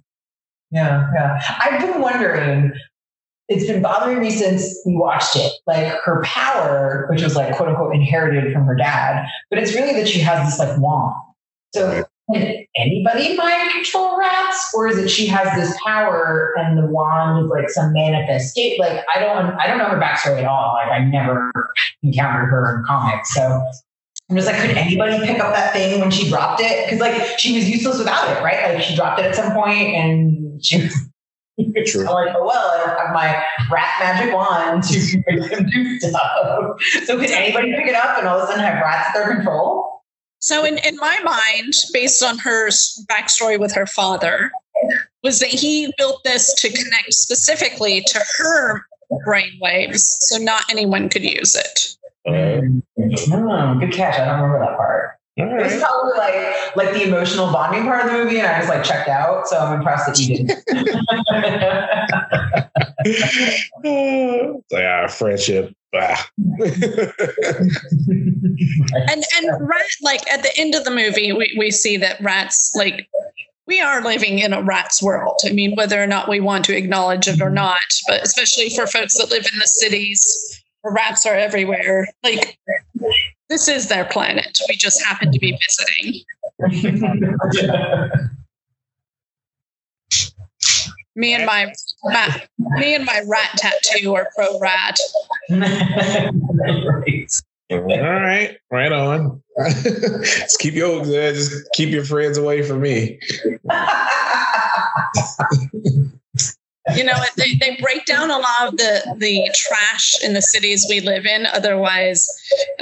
yeah, 0.70 1.10
yeah. 1.14 1.40
I've 1.60 1.80
been 1.80 2.02
wondering 2.02 2.72
it's 3.48 3.66
been 3.66 3.82
bothering 3.82 4.20
me 4.20 4.30
since 4.30 4.80
we 4.84 4.96
watched 4.96 5.36
it. 5.36 5.52
Like 5.66 5.92
her 6.04 6.22
power, 6.24 7.06
which 7.10 7.22
was 7.22 7.36
like 7.36 7.54
quote 7.56 7.68
unquote 7.68 7.94
inherited 7.94 8.52
from 8.52 8.64
her 8.64 8.74
dad, 8.74 9.26
but 9.50 9.58
it's 9.58 9.74
really 9.74 9.92
that 9.94 10.08
she 10.08 10.20
has 10.20 10.46
this 10.46 10.58
like 10.58 10.78
wand. 10.78 11.14
So 11.74 12.04
can 12.32 12.64
anybody 12.76 13.36
mind 13.36 13.70
control 13.70 14.18
rats, 14.18 14.72
or 14.74 14.88
is 14.88 14.98
it 14.98 15.08
she 15.08 15.26
has 15.28 15.54
this 15.56 15.76
power 15.84 16.54
and 16.58 16.76
the 16.76 16.86
wand 16.86 17.44
is 17.44 17.50
like 17.50 17.70
some 17.70 17.92
manifestation? 17.92 18.78
Like 18.80 19.04
I 19.14 19.20
don't, 19.20 19.54
I 19.60 19.68
don't 19.68 19.78
know 19.78 19.84
her 19.84 20.00
backstory 20.00 20.40
at 20.40 20.46
all. 20.46 20.74
Like 20.74 20.90
I 20.90 21.04
never 21.04 21.52
encountered 22.02 22.46
her 22.46 22.78
in 22.78 22.84
comics, 22.84 23.32
so 23.32 23.62
I'm 24.28 24.36
just 24.36 24.48
like, 24.48 24.60
could 24.60 24.70
anybody 24.70 25.24
pick 25.24 25.38
up 25.38 25.54
that 25.54 25.72
thing 25.72 26.00
when 26.00 26.10
she 26.10 26.28
dropped 26.28 26.60
it? 26.60 26.84
Because 26.84 27.00
like 27.00 27.38
she 27.38 27.54
was 27.54 27.68
useless 27.68 27.98
without 27.98 28.28
it, 28.36 28.42
right? 28.42 28.74
Like 28.74 28.82
she 28.82 28.96
dropped 28.96 29.20
it 29.20 29.26
at 29.26 29.36
some 29.36 29.52
point 29.52 29.94
and 29.94 30.64
she 30.64 30.88
True. 31.86 32.06
I'm 32.06 32.12
like, 32.12 32.34
oh, 32.36 32.44
well, 32.44 32.70
I 32.74 32.86
don't 32.86 32.98
have 32.98 33.14
my 33.14 33.42
rat 33.70 33.94
magic 33.98 34.34
wand 34.34 34.82
to 34.84 35.22
make 35.26 35.50
them 35.50 35.66
do 35.70 35.98
stuff. 36.00 36.80
So 37.04 37.18
can 37.18 37.30
anybody 37.30 37.72
pick 37.72 37.86
it 37.86 37.94
up 37.94 38.18
and 38.18 38.28
all 38.28 38.38
of 38.38 38.44
a 38.44 38.46
sudden 38.46 38.62
have 38.62 38.82
rats 38.82 39.08
at 39.08 39.14
their 39.14 39.34
control? 39.34 40.02
So 40.38 40.64
in, 40.64 40.78
in 40.78 40.96
my 40.96 41.18
mind, 41.24 41.72
based 41.92 42.22
on 42.22 42.38
her 42.38 42.68
backstory 43.10 43.58
with 43.58 43.74
her 43.74 43.86
father, 43.86 44.50
was 45.22 45.40
that 45.40 45.48
he 45.48 45.92
built 45.96 46.22
this 46.24 46.54
to 46.54 46.68
connect 46.68 47.12
specifically 47.14 48.02
to 48.02 48.24
her 48.38 48.82
brain 49.24 49.58
waves, 49.60 50.16
so 50.20 50.38
not 50.38 50.64
anyone 50.70 51.08
could 51.08 51.24
use 51.24 51.54
it. 51.54 51.96
Uh, 52.28 52.60
oh, 53.32 53.78
good 53.78 53.92
catch. 53.92 54.18
I 54.18 54.26
don't 54.26 54.42
remember 54.42 54.58
that 54.60 54.76
part. 54.76 55.18
Right. 55.38 55.60
It 55.60 55.64
was 55.64 55.82
probably 55.82 56.16
like 56.16 56.76
like 56.76 56.92
the 56.94 57.02
emotional 57.02 57.52
bonding 57.52 57.82
part 57.82 58.06
of 58.06 58.10
the 58.10 58.16
movie, 58.16 58.38
and 58.38 58.46
I 58.46 58.58
just 58.58 58.70
like 58.70 58.82
checked 58.82 59.08
out. 59.08 59.46
So 59.46 59.58
I'm 59.58 59.78
impressed 59.78 60.06
that 60.06 60.18
you 60.18 60.38
didn't. 60.38 60.64
yeah, 64.70 65.04
ah, 65.04 65.08
friendship. 65.08 65.74
Ah. 65.94 66.26
and 69.08 69.24
and 69.36 69.68
rat 69.68 69.86
like 70.00 70.26
at 70.32 70.42
the 70.42 70.52
end 70.56 70.74
of 70.74 70.84
the 70.84 70.90
movie, 70.90 71.34
we 71.34 71.54
we 71.58 71.70
see 71.70 71.98
that 71.98 72.18
rats 72.22 72.72
like 72.74 73.06
we 73.66 73.80
are 73.80 74.02
living 74.02 74.38
in 74.38 74.54
a 74.54 74.62
rat's 74.62 75.02
world. 75.02 75.38
I 75.44 75.52
mean, 75.52 75.74
whether 75.74 76.02
or 76.02 76.06
not 76.06 76.30
we 76.30 76.40
want 76.40 76.64
to 76.66 76.76
acknowledge 76.76 77.28
it 77.28 77.42
or 77.42 77.50
not, 77.50 77.80
but 78.08 78.22
especially 78.22 78.70
for 78.70 78.86
folks 78.86 79.18
that 79.18 79.30
live 79.30 79.46
in 79.52 79.58
the 79.58 79.66
cities, 79.66 80.62
rats 80.82 81.26
are 81.26 81.34
everywhere. 81.34 82.08
Like 82.22 82.58
this 83.48 83.68
is 83.68 83.88
their 83.88 84.04
planet. 84.04 84.58
We 84.68 84.76
just 84.76 85.04
happen 85.04 85.32
to 85.32 85.38
be 85.38 85.58
visiting. 85.66 86.22
me 91.16 91.34
and 91.34 91.46
my 91.46 91.72
rat, 92.04 92.48
me 92.58 92.94
and 92.94 93.04
my 93.04 93.22
rat 93.26 93.50
tattoo 93.56 94.14
are 94.14 94.28
pro 94.34 94.58
rat. 94.58 94.98
All 97.70 97.80
right, 97.80 98.58
right 98.70 98.92
on. 98.92 99.42
just 99.70 100.58
keep 100.58 100.74
your 100.74 101.02
just 101.04 101.66
keep 101.72 101.88
your 101.88 102.04
friends 102.04 102.36
away 102.36 102.62
from 102.62 102.82
me 102.82 103.18
you 106.94 107.04
know 107.04 107.14
they, 107.36 107.54
they 107.56 107.76
break 107.80 108.04
down 108.06 108.30
a 108.30 108.38
lot 108.38 108.68
of 108.68 108.76
the 108.76 109.16
the 109.18 109.50
trash 109.54 110.14
in 110.22 110.34
the 110.34 110.42
cities 110.42 110.86
we 110.88 111.00
live 111.00 111.26
in. 111.26 111.46
Otherwise 111.46 112.28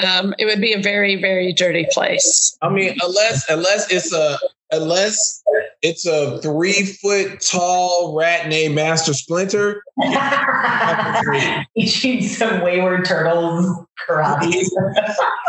um, 0.02 0.34
it 0.38 0.44
would 0.44 0.60
be 0.60 0.72
a 0.72 0.80
very 0.80 1.16
very 1.16 1.52
dirty 1.52 1.86
place. 1.90 2.56
I 2.62 2.68
mean 2.68 2.96
unless 3.02 3.48
unless 3.48 3.90
it's 3.90 4.12
a 4.12 4.38
unless 4.70 5.42
it's 5.82 6.06
a 6.06 6.40
three 6.40 6.84
foot 6.84 7.40
tall 7.40 8.14
rat 8.16 8.48
named 8.48 8.74
master 8.74 9.14
splinter. 9.14 9.82
Eating 11.76 12.22
some 12.22 12.62
wayward 12.62 13.04
turtles 13.04 13.84
karate. 14.08 14.64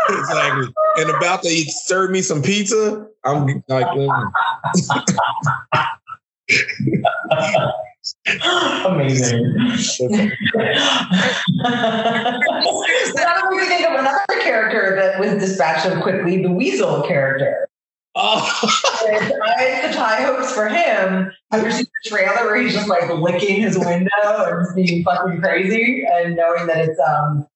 Exactly. 0.08 0.72
And 0.98 1.10
about 1.10 1.42
to 1.42 1.64
serve 1.68 2.12
me 2.12 2.22
some 2.22 2.40
pizza 2.40 3.08
i'm 3.26 3.62
like 3.68 3.86
Amazing. 8.86 9.54
Now 13.14 13.40
we 13.50 13.64
think 13.66 13.86
of 13.86 13.98
another 13.98 14.40
character 14.40 14.96
that 14.96 15.20
was 15.20 15.30
dispatched 15.40 15.86
of 15.86 16.02
quickly, 16.02 16.42
the 16.42 16.50
Weasel 16.50 17.02
character. 17.02 17.68
Oh. 18.16 18.58
I 19.06 19.62
had 19.62 19.92
such 19.92 19.96
high 19.96 20.22
hopes 20.22 20.52
for 20.52 20.68
him. 20.68 21.30
I've 21.52 21.72
seen 21.72 21.84
the 21.84 22.10
trailer 22.10 22.46
where 22.46 22.56
he's 22.56 22.72
just 22.72 22.88
like 22.88 23.08
licking 23.10 23.60
his 23.60 23.78
window 23.78 24.08
and 24.24 24.74
being 24.74 25.04
fucking 25.04 25.40
crazy 25.40 26.04
and 26.10 26.34
knowing 26.34 26.66
that 26.66 26.88
it's 26.88 26.98
um 27.00 27.46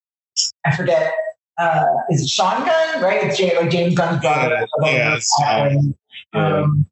I 0.65 0.75
forget 0.75 1.13
uh 1.57 1.85
is 2.11 2.21
it 2.21 2.29
Sean 2.29 2.63
Gunn, 2.63 3.01
right? 3.01 3.23
It's 3.23 3.37
James, 3.37 3.55
like 3.59 3.71
James 3.71 3.95
Gunn's 3.95 4.21
brother. 4.21 4.67
Yeah, 4.83 5.19
um, 5.47 5.95
um, 6.33 6.85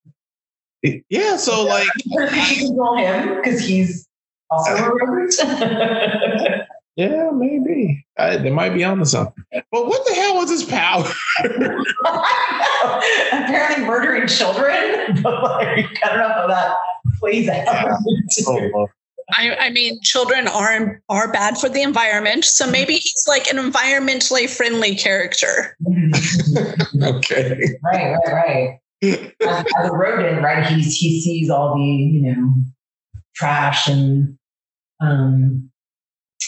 yeah, 0.82 1.36
so 1.38 1.65
like 1.65 1.88
she 2.45 2.67
control 2.67 2.97
him 2.97 3.36
because 3.36 3.59
he's 3.59 4.07
also 4.49 4.71
a 4.75 4.89
robot. 4.89 5.34
yeah, 6.95 7.30
maybe 7.34 8.05
I, 8.17 8.38
they 8.38 8.49
might 8.49 8.73
be 8.73 8.84
on 8.84 8.93
onto 8.93 9.05
something. 9.05 9.43
But 9.51 9.88
what 9.88 10.05
the 10.07 10.13
hell 10.13 10.36
was 10.36 10.49
his 10.49 10.63
power? 10.63 11.05
Apparently, 13.32 13.86
murdering 13.86 14.27
children. 14.27 15.21
But 15.21 15.43
like, 15.43 15.86
I 16.03 16.09
don't 16.09 16.19
know 16.19 16.30
how 16.30 16.47
that 16.47 16.77
plays 17.19 17.49
out. 17.49 17.65
Yeah. 17.65 17.97
Oh, 18.47 18.88
I, 19.32 19.55
I, 19.57 19.69
mean, 19.69 20.01
children 20.01 20.47
are 20.47 21.03
are 21.07 21.32
bad 21.32 21.57
for 21.57 21.69
the 21.69 21.84
environment, 21.84 22.45
so 22.45 22.67
maybe 22.69 22.93
he's 22.93 23.25
like 23.27 23.47
an 23.53 23.57
environmentally 23.57 24.49
friendly 24.49 24.95
character. 24.95 25.77
okay. 27.03 27.77
Right, 27.84 28.15
right, 28.25 28.34
right 28.34 28.80
as, 29.02 29.66
as, 29.78 29.89
a 29.89 29.91
rodent, 29.91 30.43
right? 30.43 30.66
He 30.66 30.82
he 30.82 31.22
sees 31.22 31.50
all 31.50 31.76
the 31.76 31.84
you 31.84 32.22
know 32.22 32.54
trash 33.36 33.88
and 33.88 34.38
um, 35.02 35.70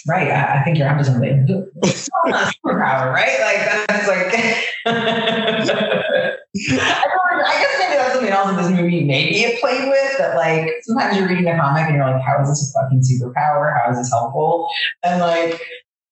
right. 0.08 0.30
I, 0.30 0.60
I 0.60 0.64
think 0.64 0.78
you're 0.78 0.90
onto 0.90 1.04
something. 1.04 1.48
superpower, 1.84 3.14
right? 3.14 3.40
Like 3.42 3.88
that's 3.88 4.08
like. 4.08 4.68
I, 6.54 7.58
guess 7.60 7.76
maybe 7.80 7.96
that's 7.96 8.14
something 8.14 8.32
else 8.32 8.50
in 8.50 8.58
this 8.58 8.70
movie. 8.70 9.04
Maybe 9.06 9.40
it 9.40 9.62
played 9.62 9.88
with 9.88 10.18
that. 10.18 10.36
Like 10.36 10.70
sometimes 10.84 11.18
you're 11.18 11.28
reading 11.28 11.48
a 11.48 11.58
comic 11.58 11.84
and 11.86 11.96
you're 11.96 12.06
like, 12.06 12.22
"How 12.22 12.42
is 12.42 12.50
this 12.50 12.74
a 12.76 12.82
fucking 12.82 13.02
superpower? 13.02 13.78
How 13.78 13.92
is 13.92 13.98
this 13.98 14.12
helpful?" 14.12 14.70
And 15.04 15.22
like 15.22 15.62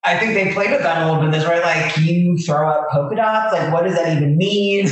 I, 0.09 0.15
I 0.15 0.19
think 0.19 0.33
they 0.33 0.53
played 0.53 0.71
with 0.71 0.81
that 0.81 1.01
a 1.01 1.05
little 1.05 1.21
bit. 1.21 1.31
This 1.31 1.45
right, 1.45 1.61
like 1.61 1.93
can 1.93 2.03
you 2.03 2.37
throw 2.37 2.67
up 2.67 2.89
polka 2.89 3.15
dots. 3.15 3.53
Like, 3.53 3.71
what 3.71 3.83
does 3.83 3.95
that 3.95 4.17
even 4.17 4.37
mean? 4.37 4.87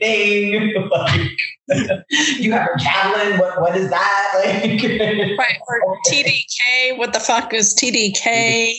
thing. 0.00 0.74
Like, 0.90 1.30
you 2.40 2.52
have 2.52 2.68
a 2.74 2.78
javelin. 2.78 3.38
What 3.38 3.60
what 3.60 3.76
is 3.76 3.90
that? 3.90 4.26
Like, 4.44 5.38
right? 5.38 5.56
Or 5.84 5.98
TDK. 6.08 6.98
What 6.98 7.12
the 7.12 7.20
fuck 7.20 7.54
is 7.54 7.74
TDK? 7.74 8.74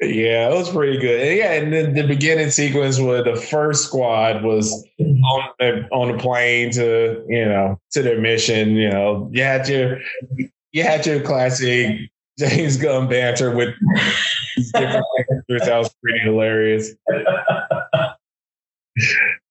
yeah, 0.00 0.48
it 0.48 0.54
was 0.54 0.70
pretty 0.70 0.98
good. 0.98 1.36
Yeah, 1.36 1.52
and 1.52 1.72
then 1.72 1.94
the 1.94 2.06
beginning 2.06 2.50
sequence 2.50 3.00
where 3.00 3.24
the 3.24 3.34
first 3.34 3.84
squad 3.84 4.44
was 4.44 4.72
on 5.00 5.48
the 5.58 5.88
on 5.90 6.16
the 6.16 6.18
plane 6.18 6.70
to 6.72 7.24
you 7.28 7.44
know 7.44 7.80
to 7.92 8.02
their 8.02 8.20
mission. 8.20 8.76
You 8.76 8.90
know, 8.90 9.28
you 9.32 9.42
had 9.42 9.68
your 9.68 9.98
you 10.72 10.82
had 10.82 11.06
your 11.06 11.20
classic 11.20 12.10
James 12.38 12.76
Gunn 12.76 13.08
banter 13.08 13.54
with 13.54 13.74
different 14.72 15.04
characters. 15.16 15.62
That 15.66 15.78
was 15.78 15.94
pretty 16.02 16.18
hilarious. 16.20 16.94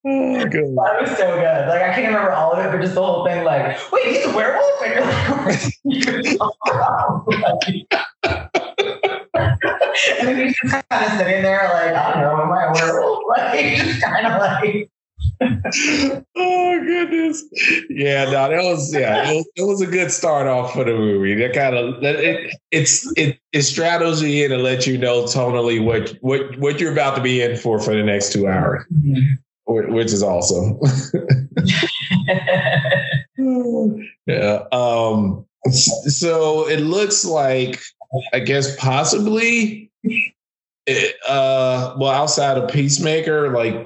Oh, 0.03 0.45
good. 0.45 0.75
That 0.75 1.01
was 1.01 1.11
so 1.17 1.35
good. 1.35 1.67
Like 1.67 1.81
I 1.81 1.93
can't 1.93 2.07
remember 2.07 2.31
all 2.31 2.53
of 2.53 2.65
it, 2.65 2.71
but 2.71 2.81
just 2.81 2.95
the 2.95 3.03
whole 3.03 3.23
thing. 3.25 3.43
Like, 3.43 3.77
wait, 3.91 4.07
he's 4.07 4.25
a 4.25 4.33
werewolf, 4.35 4.81
and 4.83 4.93
you're 4.93 5.05
like, 5.05 5.61
and 10.19 10.27
then 10.27 10.47
he's 10.47 10.57
just 10.57 10.89
kind 10.89 11.05
of 11.05 11.11
sitting 11.17 11.43
there, 11.43 11.69
like, 11.73 11.93
I 11.93 12.13
don't 12.13 12.21
know, 12.21 12.43
am 12.43 12.51
I 12.51 12.65
a 12.65 12.73
werewolf? 12.73 13.23
Like, 13.29 13.77
just 13.77 14.01
kind 14.01 14.25
of 14.25 14.39
like. 14.39 14.89
oh 16.35 16.79
goodness 16.85 17.43
yeah 17.89 18.25
no 18.25 18.49
that 18.49 18.63
was 18.63 18.93
yeah 18.93 19.31
it 19.31 19.35
was, 19.35 19.49
it 19.55 19.63
was, 19.63 19.81
a 19.81 19.87
good 19.87 20.11
start 20.11 20.45
off 20.47 20.73
for 20.73 20.83
the 20.83 20.93
movie 20.93 21.33
that 21.33 21.53
kind 21.53 21.75
of 21.75 22.03
it 22.03 22.53
it's 22.71 23.11
it 23.17 23.39
it 23.51 23.63
straddles 23.63 24.21
you 24.21 24.45
in 24.45 24.51
and 24.51 24.61
lets 24.61 24.85
you 24.85 24.97
know 24.97 25.23
tonally 25.23 25.83
what 25.83 26.15
what 26.21 26.57
what 26.59 26.79
you're 26.79 26.91
about 26.91 27.15
to 27.15 27.21
be 27.21 27.41
in 27.41 27.57
for 27.57 27.79
for 27.79 27.95
the 27.95 28.03
next 28.03 28.31
two 28.31 28.47
hours 28.47 28.85
mm-hmm. 28.93 29.93
which 29.93 30.13
is 30.13 30.21
awesome 30.21 30.79
yeah 34.27 34.63
um 34.71 35.45
so 35.71 36.67
it 36.67 36.81
looks 36.81 37.25
like 37.25 37.81
i 38.33 38.39
guess 38.39 38.75
possibly 38.75 39.91
uh, 41.27 41.95
well, 41.97 42.11
outside 42.11 42.57
of 42.57 42.69
Peacemaker, 42.69 43.51
like 43.51 43.85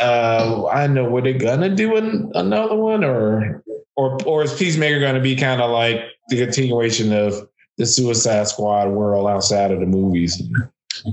uh, 0.00 0.66
I 0.66 0.86
know 0.86 1.04
were 1.04 1.22
they 1.22 1.34
gonna 1.34 1.74
do 1.74 1.96
an, 1.96 2.30
another 2.34 2.76
one, 2.76 3.04
or 3.04 3.62
or 3.96 4.18
or 4.24 4.42
is 4.44 4.54
Peacemaker 4.54 5.12
to 5.12 5.20
be 5.20 5.36
kind 5.36 5.60
of 5.60 5.70
like 5.70 6.00
the 6.28 6.36
continuation 6.36 7.12
of 7.12 7.48
the 7.78 7.86
Suicide 7.86 8.48
Squad 8.48 8.88
world 8.88 9.28
outside 9.28 9.70
of 9.70 9.80
the 9.80 9.86
movies? 9.86 10.42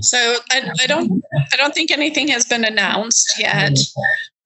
So 0.00 0.36
I, 0.50 0.70
I 0.80 0.86
don't 0.86 1.22
I 1.52 1.56
don't 1.56 1.74
think 1.74 1.90
anything 1.90 2.28
has 2.28 2.44
been 2.44 2.64
announced 2.64 3.34
yet. 3.38 3.78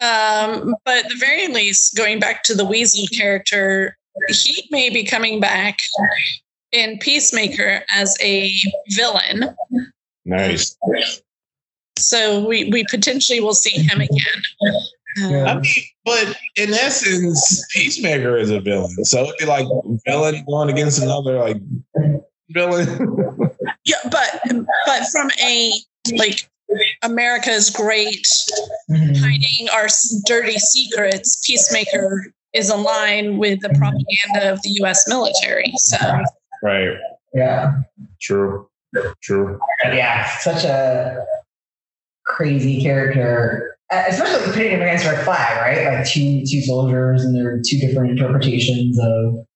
Um, 0.00 0.74
but 0.84 1.04
at 1.04 1.08
the 1.08 1.16
very 1.18 1.48
least, 1.48 1.96
going 1.96 2.20
back 2.20 2.42
to 2.44 2.54
the 2.54 2.64
Weasel 2.64 3.06
character, 3.16 3.96
he 4.28 4.66
may 4.70 4.90
be 4.90 5.04
coming 5.04 5.40
back 5.40 5.78
in 6.72 6.98
Peacemaker 6.98 7.82
as 7.94 8.16
a 8.20 8.52
villain. 8.90 9.54
Nice. 10.24 10.76
So 11.98 12.46
we 12.46 12.70
we 12.70 12.84
potentially 12.90 13.40
will 13.40 13.54
see 13.54 13.82
him 13.82 14.00
again. 14.00 14.42
Um, 15.22 15.32
I 15.46 15.54
mean, 15.60 15.84
but 16.04 16.36
in 16.56 16.74
essence, 16.74 17.64
Peacemaker 17.72 18.36
is 18.36 18.50
a 18.50 18.60
villain. 18.60 19.04
So 19.04 19.22
it'd 19.22 19.36
be 19.38 19.46
like 19.46 19.66
villain 20.06 20.44
going 20.48 20.70
against 20.70 21.00
another 21.00 21.38
like 21.38 21.58
villain. 22.50 22.86
yeah, 23.84 23.96
but 24.10 24.40
but 24.86 25.06
from 25.12 25.30
a 25.42 25.72
like 26.16 26.48
America's 27.02 27.70
great 27.70 28.26
mm-hmm. 28.90 29.14
hiding 29.14 29.68
our 29.72 29.86
dirty 30.26 30.58
secrets, 30.58 31.40
Peacemaker 31.46 32.32
is 32.52 32.70
in 32.70 32.82
line 32.82 33.38
with 33.38 33.60
the 33.60 33.68
propaganda 33.70 34.52
of 34.52 34.62
the 34.62 34.70
U.S. 34.80 35.08
military. 35.08 35.72
So 35.76 35.96
right. 36.62 36.96
Yeah. 37.34 37.82
True. 38.20 38.68
True. 39.22 39.58
Yeah, 39.84 40.28
such 40.38 40.64
a 40.64 41.24
crazy 42.24 42.80
character, 42.80 43.76
uh, 43.92 44.04
especially 44.08 44.52
putting 44.52 44.70
him 44.70 44.82
against 44.82 45.06
Rick 45.06 45.20
Flag, 45.20 45.60
right? 45.60 45.98
Like 45.98 46.06
two 46.06 46.44
two 46.46 46.60
soldiers, 46.62 47.24
and 47.24 47.34
there 47.34 47.54
are 47.54 47.60
two 47.66 47.78
different 47.78 48.12
interpretations 48.12 48.98
of 49.00 49.46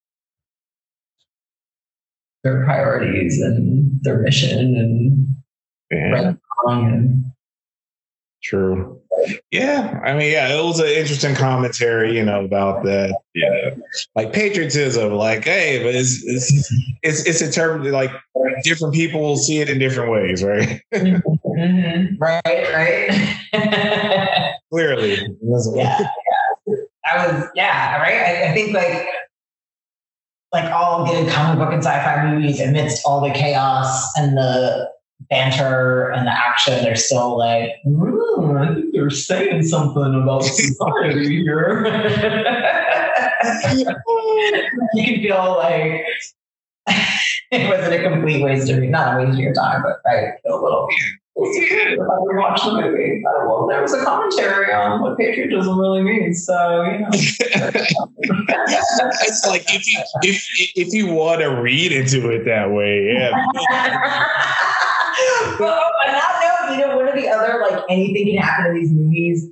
their 2.45 2.65
priorities 2.65 3.41
and 3.41 4.01
their 4.03 4.19
mission 4.21 4.77
and 4.77 5.27
yeah. 5.91 6.11
right 6.11 6.25
and 6.27 6.39
wrong 6.65 6.93
and 6.93 7.25
True. 8.49 8.99
Yeah, 9.51 10.01
I 10.03 10.15
mean, 10.15 10.33
yeah, 10.33 10.49
it 10.49 10.65
was 10.65 10.81
an 10.81 10.87
interesting 10.87 11.35
commentary, 11.35 12.17
you 12.17 12.25
know, 12.25 12.43
about 12.43 12.83
that. 12.85 13.15
Yeah, 13.35 13.75
like 14.15 14.33
patriotism. 14.33 15.13
Like, 15.13 15.45
hey, 15.45 15.83
but 15.83 15.95
it's 15.95 16.25
it's 16.25 16.73
it's, 17.03 17.27
it's 17.27 17.43
interpreted 17.43 17.93
like 17.93 18.11
different 18.63 18.95
people 18.95 19.21
will 19.21 19.37
see 19.37 19.59
it 19.59 19.69
in 19.69 19.79
different 19.79 20.13
ways, 20.13 20.43
right? 20.43 20.81
mm-hmm. 20.95 22.17
Right, 22.19 22.43
right. 22.47 23.39
Clearly, 24.73 25.19
yeah, 25.43 25.59
yeah. 25.75 26.09
I 27.05 27.27
was, 27.27 27.49
yeah, 27.55 28.01
right. 28.01 28.15
I, 28.15 28.51
I 28.51 28.55
think 28.55 28.73
like 28.73 29.09
like 30.55 30.73
all 30.73 31.05
good 31.05 31.31
comic 31.31 31.59
book 31.59 31.75
and 31.75 31.85
sci-fi 31.85 32.33
movies 32.33 32.61
amidst 32.61 33.05
all 33.05 33.21
the 33.21 33.35
chaos 33.35 34.11
and 34.17 34.39
the 34.39 34.89
banter 35.21 36.11
and 36.11 36.27
the 36.27 36.31
action, 36.31 36.83
they're 36.83 36.97
still 36.97 37.39
like, 37.39 37.71
I 37.87 38.75
think 38.75 38.93
they're 38.93 39.09
saying 39.11 39.63
something 39.65 40.23
about 40.23 40.45
society 40.45 41.43
here. 41.43 41.87
you 44.95 45.05
can 45.05 45.23
feel 45.23 45.57
like 45.59 46.05
it 47.51 47.69
wasn't 47.69 47.95
a 47.95 48.03
complete 48.09 48.43
waste 48.43 48.71
of 48.71 48.81
not 48.83 49.15
a 49.15 49.19
waste 49.25 49.35
of 49.35 49.41
your 49.41 49.55
time, 49.55 49.83
but 49.83 50.01
I 50.11 50.33
feel 50.43 50.61
a 50.61 50.63
little. 50.63 50.89
I 51.41 51.95
watch 52.35 52.65
the 52.65 52.73
movie, 52.73 53.23
well, 53.47 53.69
there 53.69 53.81
was 53.81 53.93
a 53.93 54.05
commentary 54.05 54.73
on 54.73 55.01
what 55.01 55.17
patriotism 55.17 55.79
really 55.79 56.03
means. 56.03 56.45
So 56.45 56.83
you 56.83 56.99
know, 56.99 57.07
it's 57.13 57.47
like 59.47 59.73
if 59.73 59.87
you 59.87 60.03
if 60.23 60.45
if 60.75 60.93
you 60.93 61.07
want 61.07 61.41
to 61.43 61.47
read 61.47 61.93
into 61.93 62.29
it 62.31 62.45
that 62.45 62.73
way, 62.73 63.15
yeah 63.15 63.37
but 65.59 65.69
oh, 65.69 65.91
on 66.07 66.13
that 66.13 66.67
note, 66.69 66.75
you 66.75 66.87
know, 66.87 66.97
one 66.97 67.09
of 67.09 67.15
the 67.15 67.29
other 67.29 67.61
like 67.69 67.83
anything 67.89 68.27
can 68.27 68.37
happen 68.37 68.67
in 68.67 68.75
these 68.75 68.91
movies 68.91 69.49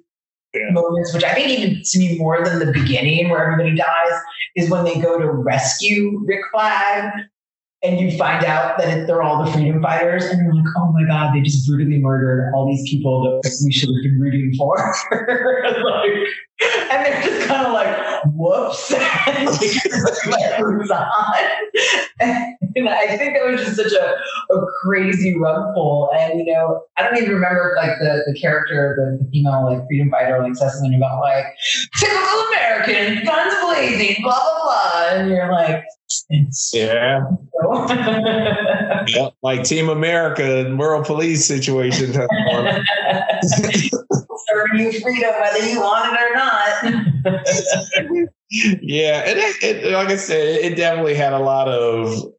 yeah. 0.55 0.71
moments, 0.71 1.13
which 1.13 1.25
I 1.25 1.35
think 1.35 1.49
even 1.49 1.83
to 1.83 1.99
me 1.99 2.19
more 2.19 2.45
than 2.45 2.59
the 2.59 2.73
beginning 2.73 3.29
where 3.29 3.45
everybody 3.45 3.77
dies, 3.77 4.21
is 4.55 4.71
when 4.71 4.85
they 4.85 4.99
go 5.01 5.19
to 5.19 5.29
rescue 5.29 6.23
Rick 6.25 6.41
Flag 6.53 7.13
and 7.83 8.01
you 8.01 8.17
find 8.17 8.45
out 8.45 8.79
that 8.79 9.07
they're 9.07 9.23
all 9.23 9.45
the 9.45 9.51
freedom 9.51 9.83
fighters, 9.83 10.25
and 10.25 10.43
you're 10.43 10.55
like, 10.55 10.65
oh 10.77 10.93
my 10.93 11.05
god, 11.07 11.35
they 11.35 11.43
just 11.43 11.69
brutally 11.69 11.99
murdered 11.99 12.53
all 12.55 12.67
these 12.67 12.89
people 12.89 13.41
that 13.43 13.61
we 13.65 13.73
should 13.73 13.91
have 13.91 14.03
been 14.03 14.19
rooting 14.19 14.53
for. 14.57 14.77
like, 15.13 16.11
and 16.91 17.05
they're 17.05 17.23
just 17.23 17.49
kind 17.49 17.67
of 17.67 17.73
like, 17.73 18.25
whoops, 18.35 18.93
and 18.93 19.47
like, 19.47 20.91
on. 20.91 22.57
And 22.77 22.89
I 22.89 23.17
think 23.17 23.35
that 23.35 23.47
was 23.47 23.63
just 23.63 23.77
such 23.77 23.93
a, 23.93 24.55
a 24.55 24.67
crazy 24.83 25.37
rug 25.39 25.75
pull. 25.75 26.11
And 26.19 26.39
you 26.39 26.53
know, 26.53 26.83
I 26.97 27.03
don't 27.03 27.17
even 27.17 27.35
remember 27.35 27.75
like 27.77 27.99
the, 27.99 28.23
the 28.27 28.39
character, 28.39 28.97
the, 28.99 29.25
the 29.25 29.31
female 29.31 29.65
like 29.65 29.87
freedom 29.87 30.11
fighter, 30.11 30.43
like 30.43 30.55
something 30.57 30.95
about 30.95 31.21
like 31.21 31.45
typical 31.97 32.41
American, 32.53 33.25
guns 33.25 33.55
blazing, 33.65 34.23
blah 34.23 34.41
blah 34.41 34.63
blah, 34.63 35.09
and 35.11 35.31
you're 35.31 35.53
like, 35.53 35.85
yeah. 36.73 37.25
yep, 39.09 39.35
like 39.43 39.65
Team 39.65 39.89
America 39.89 40.67
and 40.67 40.79
World 40.79 41.07
Police 41.07 41.47
situation. 41.47 42.13
Serving 44.49 44.93
you 44.93 45.01
freedom 45.01 45.35
whether 45.41 45.67
you 45.67 45.81
want 45.81 46.13
it 46.13 46.21
or 46.21 46.35
not. 46.35 46.69
yeah, 48.83 49.23
and 49.27 49.39
it, 49.39 49.57
it, 49.63 49.93
like 49.93 50.09
I 50.09 50.17
said, 50.17 50.47
it 50.47 50.77
definitely 50.77 51.15
had 51.15 51.33
a 51.33 51.39
lot 51.39 51.69
of 51.69 52.33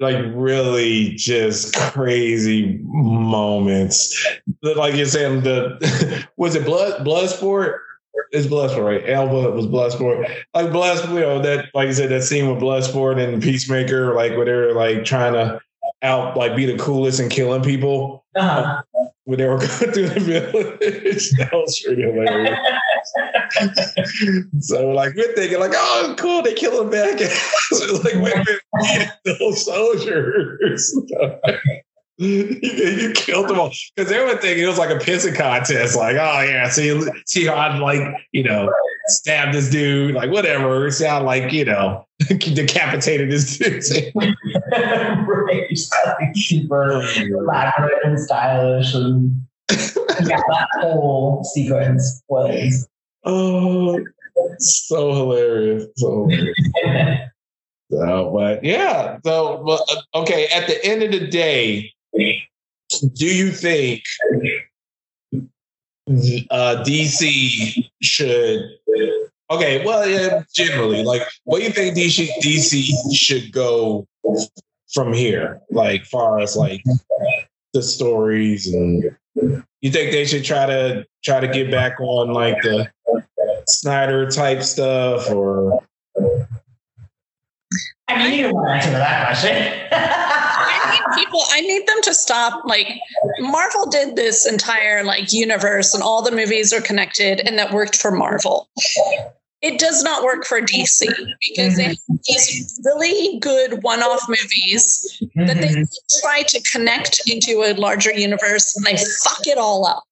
like 0.00 0.16
really 0.32 1.10
just 1.16 1.74
crazy 1.74 2.78
moments. 2.84 4.26
Like 4.62 4.94
you're 4.94 5.06
saying, 5.06 5.42
the 5.42 6.26
was 6.36 6.54
it 6.54 6.64
blood 6.64 7.04
blood 7.04 7.28
sport? 7.28 7.82
It's 8.30 8.46
Bloodsport, 8.46 8.84
right? 8.84 9.08
Elba 9.08 9.50
was 9.52 9.66
Bloodsport. 9.66 10.28
Like 10.54 10.66
Bloodsport, 10.66 11.14
you 11.14 11.20
know, 11.20 11.40
that 11.40 11.66
like 11.74 11.86
you 11.88 11.94
said, 11.94 12.10
that 12.10 12.22
scene 12.22 12.48
with 12.50 12.62
Bloodsport 12.62 13.18
and 13.22 13.42
Peacemaker, 13.42 14.14
like 14.14 14.32
where 14.36 14.44
they're 14.44 14.74
like 14.74 15.04
trying 15.04 15.32
to 15.32 15.60
out 16.02 16.36
like 16.36 16.54
be 16.54 16.66
the 16.66 16.76
coolest 16.78 17.18
and 17.20 17.30
killing 17.30 17.62
people 17.62 18.24
Uh-huh. 18.36 18.82
when 19.24 19.38
they 19.38 19.46
were 19.48 19.56
going 19.58 19.68
through 19.92 20.08
the 20.08 20.20
village. 20.20 21.30
that 21.38 21.50
was 21.52 21.80
pretty 21.84 22.02
hilarious. 22.02 22.58
so 24.68 24.90
like 24.90 25.14
we're 25.14 25.32
thinking 25.34 25.58
like, 25.58 25.72
oh 25.74 26.14
cool, 26.18 26.42
they 26.42 26.54
killing 26.54 26.90
bad 26.90 27.18
guys. 27.18 28.04
like 28.04 28.14
wait 28.16 28.34
a 28.34 28.44
minute, 28.76 29.10
those 29.24 29.64
soldiers. 29.64 30.94
you, 32.20 33.12
killed 33.14 33.48
them 33.48 33.60
all 33.60 33.72
because 33.94 34.10
they 34.10 34.18
were 34.18 34.36
thinking 34.38 34.64
it 34.64 34.66
was 34.66 34.76
like 34.78 34.90
a 34.90 34.98
pissing 34.98 35.36
contest. 35.36 35.96
Like, 35.96 36.16
oh 36.16 36.40
yeah, 36.42 36.68
see, 36.68 37.00
see 37.26 37.46
how 37.46 37.54
I 37.54 37.78
like 37.78 38.26
you 38.32 38.42
know 38.42 38.72
stab 39.06 39.52
this 39.52 39.70
dude, 39.70 40.16
like 40.16 40.30
whatever. 40.30 40.90
See 40.90 41.04
how 41.04 41.22
like 41.22 41.52
you 41.52 41.64
know 41.64 42.06
decapitated 42.26 43.30
this 43.30 43.56
dude. 43.56 44.12
right. 44.72 45.78
Super 46.34 47.02
elaborate 47.16 48.04
and 48.04 48.18
stylish 48.18 48.94
and 48.94 49.40
yeah, 49.70 50.40
that 50.48 50.68
whole 50.80 51.44
sequence 51.44 52.20
was 52.26 52.88
oh, 53.24 54.04
so 54.58 55.14
hilarious. 55.14 55.86
So 55.96 56.26
hilarious. 56.26 57.30
So, 57.90 58.30
but 58.34 58.64
yeah. 58.64 59.18
So, 59.24 59.62
but, 59.64 59.80
uh, 59.90 60.20
okay. 60.20 60.48
At 60.48 60.66
the 60.66 60.84
end 60.84 61.02
of 61.02 61.12
the 61.12 61.26
day, 61.26 61.92
do 63.14 63.26
you 63.26 63.50
think 63.50 64.02
uh, 66.50 66.84
DC 66.86 67.90
should? 68.02 68.62
Okay. 69.50 69.84
Well, 69.84 70.08
yeah, 70.08 70.42
generally, 70.54 71.02
like, 71.02 71.22
what 71.44 71.58
do 71.58 71.64
you 71.64 71.70
think 71.70 71.96
DC 71.96 72.28
DC 72.42 72.90
should 73.14 73.52
go 73.52 74.06
from 74.92 75.12
here? 75.12 75.60
Like, 75.70 76.04
far 76.04 76.40
as 76.40 76.56
like 76.56 76.82
the 77.74 77.82
stories 77.82 78.72
and 78.72 79.04
you 79.80 79.90
think 79.90 80.12
they 80.12 80.24
should 80.24 80.44
try 80.44 80.66
to 80.66 81.06
try 81.22 81.40
to 81.40 81.48
get 81.48 81.70
back 81.70 82.00
on 82.00 82.32
like 82.32 82.60
the 82.62 82.88
Snyder 83.66 84.30
type 84.30 84.62
stuff 84.62 85.30
or 85.30 85.82
I 88.08 88.18
mean, 88.18 88.38
you 88.38 88.42
don't 88.44 88.54
want 88.54 88.68
to 88.68 88.72
answer 88.74 88.90
that 88.90 89.26
question. 89.26 90.44
I 90.88 90.92
need 90.92 91.24
people. 91.24 91.42
I 91.50 91.60
need 91.60 91.86
them 91.86 92.02
to 92.02 92.14
stop. 92.14 92.64
Like 92.64 92.88
Marvel 93.40 93.86
did 93.86 94.16
this 94.16 94.46
entire 94.46 95.04
like 95.04 95.32
universe, 95.32 95.94
and 95.94 96.02
all 96.02 96.22
the 96.22 96.30
movies 96.30 96.72
are 96.72 96.80
connected, 96.80 97.40
and 97.40 97.58
that 97.58 97.72
worked 97.72 97.96
for 97.96 98.10
Marvel. 98.10 98.68
It 99.60 99.80
does 99.80 100.04
not 100.04 100.22
work 100.22 100.44
for 100.44 100.60
DC 100.60 101.08
because 101.48 101.76
they 101.76 101.84
have 101.84 101.96
these 102.28 102.80
really 102.84 103.40
good 103.40 103.82
one-off 103.82 104.28
movies 104.28 105.20
that 105.34 105.56
they 105.56 105.68
mm-hmm. 105.68 106.20
try 106.20 106.42
to 106.42 106.62
connect 106.70 107.20
into 107.28 107.64
a 107.64 107.74
larger 107.74 108.12
universe, 108.12 108.76
and 108.76 108.86
they 108.86 108.96
fuck 108.96 109.46
it 109.46 109.58
all 109.58 109.84
up. 109.84 110.04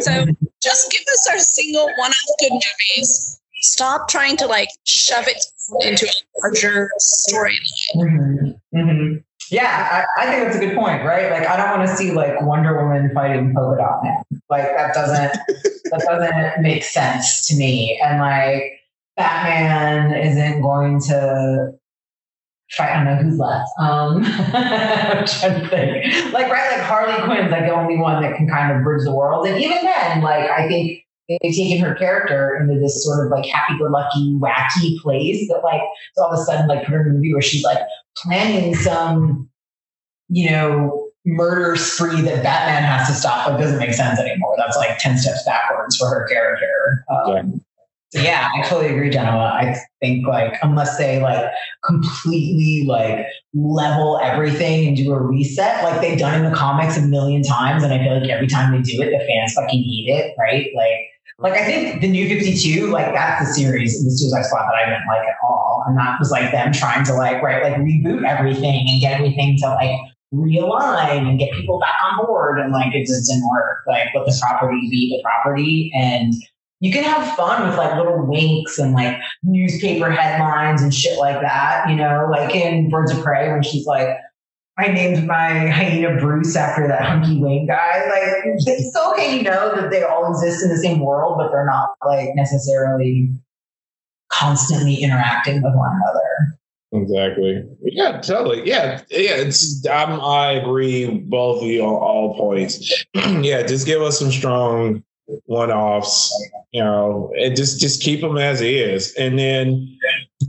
So 0.00 0.26
just 0.62 0.92
give 0.92 1.02
us 1.12 1.28
our 1.32 1.38
single 1.38 1.86
one-off 1.96 2.36
good 2.40 2.52
movies. 2.52 3.40
Stop 3.62 4.08
trying 4.08 4.36
to 4.36 4.46
like 4.46 4.68
shove 4.84 5.26
it 5.26 5.44
into 5.80 6.06
a 6.06 6.40
larger 6.40 6.90
storyline. 7.00 8.60
Mhm. 8.74 9.24
Yeah, 9.50 10.06
I, 10.16 10.22
I 10.22 10.30
think 10.30 10.44
that's 10.44 10.56
a 10.56 10.60
good 10.60 10.74
point, 10.74 11.04
right? 11.04 11.30
Like, 11.30 11.48
I 11.48 11.56
don't 11.56 11.78
want 11.78 11.88
to 11.88 11.96
see 11.96 12.12
like 12.12 12.40
Wonder 12.42 12.82
Woman 12.82 13.10
fighting 13.14 13.54
Polka 13.54 13.78
Dot 13.78 14.02
Man. 14.02 14.22
Like, 14.48 14.64
that 14.64 14.94
doesn't 14.94 15.38
that 15.90 16.00
doesn't 16.00 16.62
make 16.62 16.84
sense 16.84 17.46
to 17.48 17.56
me. 17.56 18.00
And 18.02 18.18
like, 18.20 18.80
Batman 19.16 20.14
isn't 20.14 20.62
going 20.62 21.00
to 21.02 21.72
fight. 22.70 22.92
I 22.92 23.04
don't 23.04 23.04
know 23.04 23.22
who's 23.22 23.38
left. 23.38 23.68
Um, 23.78 24.24
I'm 24.24 25.26
trying 25.26 25.60
to 25.60 25.68
think. 25.68 26.32
Like, 26.32 26.50
right? 26.50 26.76
Like 26.76 26.86
Harley 26.86 27.22
Quinn's 27.24 27.50
like 27.50 27.66
the 27.66 27.74
only 27.74 27.98
one 27.98 28.22
that 28.22 28.36
can 28.36 28.48
kind 28.48 28.74
of 28.74 28.82
bridge 28.82 29.04
the 29.04 29.14
world. 29.14 29.46
And 29.46 29.62
even 29.62 29.82
then, 29.82 30.22
like, 30.22 30.50
I 30.50 30.66
think 30.68 31.01
they've 31.28 31.54
taken 31.54 31.84
her 31.84 31.94
character 31.94 32.58
into 32.60 32.80
this 32.80 33.04
sort 33.04 33.26
of 33.26 33.32
like 33.32 33.46
happy-go-lucky, 33.46 34.34
wacky 34.40 34.98
place 35.00 35.48
that 35.48 35.60
like 35.62 35.82
so 36.14 36.24
all 36.24 36.32
of 36.32 36.38
a 36.38 36.42
sudden 36.42 36.66
like 36.66 36.84
put 36.84 36.92
her 36.92 37.02
in 37.02 37.10
a 37.10 37.14
movie 37.14 37.32
where 37.32 37.42
she's 37.42 37.64
like 37.64 37.78
planning 38.16 38.74
some, 38.74 39.48
you 40.28 40.50
know, 40.50 41.10
murder 41.24 41.76
spree 41.76 42.20
that 42.22 42.42
Batman 42.42 42.82
has 42.82 43.08
to 43.08 43.14
stop. 43.14 43.48
Like 43.48 43.60
doesn't 43.60 43.78
make 43.78 43.94
sense 43.94 44.18
anymore. 44.18 44.56
That's 44.58 44.76
like 44.76 44.98
ten 44.98 45.16
steps 45.16 45.44
backwards 45.44 45.96
for 45.96 46.08
her 46.08 46.26
character. 46.26 47.04
Um, 47.10 47.64
so 48.10 48.20
yeah, 48.20 48.50
I 48.54 48.68
totally 48.68 48.92
agree, 48.92 49.08
Jenna. 49.08 49.30
I 49.30 49.74
think 50.02 50.26
like 50.26 50.54
unless 50.62 50.98
they 50.98 51.22
like 51.22 51.50
completely 51.82 52.84
like 52.86 53.24
level 53.54 54.20
everything 54.22 54.88
and 54.88 54.96
do 54.96 55.12
a 55.12 55.20
reset, 55.20 55.82
like 55.82 56.02
they've 56.02 56.18
done 56.18 56.34
in 56.44 56.50
the 56.50 56.54
comics 56.54 56.98
a 56.98 57.02
million 57.02 57.42
times, 57.42 57.82
and 57.82 57.92
I 57.92 57.98
feel 57.98 58.20
like 58.20 58.28
every 58.28 58.48
time 58.48 58.72
they 58.72 58.82
do 58.82 59.00
it, 59.00 59.12
the 59.12 59.24
fans 59.24 59.54
fucking 59.54 59.80
eat 59.80 60.10
it, 60.10 60.34
right? 60.38 60.66
Like 60.76 61.08
like 61.42 61.54
I 61.54 61.64
think 61.64 62.00
the 62.00 62.08
New 62.08 62.28
Fifty 62.28 62.56
Two, 62.56 62.86
like 62.86 63.12
that's 63.12 63.46
the 63.46 63.52
series, 63.52 64.02
the 64.04 64.10
Suicide 64.10 64.44
Squad 64.44 64.62
that 64.62 64.74
I 64.74 64.84
didn't 64.88 65.06
like 65.08 65.26
at 65.26 65.34
all, 65.42 65.84
and 65.86 65.98
that 65.98 66.18
was 66.18 66.30
like 66.30 66.52
them 66.52 66.72
trying 66.72 67.04
to 67.06 67.14
like 67.14 67.42
right 67.42 67.62
like 67.62 67.74
reboot 67.74 68.26
everything 68.26 68.86
and 68.88 69.00
get 69.00 69.18
everything 69.18 69.58
to 69.58 69.68
like 69.68 69.98
realign 70.32 71.28
and 71.28 71.38
get 71.38 71.52
people 71.52 71.80
back 71.80 71.96
on 72.04 72.24
board, 72.24 72.60
and 72.60 72.72
like 72.72 72.94
it 72.94 73.06
just 73.06 73.28
didn't 73.28 73.48
work. 73.50 73.78
Like 73.88 74.08
let 74.14 74.24
the 74.24 74.38
property 74.40 74.88
be 74.88 75.16
the 75.16 75.22
property, 75.22 75.90
and 75.94 76.32
you 76.78 76.92
can 76.92 77.02
have 77.02 77.36
fun 77.36 77.68
with 77.68 77.76
like 77.76 77.96
little 77.96 78.24
winks 78.24 78.78
and 78.78 78.92
like 78.92 79.18
newspaper 79.42 80.10
headlines 80.10 80.80
and 80.80 80.94
shit 80.94 81.18
like 81.18 81.40
that, 81.40 81.88
you 81.88 81.96
know, 81.96 82.28
like 82.30 82.54
in 82.54 82.88
Birds 82.88 83.12
of 83.12 83.22
Prey 83.22 83.50
when 83.50 83.62
she's 83.62 83.86
like. 83.86 84.08
I 84.78 84.88
named 84.88 85.26
my 85.26 85.68
hyena 85.68 86.18
Bruce 86.18 86.56
after 86.56 86.88
that 86.88 87.02
hunky 87.02 87.38
Wayne 87.40 87.66
guy. 87.66 88.06
Like, 88.06 88.54
it's 88.56 88.96
okay, 88.96 89.36
you 89.36 89.42
know, 89.42 89.74
that 89.76 89.90
they 89.90 90.02
all 90.02 90.30
exist 90.30 90.62
in 90.62 90.70
the 90.70 90.78
same 90.78 91.00
world, 91.00 91.36
but 91.36 91.50
they're 91.50 91.66
not 91.66 91.90
like 92.06 92.30
necessarily 92.34 93.30
constantly 94.30 94.94
interacting 94.96 95.62
with 95.62 95.74
one 95.74 95.94
another. 95.94 96.58
Exactly. 96.92 97.62
Yeah, 97.82 98.20
totally. 98.20 98.66
Yeah, 98.66 99.00
yeah. 99.10 99.36
It's 99.36 99.86
I'm, 99.86 100.20
I 100.20 100.52
agree 100.52 101.06
both 101.06 101.62
of 101.62 101.68
you 101.68 101.82
on 101.82 101.94
all 101.94 102.36
points. 102.36 103.04
yeah, 103.14 103.62
just 103.62 103.86
give 103.86 104.02
us 104.02 104.18
some 104.18 104.30
strong 104.30 105.02
one-offs, 105.46 106.32
you 106.72 106.82
know, 106.82 107.32
and 107.38 107.56
just 107.56 107.80
just 107.80 108.02
keep 108.02 108.20
them 108.20 108.38
as 108.38 108.60
is, 108.60 109.14
and 109.14 109.38
then 109.38 109.98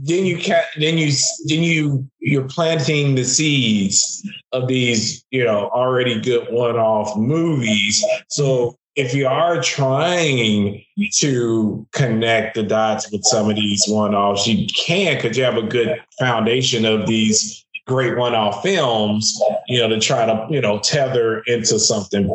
then 0.02 0.26
you 0.26 0.38
can 0.38 0.62
then 0.78 0.98
you 0.98 1.12
then 1.46 1.62
you 1.62 2.08
you're 2.20 2.48
planting 2.48 3.14
the 3.14 3.24
seeds 3.24 4.28
of 4.52 4.68
these 4.68 5.24
you 5.30 5.44
know 5.44 5.68
already 5.74 6.20
good 6.20 6.46
one-off 6.50 7.16
movies. 7.16 8.04
So 8.28 8.76
if 8.96 9.12
you 9.12 9.26
are 9.26 9.60
trying 9.60 10.84
to 11.14 11.86
connect 11.92 12.54
the 12.54 12.62
dots 12.62 13.10
with 13.10 13.24
some 13.24 13.50
of 13.50 13.56
these 13.56 13.84
one-offs, 13.88 14.46
you 14.46 14.68
can 14.68 15.16
because 15.16 15.36
you 15.36 15.42
have 15.42 15.56
a 15.56 15.62
good 15.62 16.00
foundation 16.18 16.84
of 16.84 17.06
these 17.06 17.64
great 17.86 18.16
one-off 18.16 18.62
films, 18.62 19.38
you 19.68 19.78
know, 19.78 19.88
to 19.88 20.00
try 20.00 20.24
to, 20.24 20.46
you 20.48 20.60
know, 20.60 20.78
tether 20.78 21.42
into 21.46 21.78
something 21.78 22.28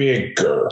bigger. 0.00 0.68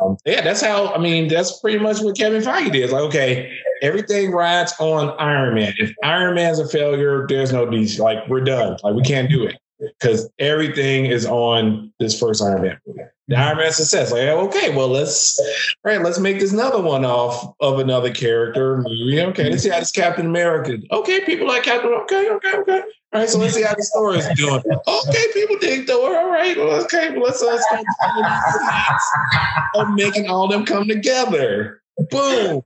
Um, 0.00 0.16
yeah, 0.24 0.42
that's 0.42 0.60
how, 0.60 0.94
I 0.94 0.98
mean, 0.98 1.26
that's 1.28 1.58
pretty 1.58 1.78
much 1.78 2.00
what 2.00 2.16
Kevin 2.16 2.42
Feige 2.42 2.72
did. 2.72 2.90
Like, 2.90 3.02
okay, 3.02 3.52
everything 3.82 4.30
rides 4.30 4.72
on 4.78 5.10
Iron 5.18 5.54
Man. 5.54 5.74
If 5.78 5.92
Iron 6.04 6.36
Man's 6.36 6.60
a 6.60 6.68
failure, 6.68 7.26
there's 7.28 7.52
no 7.52 7.66
DC. 7.66 7.98
Like, 7.98 8.26
we're 8.28 8.40
done. 8.40 8.76
Like, 8.84 8.94
we 8.94 9.02
can't 9.02 9.28
do 9.28 9.44
it 9.44 9.56
because 9.78 10.28
everything 10.38 11.06
is 11.06 11.26
on 11.26 11.92
this 11.98 12.18
first 12.18 12.42
Iron 12.42 12.62
Man 12.62 12.78
movie. 12.86 13.00
The 13.28 13.36
Iron 13.36 13.58
Man 13.58 13.72
success. 13.72 14.12
Like, 14.12 14.22
okay, 14.22 14.74
well, 14.74 14.88
let's 14.88 15.40
right, 15.84 16.00
let's 16.00 16.18
make 16.18 16.38
this 16.38 16.52
another 16.52 16.80
one 16.80 17.04
off 17.04 17.54
of 17.60 17.78
another 17.78 18.12
character 18.12 18.78
movie. 18.78 19.20
Okay, 19.20 19.50
let's 19.50 19.62
see 19.62 19.70
how 19.70 19.80
this 19.80 19.92
Captain 19.92 20.26
America. 20.26 20.78
Okay, 20.92 21.24
people 21.24 21.46
like 21.46 21.64
Captain. 21.64 21.92
Okay, 21.92 22.30
okay, 22.30 22.56
okay. 22.58 22.82
All 23.12 23.20
right, 23.20 23.28
so 23.28 23.38
let's 23.38 23.54
see 23.54 23.62
how 23.62 23.74
the 23.74 23.82
story 23.82 24.18
is 24.18 24.28
doing. 24.36 24.62
Okay, 24.86 25.24
people 25.32 25.56
dig 25.58 25.86
Thor. 25.86 26.16
All 26.16 26.30
right, 26.30 26.56
well, 26.56 26.82
okay, 26.84 27.10
well, 27.10 27.22
let's 27.22 27.42
uh, 27.42 27.58
start 27.58 27.84
I'm 29.74 29.94
making 29.94 30.28
all 30.28 30.48
them 30.48 30.64
come 30.64 30.86
together. 30.86 31.82
Boom. 32.10 32.62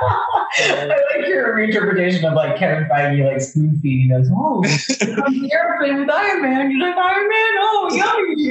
I 0.00 0.86
like 0.86 1.28
your 1.28 1.54
reinterpretation 1.54 2.24
of 2.24 2.34
like 2.34 2.56
Kevin 2.58 2.88
Feige 2.88 3.24
like 3.24 3.40
spoon 3.40 3.78
feeding 3.82 4.12
us. 4.12 4.28
Oh, 4.32 4.64
I'm 5.24 5.32
here 5.32 5.76
playing 5.80 5.98
with 5.98 6.10
Iron 6.10 6.42
Man. 6.42 6.70
You're 6.70 6.88
like 6.88 6.96
Iron 6.96 7.28
Man? 7.28 7.50
Oh, 7.60 7.88
yummy. 7.92 8.44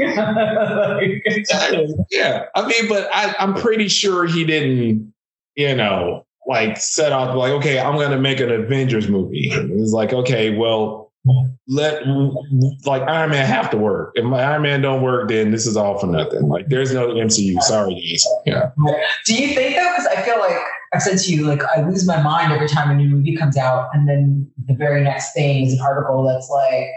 Yeah. 2.10 2.46
I 2.56 2.68
mean, 2.68 2.88
but 2.88 3.10
I, 3.14 3.36
I'm 3.40 3.54
pretty 3.54 3.88
sure 3.88 4.26
he 4.26 4.46
didn't, 4.46 5.14
you 5.56 5.76
know, 5.76 6.26
like 6.48 6.78
set 6.78 7.12
out 7.12 7.36
like, 7.36 7.52
okay, 7.54 7.80
I'm 7.80 7.96
gonna 7.98 8.20
make 8.20 8.40
an 8.40 8.52
Avengers 8.52 9.10
movie. 9.10 9.50
It's 9.52 9.92
like, 9.92 10.14
okay, 10.14 10.56
well, 10.56 11.12
let 11.68 12.04
like 12.86 13.02
Iron 13.04 13.32
Man 13.32 13.46
have 13.46 13.70
to 13.72 13.78
work. 13.78 14.14
If 14.16 14.24
my 14.24 14.42
Iron 14.42 14.62
Man 14.62 14.82
don't 14.82 15.02
work, 15.02 15.28
then 15.28 15.52
this 15.52 15.68
is 15.68 15.76
all 15.76 16.00
for 16.00 16.08
nothing. 16.08 16.48
Like 16.48 16.68
there's 16.70 16.94
no 16.94 17.10
MCU. 17.10 17.62
Sorry, 17.62 17.96
guys. 17.96 18.26
Yeah. 18.46 18.72
Do 19.26 19.34
you 19.36 19.54
think 19.54 19.76
though? 19.76 19.92
Because 19.92 20.08
I 20.08 20.22
feel 20.22 20.40
like 20.40 20.56
I've 20.94 21.02
said 21.02 21.18
to 21.20 21.34
you, 21.34 21.46
like 21.46 21.64
I 21.64 21.82
lose 21.88 22.08
my 22.08 22.22
mind 22.22 22.52
every 22.54 22.68
time 22.68 22.90
a 22.90 22.96
new 22.96 23.10
movie 23.10 23.36
comes 23.36 23.58
out, 23.58 23.90
and 23.94 24.08
then 24.08 24.50
the 24.68 24.74
very 24.74 25.04
next 25.04 25.34
thing 25.34 25.66
is 25.66 25.74
an 25.74 25.82
article 25.82 26.24
that's 26.24 26.50
like 26.50 26.88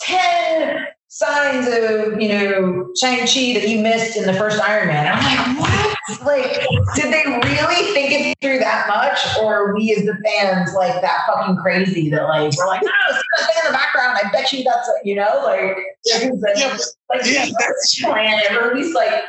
10 0.00 0.86
signs 1.08 1.66
of, 1.66 2.20
you 2.20 2.28
know, 2.28 2.92
Shang-Chi 3.00 3.54
that 3.54 3.68
you 3.68 3.80
missed 3.80 4.16
in 4.16 4.26
the 4.26 4.34
first 4.34 4.60
Iron 4.60 4.88
Man. 4.88 5.06
And 5.06 5.18
I'm 5.18 5.58
like, 5.58 5.60
what? 5.60 5.96
Like, 6.24 6.66
did 6.94 7.12
they 7.12 7.24
really 7.26 7.92
think 7.94 8.12
it 8.12 8.36
through 8.40 8.58
that 8.58 8.86
much? 8.86 9.18
Or 9.42 9.54
are 9.70 9.74
we 9.74 9.92
as 9.92 10.04
the 10.04 10.16
fans 10.24 10.72
like 10.74 11.00
that 11.00 11.22
fucking 11.26 11.56
crazy 11.56 12.10
that 12.10 12.22
like 12.24 12.52
we're 12.56 12.66
like, 12.66 12.82
no, 12.82 12.90
see 13.10 13.22
that 13.38 13.46
thing 13.46 13.56
in 13.64 13.72
the 13.72 13.76
background. 13.76 14.18
I 14.22 14.30
bet 14.30 14.52
you 14.52 14.62
that's 14.62 14.88
you 15.04 15.16
know, 15.16 15.42
like, 15.44 15.76
Yeah, 16.04 16.28
like 17.10 17.22
yeah, 17.24 17.46
that's 17.58 18.00
plan 18.00 18.56
or 18.56 18.70
at 18.70 18.76
least 18.76 18.94
like 18.94 19.24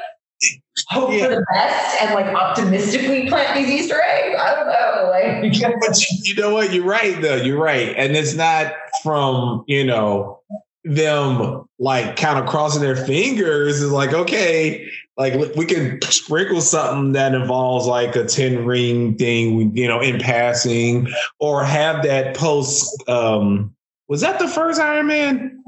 hope 0.90 1.12
Yeah. 1.12 1.26
for 1.26 1.30
the 1.36 1.46
best 1.54 2.02
and 2.02 2.14
like 2.14 2.28
optimistically 2.28 3.28
plant 3.30 3.56
these 3.56 3.70
Easter 3.70 4.02
eggs. 4.02 4.38
I 4.40 4.56
don't 4.56 4.68
know. 4.68 5.10
Like 5.10 5.80
but 5.82 6.02
you, 6.26 6.36
know 6.36 6.54
what? 6.54 6.74
You're 6.74 6.86
right, 6.86 7.20
though. 7.22 7.36
You're 7.36 7.60
right, 7.60 7.94
and 7.98 8.16
it's 8.16 8.36
not 8.36 8.74
from 9.04 9.64
you 9.68 9.84
know 9.84 10.40
them 10.84 11.68
like 11.80 12.16
kind 12.16 12.40
of 12.40 12.46
crossing 12.48 12.82
their 12.82 12.96
fingers. 12.96 13.82
It's 13.82 13.92
like 13.92 14.14
okay, 14.14 14.90
like 15.18 15.56
we 15.56 15.66
can 15.66 16.02
sprinkle 16.04 16.62
something 16.62 17.14
that 17.14 17.34
involves 17.34 17.88
like 17.88 18.16
a 18.16 18.26
ten 18.26 18.66
ring 18.66 19.18
thing, 19.18 19.76
you 19.76 19.88
know, 19.88 20.00
in 20.00 20.20
passing, 20.20 21.08
or 21.40 21.64
have 21.64 22.04
that 22.04 22.36
post. 22.36 23.04
Um, 23.10 23.74
was 24.08 24.22
that 24.22 24.40
the 24.40 24.48
first 24.48 24.80
Iron 24.80 25.08
Man? 25.08 25.64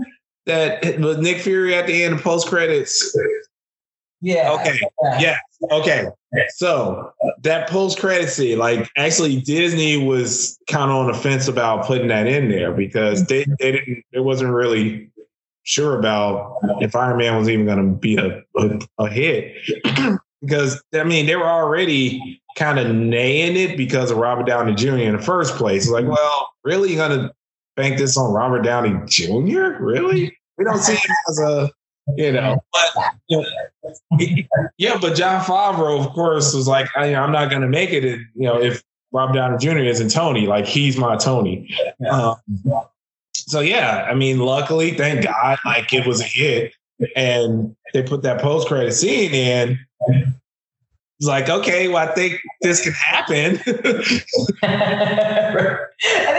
That 0.46 1.00
Nick 1.20 1.42
Fury 1.42 1.76
at 1.76 1.86
the 1.86 2.04
end 2.04 2.16
of 2.16 2.22
post 2.22 2.48
credits. 2.48 3.16
Yeah. 4.22 4.52
Okay. 4.54 4.80
Yeah. 5.20 5.38
Okay. 5.72 6.08
So 6.50 7.12
that 7.42 7.70
post 7.70 8.00
credit 8.00 8.30
scene, 8.30 8.58
like 8.58 8.90
actually 8.96 9.42
Disney 9.42 9.98
was 9.98 10.60
kind 10.68 10.92
of 10.92 10.98
on 10.98 11.08
the 11.08 11.14
fence 11.14 11.48
about 11.48 11.86
putting 11.86 12.08
that 12.10 12.28
in 12.28 12.50
there 12.50 12.72
because 12.72 13.26
they, 13.28 13.44
mm-hmm. 13.44 13.54
they 13.60 13.72
didn't 13.72 14.04
it 14.12 14.22
wasn't 14.22 14.52
really 14.52 15.12
sure 15.64 15.98
about 15.98 16.58
if 16.82 16.96
Iron 16.96 17.18
Man 17.18 17.38
was 17.38 17.50
even 17.50 17.66
gonna 17.66 17.94
be 17.94 18.18
a, 18.18 18.44
a, 18.58 18.80
a 19.00 19.10
hit. 19.10 19.56
because 20.42 20.82
I 20.94 21.04
mean 21.04 21.26
they 21.26 21.36
were 21.36 21.50
already 21.50 22.42
kind 22.56 22.80
of 22.80 22.88
naying 22.88 23.56
it 23.56 23.78
because 23.78 24.12
of 24.12 24.18
Robert 24.18 24.46
Downey 24.46 24.76
Jr. 24.76 24.98
in 24.98 25.16
the 25.16 25.22
first 25.22 25.56
place. 25.56 25.90
Like, 25.90 26.04
mm-hmm. 26.04 26.14
well, 26.14 26.50
really 26.64 26.94
you're 26.94 27.08
gonna 27.08 27.32
bank 27.76 27.98
this 27.98 28.18
on 28.18 28.34
Robert 28.34 28.62
Downey 28.62 29.00
Jr.? 29.08 29.82
Really? 29.82 30.36
We 30.58 30.66
don't 30.66 30.80
see 30.80 30.96
him 30.96 31.16
as 31.30 31.40
a 31.40 31.72
you 32.18 32.32
know, 32.32 32.64
but 32.72 33.06
you 33.28 33.38
know, 33.38 34.70
yeah, 34.78 34.98
but 35.00 35.16
Jon 35.16 35.44
Favreau, 35.44 36.06
of 36.06 36.12
course, 36.14 36.54
was 36.54 36.68
like, 36.68 36.90
I, 36.96 37.16
I'm 37.16 37.32
not 37.32 37.50
going 37.50 37.62
to 37.62 37.68
make 37.68 37.92
it. 37.92 38.04
You 38.04 38.28
know, 38.36 38.62
if 38.62 38.84
Rob 39.12 39.34
Downey 39.34 39.58
Jr. 39.58 39.80
isn't 39.80 40.10
Tony, 40.10 40.48
like 40.48 40.66
he's 40.66 40.98
my 40.98 41.16
Tony. 41.16 41.76
Um, 42.10 42.36
so 43.34 43.60
yeah, 43.62 44.08
I 44.10 44.14
mean, 44.14 44.40
luckily, 44.40 44.92
thank 44.92 45.24
God, 45.24 45.58
like 45.66 45.92
it 45.94 46.06
was 46.06 46.22
a 46.22 46.26
hit, 46.26 46.74
and 47.16 47.76
they 47.94 48.04
put 48.04 48.22
that 48.24 48.42
post 48.42 48.68
credit 48.68 48.94
scene 48.94 49.34
in. 49.34 49.80
It's 51.20 51.28
like, 51.28 51.50
okay, 51.50 51.90
well, 51.90 51.98
I 51.98 52.14
think 52.14 52.40
this 52.62 52.82
can 52.82 52.94
happen. 52.94 53.58
I 53.68 53.82
think 53.84 54.64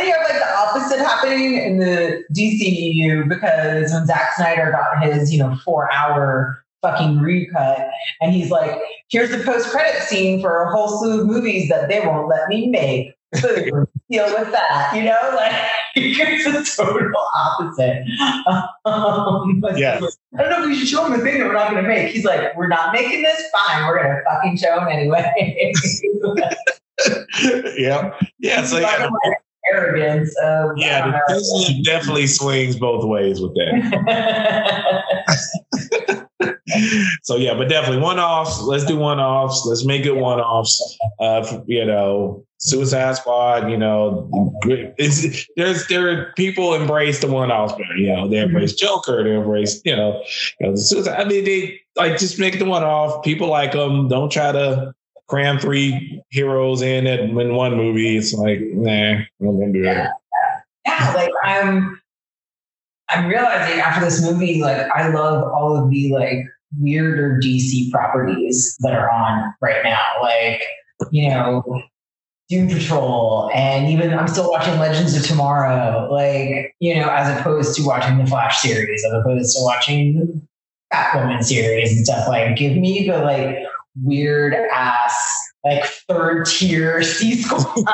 you 0.07 0.15
have 0.15 0.27
like 0.27 0.39
the 0.39 0.57
opposite 0.57 0.99
happening 1.01 1.57
in 1.57 1.79
the 1.79 2.25
DCEU 2.35 3.29
because 3.29 3.93
when 3.93 4.07
Zack 4.07 4.33
Snyder 4.37 4.71
got 4.73 5.03
his, 5.03 5.31
you 5.31 5.39
know, 5.39 5.55
four 5.57 5.93
hour 5.93 6.65
fucking 6.81 7.19
recut, 7.19 7.91
and 8.23 8.33
he's 8.33 8.51
like, 8.51 8.81
here's 9.11 9.31
the 9.31 9.45
post 9.45 9.69
credit 9.69 10.01
scene 10.01 10.41
for 10.41 10.63
a 10.63 10.71
whole 10.71 10.89
slew 10.99 11.21
of 11.21 11.27
movies 11.27 11.69
that 11.69 11.91
they 11.91 12.01
won't 12.01 12.29
let 12.29 12.49
me 12.49 12.69
make. 12.69 13.15
Boom, 13.43 13.87
deal 14.11 14.25
with 14.39 14.51
that, 14.51 14.93
you 14.97 15.03
know? 15.03 15.33
Like 15.37 15.53
it's 15.97 16.79
a 16.79 16.83
total 16.83 17.13
opposite. 17.37 18.05
Um, 18.85 19.63
Yeah. 19.77 20.01
I 20.37 20.43
don't 20.43 20.51
know 20.51 20.63
if 20.63 20.67
we 20.67 20.77
should 20.77 20.89
show 20.89 21.05
him 21.05 21.13
the 21.13 21.19
thing 21.19 21.39
that 21.39 21.47
we're 21.47 21.53
not 21.55 21.71
gonna 21.71 21.87
make. 21.87 22.13
He's 22.13 22.25
like, 22.25 22.57
we're 22.57 22.69
not 22.69 22.93
making 22.93 23.23
this, 23.23 23.43
fine, 23.51 23.87
we're 23.87 24.03
gonna 24.03 24.21
fucking 24.25 24.57
show 24.57 24.81
him 24.81 24.89
anyway. 24.89 25.33
yeah, 27.79 28.13
yeah. 28.39 28.65
So 28.65 28.79
yeah, 28.79 29.09
like, 29.25 29.39
arrogance 29.73 30.35
of 30.43 30.73
yeah, 30.77 31.21
the 31.29 31.83
definitely 31.85 32.27
swings 32.27 32.77
both 32.77 33.05
ways 33.05 33.41
with 33.41 33.55
that. 33.55 34.69
so 37.23 37.37
yeah, 37.37 37.55
but 37.55 37.69
definitely 37.69 38.03
one 38.03 38.19
offs. 38.19 38.61
Let's 38.63 38.85
do 38.85 38.97
one 38.97 39.21
offs. 39.21 39.65
Let's 39.67 39.85
make 39.85 40.07
it 40.07 40.17
one 40.17 40.41
offs. 40.41 40.99
Uh, 41.19 41.61
you 41.67 41.85
know, 41.85 42.45
Suicide 42.59 43.17
Squad. 43.17 43.71
You 43.71 43.77
know, 43.77 44.29
it's, 44.99 45.47
there's 45.57 45.87
there 45.89 46.09
are 46.11 46.33
people 46.37 46.75
embrace 46.75 47.21
the 47.21 47.29
one 47.31 47.51
offs 47.51 47.73
better. 47.73 47.97
You 47.97 48.15
know, 48.15 48.29
they 48.29 48.39
embrace 48.39 48.75
Joker. 48.75 49.25
They 49.25 49.35
embrace 49.35 49.81
you 49.85 49.97
know, 49.97 50.23
you 50.61 50.67
know 50.67 50.73
the 50.73 50.79
Suicide. 50.79 51.21
I 51.21 51.25
mean, 51.25 51.45
they 51.45 51.81
like 51.97 52.19
just 52.19 52.39
make 52.39 52.59
the 52.59 52.65
one 52.67 52.83
off. 52.83 53.25
People 53.25 53.49
like 53.49 53.73
them. 53.73 54.09
Don't 54.09 54.31
try 54.31 54.53
to 54.53 54.95
cram 55.29 55.59
three 55.59 56.23
heroes 56.31 56.83
in 56.83 57.07
it 57.07 57.21
in 57.21 57.55
one 57.55 57.77
movie. 57.77 58.17
It's 58.17 58.35
like 58.35 58.61
nah, 58.61 58.91
I'm 58.91 59.27
gonna 59.41 59.73
do 59.73 59.85
it. 59.85 60.09
yeah, 60.87 61.13
like 61.15 61.31
I'm 61.43 62.01
I'm 63.11 63.27
realizing 63.27 63.81
after 63.81 64.05
this 64.05 64.23
movie, 64.23 64.61
like 64.61 64.87
I 64.95 65.09
love 65.09 65.43
all 65.53 65.77
of 65.77 65.91
the 65.91 66.13
like 66.13 66.45
weirder 66.79 67.41
DC 67.43 67.91
properties 67.91 68.77
that 68.81 68.95
are 68.95 69.11
on 69.11 69.53
right 69.61 69.83
now. 69.83 70.01
Like, 70.23 70.63
you 71.11 71.29
know, 71.29 71.83
Doom 72.49 72.69
Patrol, 72.69 73.51
and 73.55 73.89
even 73.89 74.13
I'm 74.13 74.29
still 74.29 74.51
watching 74.51 74.79
Legends 74.79 75.17
of 75.17 75.25
Tomorrow, 75.25 76.09
like, 76.13 76.75
you 76.81 76.97
know, 76.97 77.09
as 77.09 77.39
opposed 77.39 77.77
to 77.77 77.87
watching 77.87 78.19
the 78.19 78.27
Flash 78.27 78.61
series, 78.61 79.05
as 79.05 79.13
opposed 79.13 79.57
to 79.57 79.63
watching 79.63 80.19
the 80.19 80.43
Batwoman 80.93 81.43
series 81.45 81.97
and 81.97 82.05
stuff. 82.05 82.29
Like, 82.29 82.57
give 82.57 82.77
me 82.77 83.07
the 83.09 83.19
like 83.19 83.59
weird 84.03 84.55
ass, 84.73 85.17
like 85.65 85.85
third 86.09 86.47
tier 86.47 87.03
C 87.03 87.43
squad 87.43 87.85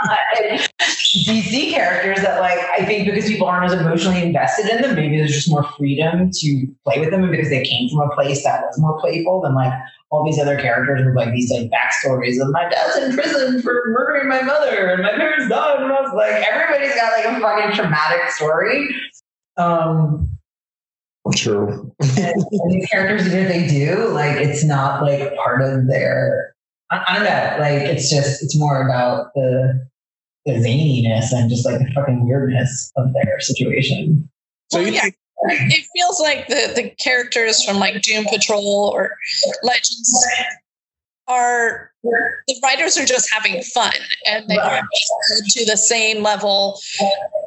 DC 0.80 1.70
characters 1.70 2.22
that 2.24 2.40
like 2.40 2.58
I 2.58 2.84
think 2.84 3.06
because 3.06 3.26
people 3.26 3.46
aren't 3.46 3.72
as 3.72 3.80
emotionally 3.80 4.22
invested 4.22 4.68
in 4.68 4.82
them, 4.82 4.94
maybe 4.94 5.16
there's 5.16 5.32
just 5.32 5.50
more 5.50 5.64
freedom 5.76 6.30
to 6.32 6.66
play 6.84 7.00
with 7.00 7.10
them 7.10 7.22
and 7.22 7.32
because 7.32 7.48
they 7.48 7.64
came 7.64 7.88
from 7.88 8.00
a 8.00 8.14
place 8.14 8.44
that 8.44 8.62
was 8.62 8.78
more 8.78 9.00
playful 9.00 9.40
than 9.40 9.54
like 9.54 9.72
all 10.10 10.24
these 10.24 10.38
other 10.38 10.58
characters 10.58 11.04
with 11.04 11.16
like 11.16 11.32
these 11.32 11.50
like 11.50 11.68
backstories 11.70 12.40
of 12.40 12.50
my 12.50 12.68
dad's 12.68 12.96
in 12.98 13.12
prison 13.12 13.60
for 13.60 13.82
murdering 13.86 14.28
my 14.28 14.40
mother 14.42 14.88
and 14.88 15.02
my 15.02 15.10
parents 15.10 15.48
died 15.48 15.82
and 15.82 15.92
I 15.92 16.00
was 16.00 16.12
like 16.14 16.44
everybody's 16.46 16.94
got 16.94 17.12
like 17.12 17.24
a 17.26 17.40
fucking 17.40 17.74
traumatic 17.74 18.30
story. 18.30 18.88
Um 19.56 20.35
True. 21.34 21.92
and, 22.00 22.44
and 22.50 22.70
these 22.70 22.86
characters, 22.88 23.26
even 23.26 23.38
if 23.40 23.48
they 23.48 23.66
do, 23.66 24.08
like 24.08 24.36
it's 24.36 24.64
not 24.64 25.02
like 25.02 25.34
part 25.36 25.62
of 25.62 25.86
their. 25.88 26.54
I, 26.90 27.04
I 27.08 27.14
don't 27.16 27.24
know. 27.24 27.56
Like 27.60 27.82
it's 27.88 28.10
just 28.10 28.42
it's 28.42 28.58
more 28.58 28.82
about 28.86 29.32
the 29.34 29.86
the 30.44 30.52
zaniness 30.52 31.32
and 31.32 31.50
just 31.50 31.66
like 31.66 31.78
the 31.78 31.90
fucking 31.94 32.26
weirdness 32.26 32.92
of 32.96 33.12
their 33.12 33.40
situation. 33.40 34.28
So 34.70 34.78
Well, 34.78 34.86
you 34.88 34.94
yeah. 34.94 35.02
think 35.02 35.16
it 35.48 35.86
feels 35.96 36.20
like 36.20 36.48
the 36.48 36.72
the 36.74 36.90
characters 37.02 37.62
from 37.64 37.78
like 37.78 38.00
Doom 38.02 38.24
Patrol 38.26 38.90
or 38.94 39.16
Legends 39.62 40.26
are 41.28 41.90
the 42.04 42.60
writers 42.62 42.96
are 42.96 43.04
just 43.04 43.32
having 43.32 43.60
fun 43.62 43.92
and 44.26 44.48
they 44.48 44.56
Right. 44.56 44.80
are 44.80 44.88
to 45.50 45.64
the 45.66 45.76
same 45.76 46.22
level 46.22 46.78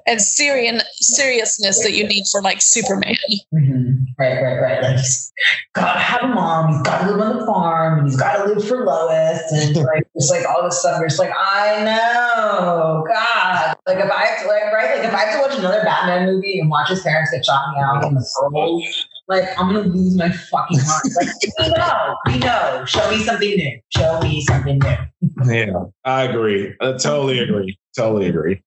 and 0.05 0.21
serious 0.21 0.83
seriousness 0.97 1.81
that 1.83 1.93
you 1.93 2.05
need 2.05 2.25
for 2.31 2.41
like 2.41 2.61
Superman. 2.61 3.15
Mm-hmm. 3.53 3.91
Right, 4.17 4.41
right, 4.41 4.59
right. 4.61 4.83
Like 4.83 4.97
he's 4.97 5.31
gotta 5.73 5.99
have 5.99 6.23
a 6.23 6.27
mom, 6.27 6.73
he's 6.73 6.81
gotta 6.81 7.09
live 7.11 7.21
on 7.21 7.39
the 7.39 7.45
farm, 7.45 7.99
and 7.99 8.07
he's 8.07 8.17
gotta 8.19 8.51
live 8.51 8.67
for 8.67 8.85
Lois, 8.85 9.41
and 9.53 9.75
like 9.85 10.05
just 10.17 10.29
like 10.31 10.45
all 10.45 10.63
this 10.63 10.79
stuff. 10.79 10.99
You're 10.99 11.07
just 11.07 11.19
like, 11.19 11.31
I 11.37 11.83
know, 11.85 13.05
God. 13.07 13.75
Like 13.87 13.99
if 13.99 14.11
I 14.11 14.25
have 14.25 14.41
to 14.41 14.47
like 14.47 14.73
right, 14.73 14.97
like 14.97 15.07
if 15.07 15.13
I 15.13 15.19
have 15.25 15.35
to 15.35 15.47
watch 15.49 15.57
another 15.57 15.83
Batman 15.85 16.25
movie 16.25 16.59
and 16.59 16.69
watch 16.69 16.89
his 16.89 17.01
parents 17.01 17.31
get 17.31 17.45
shot 17.45 17.63
in 17.69 17.79
the 17.81 17.87
alley 17.87 18.07
in 18.09 18.15
the 18.15 19.05
like 19.29 19.47
I'm 19.57 19.67
gonna 19.67 19.87
lose 19.87 20.17
my 20.17 20.29
fucking 20.29 20.79
mind. 20.79 21.01
Like 21.15 21.29
we 21.59 21.69
know, 21.69 22.15
we 22.25 22.37
know. 22.39 22.83
Show 22.85 23.09
me 23.11 23.23
something 23.23 23.55
new. 23.55 23.79
Show 23.89 24.19
me 24.21 24.41
something 24.41 24.79
new. 24.79 25.53
Yeah, 25.53 25.83
I 26.03 26.23
agree. 26.23 26.75
I 26.81 26.93
totally 26.93 27.39
agree. 27.39 27.77
Totally 27.95 28.27
agree. 28.27 28.61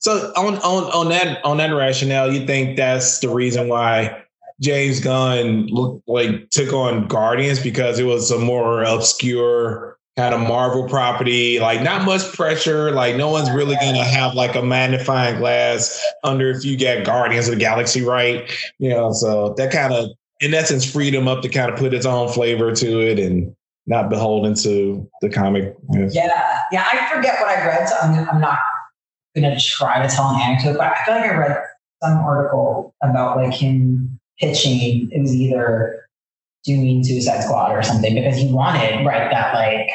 So 0.00 0.32
on 0.36 0.56
on 0.56 0.84
on 0.92 1.08
that 1.10 1.44
on 1.44 1.58
that 1.58 1.70
rationale, 1.70 2.32
you 2.32 2.46
think 2.46 2.76
that's 2.76 3.20
the 3.20 3.28
reason 3.28 3.68
why 3.68 4.22
James 4.60 5.00
Gunn 5.00 5.66
look, 5.66 6.02
like 6.06 6.48
took 6.50 6.72
on 6.72 7.06
Guardians 7.08 7.60
because 7.60 7.98
it 7.98 8.04
was 8.04 8.30
a 8.30 8.38
more 8.38 8.82
obscure 8.82 9.95
kind 10.16 10.34
of 10.34 10.40
Marvel 10.40 10.88
property, 10.88 11.60
like 11.60 11.82
not 11.82 12.04
much 12.04 12.32
pressure, 12.32 12.90
like 12.90 13.16
no 13.16 13.28
one's 13.28 13.50
really 13.50 13.76
gonna 13.76 14.04
have 14.04 14.34
like 14.34 14.54
a 14.54 14.62
magnifying 14.62 15.38
glass 15.38 16.02
under 16.24 16.50
if 16.50 16.64
you 16.64 16.76
get 16.76 17.04
Guardians 17.04 17.48
of 17.48 17.54
the 17.54 17.60
Galaxy 17.60 18.02
right, 18.02 18.50
you 18.78 18.88
know. 18.88 19.12
So 19.12 19.54
that 19.58 19.70
kind 19.70 19.92
of 19.92 20.10
in 20.40 20.54
essence 20.54 20.90
freed 20.90 21.14
him 21.14 21.28
up 21.28 21.42
to 21.42 21.48
kind 21.48 21.70
of 21.70 21.78
put 21.78 21.92
its 21.92 22.06
own 22.06 22.28
flavor 22.32 22.74
to 22.74 23.00
it 23.00 23.18
and 23.18 23.54
not 23.86 24.08
beholden 24.08 24.54
to 24.54 25.08
the 25.20 25.28
comic. 25.28 25.76
Yeah, 25.90 26.62
yeah. 26.72 26.84
I 26.90 27.14
forget 27.14 27.38
what 27.40 27.50
I 27.50 27.66
read, 27.66 27.88
so 27.88 27.96
I'm, 28.00 28.28
I'm 28.28 28.40
not 28.40 28.58
gonna 29.34 29.60
try 29.60 30.02
to 30.02 30.08
tell 30.08 30.30
an 30.30 30.40
anecdote, 30.40 30.78
but 30.78 30.86
I 30.86 31.04
feel 31.04 31.14
like 31.14 31.30
I 31.30 31.36
read 31.36 31.62
some 32.02 32.18
article 32.18 32.94
about 33.02 33.36
like 33.36 33.52
him 33.52 34.18
pitching. 34.38 35.10
It 35.12 35.20
was 35.20 35.34
either 35.34 36.05
doing 36.66 37.04
Suicide 37.04 37.42
Squad 37.42 37.72
or 37.72 37.82
something 37.82 38.14
because 38.14 38.36
he 38.36 38.52
wanted 38.52 39.04
right 39.06 39.30
that 39.30 39.54
like 39.54 39.88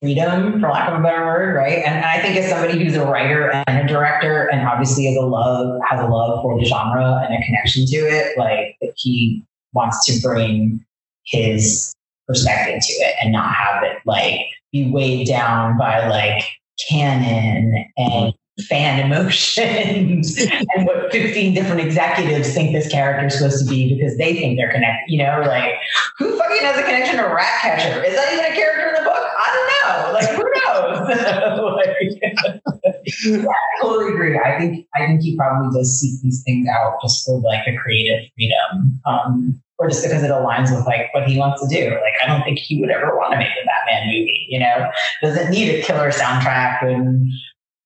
freedom, 0.00 0.60
for 0.60 0.68
lack 0.68 0.90
of 0.90 0.98
a 0.98 1.02
better 1.02 1.24
word, 1.24 1.54
right? 1.54 1.78
And 1.84 2.04
I 2.04 2.20
think 2.20 2.36
as 2.36 2.50
somebody 2.50 2.82
who's 2.82 2.94
a 2.94 3.06
writer 3.06 3.50
and 3.66 3.78
a 3.78 3.86
director, 3.86 4.46
and 4.46 4.66
obviously 4.66 5.06
has 5.06 5.16
a 5.16 5.20
love 5.20 5.80
has 5.88 6.00
a 6.00 6.06
love 6.06 6.42
for 6.42 6.58
the 6.58 6.64
genre 6.64 7.22
and 7.24 7.34
a 7.34 7.46
connection 7.46 7.86
to 7.86 7.96
it, 7.96 8.36
like 8.36 8.76
he 8.96 9.44
wants 9.72 10.04
to 10.06 10.20
bring 10.26 10.84
his 11.24 11.94
perspective 12.26 12.80
to 12.86 12.92
it 12.92 13.14
and 13.22 13.32
not 13.32 13.54
have 13.54 13.82
it 13.82 13.98
like 14.06 14.40
be 14.72 14.90
weighed 14.90 15.26
down 15.26 15.76
by 15.78 16.06
like 16.08 16.42
canon 16.88 17.86
and 17.96 18.34
fan 18.62 19.04
emotions 19.04 20.38
and 20.76 20.86
what 20.86 21.10
15 21.10 21.54
different 21.54 21.80
executives 21.80 22.54
think 22.54 22.72
this 22.72 22.88
character 22.90 23.26
is 23.26 23.34
supposed 23.34 23.64
to 23.64 23.70
be 23.70 23.94
because 23.94 24.16
they 24.16 24.34
think 24.34 24.56
they're 24.56 24.70
connected. 24.70 25.04
You 25.08 25.24
know, 25.24 25.42
like 25.46 25.74
who 26.18 26.38
fucking 26.38 26.62
has 26.62 26.78
a 26.78 26.82
connection 26.82 27.16
to 27.16 27.24
Ratcatcher? 27.24 28.02
Is 28.04 28.14
that 28.14 28.32
even 28.32 28.44
a 28.44 28.54
character 28.54 28.88
in 28.88 28.94
the 28.94 29.10
book? 29.10 29.26
I 29.26 29.48
don't 29.54 29.68
know. 29.74 30.12
Like 30.12 30.30
who 30.30 30.44
knows? 30.54 31.08
like, 31.76 32.60
yeah, 33.24 33.48
I 33.48 33.82
totally 33.82 34.12
agree. 34.12 34.38
I 34.38 34.58
think 34.58 34.86
I 34.94 35.06
think 35.06 35.22
he 35.22 35.36
probably 35.36 35.76
does 35.76 35.98
seek 35.98 36.22
these 36.22 36.42
things 36.44 36.68
out 36.68 36.98
just 37.02 37.26
for 37.26 37.40
like 37.40 37.64
the 37.64 37.76
creative 37.76 38.30
freedom. 38.36 39.00
Um, 39.04 39.60
or 39.78 39.88
just 39.88 40.04
because 40.04 40.22
it 40.22 40.30
aligns 40.30 40.74
with 40.74 40.86
like 40.86 41.12
what 41.12 41.26
he 41.26 41.36
wants 41.36 41.60
to 41.60 41.68
do. 41.68 41.90
Like 41.90 42.14
I 42.22 42.28
don't 42.28 42.44
think 42.44 42.60
he 42.60 42.80
would 42.80 42.90
ever 42.90 43.16
want 43.16 43.32
to 43.32 43.38
make 43.38 43.48
a 43.48 43.66
Batman 43.66 44.06
movie, 44.06 44.46
you 44.48 44.60
know? 44.60 44.88
Doesn't 45.20 45.50
need 45.50 45.68
a 45.70 45.82
killer 45.82 46.12
soundtrack 46.12 46.84
and 46.84 47.28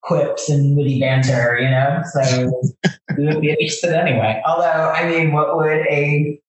quips 0.03 0.49
and 0.49 0.77
witty 0.77 1.01
banter, 1.01 1.59
you 1.61 1.71
know? 1.71 2.03
So 2.13 2.63
we 3.17 3.27
would 3.27 3.41
be 3.41 3.51
interested 3.51 3.93
anyway. 3.95 4.43
Although, 4.47 4.93
I 4.95 5.09
mean, 5.09 5.33
what 5.33 5.57
would 5.57 5.87
a 5.87 6.41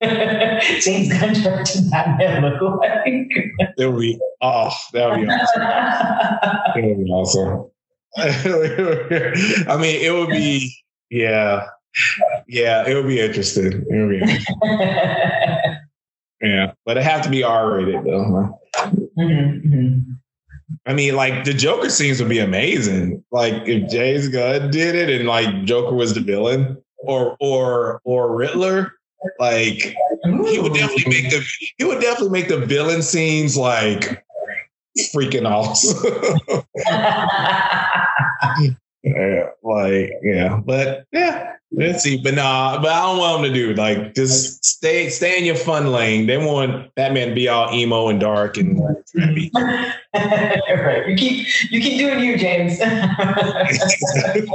James 0.80 1.08
Gunn 1.08 1.34
directed 1.34 1.90
Batman 1.90 2.42
look 2.42 2.80
like? 2.80 3.28
It 3.76 3.90
would 3.90 4.00
be 4.00 4.18
oh, 4.40 4.70
that 4.92 5.10
would 5.10 5.26
be 5.26 5.32
awesome. 5.32 5.62
It 6.76 6.84
would 6.84 7.04
be 7.04 7.10
awesome. 7.10 7.70
I 9.68 9.76
mean, 9.76 10.00
it 10.00 10.12
would 10.12 10.28
be 10.28 10.72
yeah, 11.10 11.66
yeah. 12.46 12.86
It 12.86 12.94
would 12.94 13.08
be 13.08 13.20
interesting. 13.20 13.72
It 13.72 13.86
would 13.90 14.10
be 14.10 14.18
interesting. 14.20 14.56
yeah, 16.40 16.72
but 16.86 16.96
it 16.96 17.02
have 17.02 17.22
to 17.22 17.30
be 17.30 17.42
R 17.42 17.74
rated 17.74 18.04
though. 18.04 18.54
Huh? 18.74 18.90
Mm-hmm, 19.18 19.68
mm-hmm. 19.68 20.12
I 20.86 20.92
mean, 20.92 21.16
like 21.16 21.44
the 21.44 21.54
Joker 21.54 21.90
scenes 21.90 22.20
would 22.20 22.28
be 22.28 22.38
amazing. 22.38 23.24
Like 23.30 23.54
if 23.66 23.90
James 23.90 24.28
Gunn 24.28 24.70
did 24.70 24.94
it 24.94 25.08
and 25.10 25.28
like 25.28 25.64
Joker 25.64 25.94
was 25.94 26.14
the 26.14 26.20
villain 26.20 26.76
or 26.98 27.36
or 27.40 28.00
or 28.04 28.34
Riddler, 28.34 28.94
like 29.38 29.94
he 30.24 30.58
would 30.58 30.74
definitely 30.74 31.22
make 31.22 31.30
the 31.30 31.44
he 31.76 31.84
would 31.84 32.00
definitely 32.00 32.40
make 32.40 32.48
the 32.48 32.64
villain 32.64 33.02
scenes 33.02 33.56
like 33.56 34.24
freaking 35.14 35.48
awesome. 35.48 36.64
yeah, 39.02 39.48
like 39.62 40.12
yeah, 40.22 40.60
but 40.64 41.04
yeah, 41.12 41.52
let's 41.70 42.02
see. 42.02 42.20
But 42.22 42.34
nah, 42.34 42.80
but 42.80 42.90
I 42.90 43.02
don't 43.02 43.18
want 43.18 43.42
them 43.42 43.52
to 43.52 43.58
do 43.58 43.74
like 43.74 44.14
just 44.14 44.64
stay 44.64 45.08
stay 45.08 45.38
in 45.38 45.44
your 45.44 45.54
fun 45.54 45.92
lane. 45.92 46.26
They 46.26 46.36
want 46.36 46.92
Batman 46.94 47.28
to 47.28 47.34
be 47.34 47.48
all 47.48 47.72
emo 47.72 48.08
and 48.08 48.18
dark 48.18 48.56
and 48.56 48.76
trippy. 49.14 49.50
right. 50.14 51.08
You 51.08 51.16
keep 51.16 51.46
you 51.70 51.80
keep 51.80 51.98
doing 51.98 52.20
you, 52.20 52.36
James. 52.36 52.78
Hey, 52.78 54.46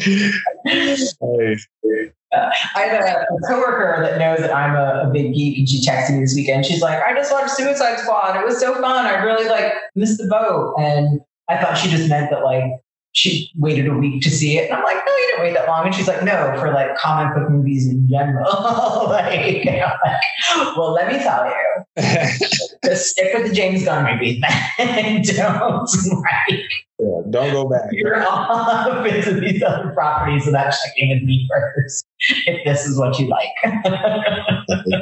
I 2.32 2.82
have 2.82 3.04
a, 3.04 3.22
a 3.22 3.48
coworker 3.48 4.02
that 4.02 4.18
knows 4.18 4.40
that 4.40 4.54
I'm 4.54 4.74
a, 4.74 5.08
a 5.08 5.12
big 5.12 5.34
geek, 5.34 5.58
and 5.58 5.68
she 5.68 5.84
texted 5.84 6.14
me 6.14 6.20
this 6.20 6.34
weekend. 6.34 6.66
She's 6.66 6.82
like, 6.82 7.02
"I 7.02 7.14
just 7.14 7.32
watched 7.32 7.50
Suicide 7.50 7.98
Squad. 7.98 8.36
It 8.36 8.44
was 8.44 8.60
so 8.60 8.74
fun. 8.74 9.06
I 9.06 9.22
really 9.22 9.48
like 9.48 9.72
missed 9.94 10.18
the 10.18 10.28
boat." 10.28 10.74
And 10.78 11.20
I 11.48 11.60
thought 11.60 11.76
she 11.76 11.88
just 11.88 12.08
meant 12.08 12.30
that 12.30 12.44
like 12.44 12.64
she 13.12 13.50
waited 13.56 13.86
a 13.88 13.94
week 13.94 14.22
to 14.22 14.30
see 14.30 14.58
it. 14.58 14.70
And 14.70 14.74
I'm 14.78 14.84
like, 14.84 14.96
"No, 14.96 15.16
you 15.16 15.26
didn't 15.28 15.42
wait 15.42 15.54
that 15.54 15.66
long." 15.66 15.86
And 15.86 15.94
she's 15.94 16.06
like, 16.08 16.22
"No, 16.22 16.54
for 16.58 16.72
like 16.72 16.94
comic 16.96 17.34
book 17.34 17.50
movies 17.50 17.88
in 17.88 18.08
general." 18.08 18.46
like, 19.08 19.64
like, 19.64 20.76
well, 20.76 20.92
let 20.92 21.08
me 21.08 21.18
tell 21.18 21.46
you, 21.46 21.84
just 22.84 23.08
stick 23.10 23.34
with 23.34 23.48
the 23.48 23.54
James 23.54 23.84
Gunn 23.84 24.04
movies, 24.12 24.42
and 24.78 25.24
don't 25.24 25.90
like 26.22 26.60
yeah, 27.00 27.20
don't 27.30 27.52
go 27.52 27.68
back. 27.68 27.90
you're 27.92 28.26
off 28.26 29.06
into 29.06 29.40
these 29.40 29.62
other 29.62 29.90
properties 29.90 30.46
without 30.46 30.74
checking 30.84 31.10
with 31.10 31.22
me 31.22 31.48
first 31.50 32.04
if 32.46 32.64
this 32.64 32.86
is 32.86 32.98
what 32.98 33.18
you 33.18 33.28
like. 33.28 33.48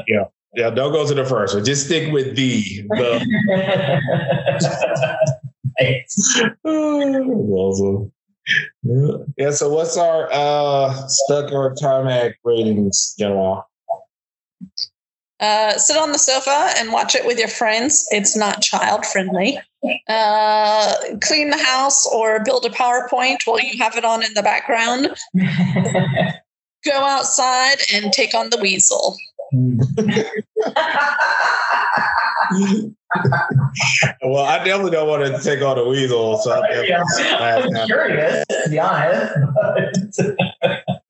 Yeah, 0.07 0.25
yeah. 0.55 0.71
Don't 0.71 0.93
go 0.93 1.07
to 1.07 1.15
the 1.15 1.25
first 1.25 1.55
one. 1.55 1.65
Just 1.65 1.87
stick 1.87 2.13
with 2.13 2.37
the 2.37 2.63
the. 2.91 3.21
Right. 5.81 6.05
awesome. 6.65 8.13
Yeah. 8.83 9.17
yeah. 9.37 9.51
So 9.51 9.69
what's 9.71 9.97
our 9.97 10.29
uh 10.33 10.95
stuck 11.09 11.53
or 11.53 11.75
tarmac 11.75 12.37
ratings, 12.45 13.15
General? 13.19 13.65
Uh, 15.39 15.77
sit 15.77 15.99
on 15.99 16.13
the 16.13 16.19
sofa 16.19 16.71
and 16.79 16.93
watch 16.93 17.15
it 17.15 17.27
with 17.27 17.39
your 17.39 17.49
friends. 17.49 18.09
It's 18.11 18.35
not 18.37 18.63
child 18.63 19.05
friendly. 19.05 19.59
Uh, 20.09 20.95
clean 21.21 21.51
the 21.51 21.63
house 21.63 22.07
or 22.07 22.43
build 22.43 22.65
a 22.65 22.71
PowerPoint 22.71 23.39
while 23.45 23.61
you 23.61 23.77
have 23.79 23.97
it 23.97 24.05
on 24.05 24.25
in 24.25 24.33
the 24.33 24.43
background. 24.43 25.09
Go 26.85 26.93
outside 26.93 27.77
and 27.93 28.13
take 28.13 28.35
on 28.35 28.49
the 28.49 28.59
weasel. 28.59 29.17
well, 34.23 34.45
I 34.45 34.63
definitely 34.65 34.91
don't 34.91 35.09
want 35.09 35.25
to 35.25 35.43
take 35.43 35.63
on 35.63 35.77
the 35.77 35.87
weasel. 35.87 36.39
So 36.39 36.53
I 36.53 36.83
Yeah. 36.83 37.05
I'm 37.21 37.87
curious, 37.87 38.45
to 38.49 38.71
be 38.71 38.79
honest. 38.79 39.35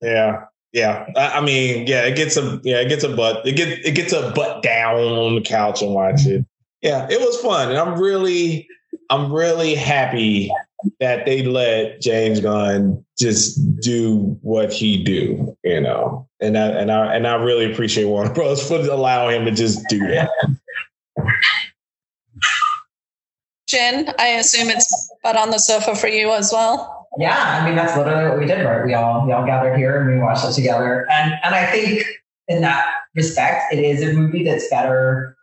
yeah, 0.01 0.45
yeah. 0.73 1.05
I, 1.15 1.37
I 1.37 1.41
mean, 1.41 1.87
yeah, 1.87 2.03
it 2.03 2.15
gets 2.15 2.37
a 2.37 2.59
yeah, 2.63 2.81
it 2.81 2.89
gets 2.89 3.03
a 3.03 3.15
butt. 3.15 3.45
It 3.47 3.53
get 3.53 3.69
it 3.85 3.95
gets 3.95 4.13
a 4.13 4.31
butt 4.31 4.63
down 4.63 4.97
on 4.97 5.35
the 5.35 5.41
couch 5.41 5.81
and 5.81 5.93
watch 5.93 6.25
it. 6.25 6.45
Yeah, 6.81 7.07
it 7.09 7.19
was 7.19 7.39
fun, 7.41 7.69
and 7.69 7.77
I'm 7.77 7.99
really, 7.99 8.67
I'm 9.09 9.31
really 9.31 9.75
happy 9.75 10.51
that 10.99 11.25
they 11.25 11.43
let 11.43 12.01
James 12.01 12.39
Gunn 12.39 13.03
just 13.17 13.79
do 13.81 14.37
what 14.41 14.71
he 14.71 15.03
do, 15.03 15.57
you 15.63 15.81
know, 15.81 16.27
and 16.39 16.57
I 16.57 16.67
and 16.67 16.91
I 16.91 17.15
and 17.15 17.27
I 17.27 17.35
really 17.35 17.71
appreciate 17.71 18.05
Warner 18.05 18.33
Bros. 18.33 18.65
for 18.67 18.77
allowing 18.77 19.41
him 19.41 19.45
to 19.45 19.51
just 19.51 19.87
do 19.89 19.99
that. 19.99 20.29
Jen, 23.67 24.13
I 24.17 24.27
assume 24.27 24.69
it's 24.69 25.13
butt 25.23 25.35
on 25.35 25.49
the 25.49 25.57
sofa 25.57 25.95
for 25.95 26.07
you 26.07 26.31
as 26.31 26.51
well. 26.53 27.07
yeah, 27.17 27.61
I 27.61 27.65
mean 27.65 27.75
that's 27.75 27.97
literally 27.97 28.29
what 28.29 28.39
we 28.39 28.45
did, 28.45 28.63
right? 28.63 28.85
We 28.85 28.93
all 28.93 29.25
we 29.25 29.33
all 29.33 29.45
gathered 29.45 29.77
here 29.77 30.01
and 30.01 30.09
we 30.09 30.23
watched 30.23 30.45
it 30.45 30.53
together. 30.53 31.05
And 31.11 31.33
and 31.43 31.53
I 31.53 31.65
think 31.71 32.05
in 32.47 32.61
that 32.61 32.85
respect, 33.15 33.73
it 33.73 33.79
is 33.79 34.01
a 34.03 34.13
movie 34.13 34.43
that's 34.43 34.69
better 34.69 35.35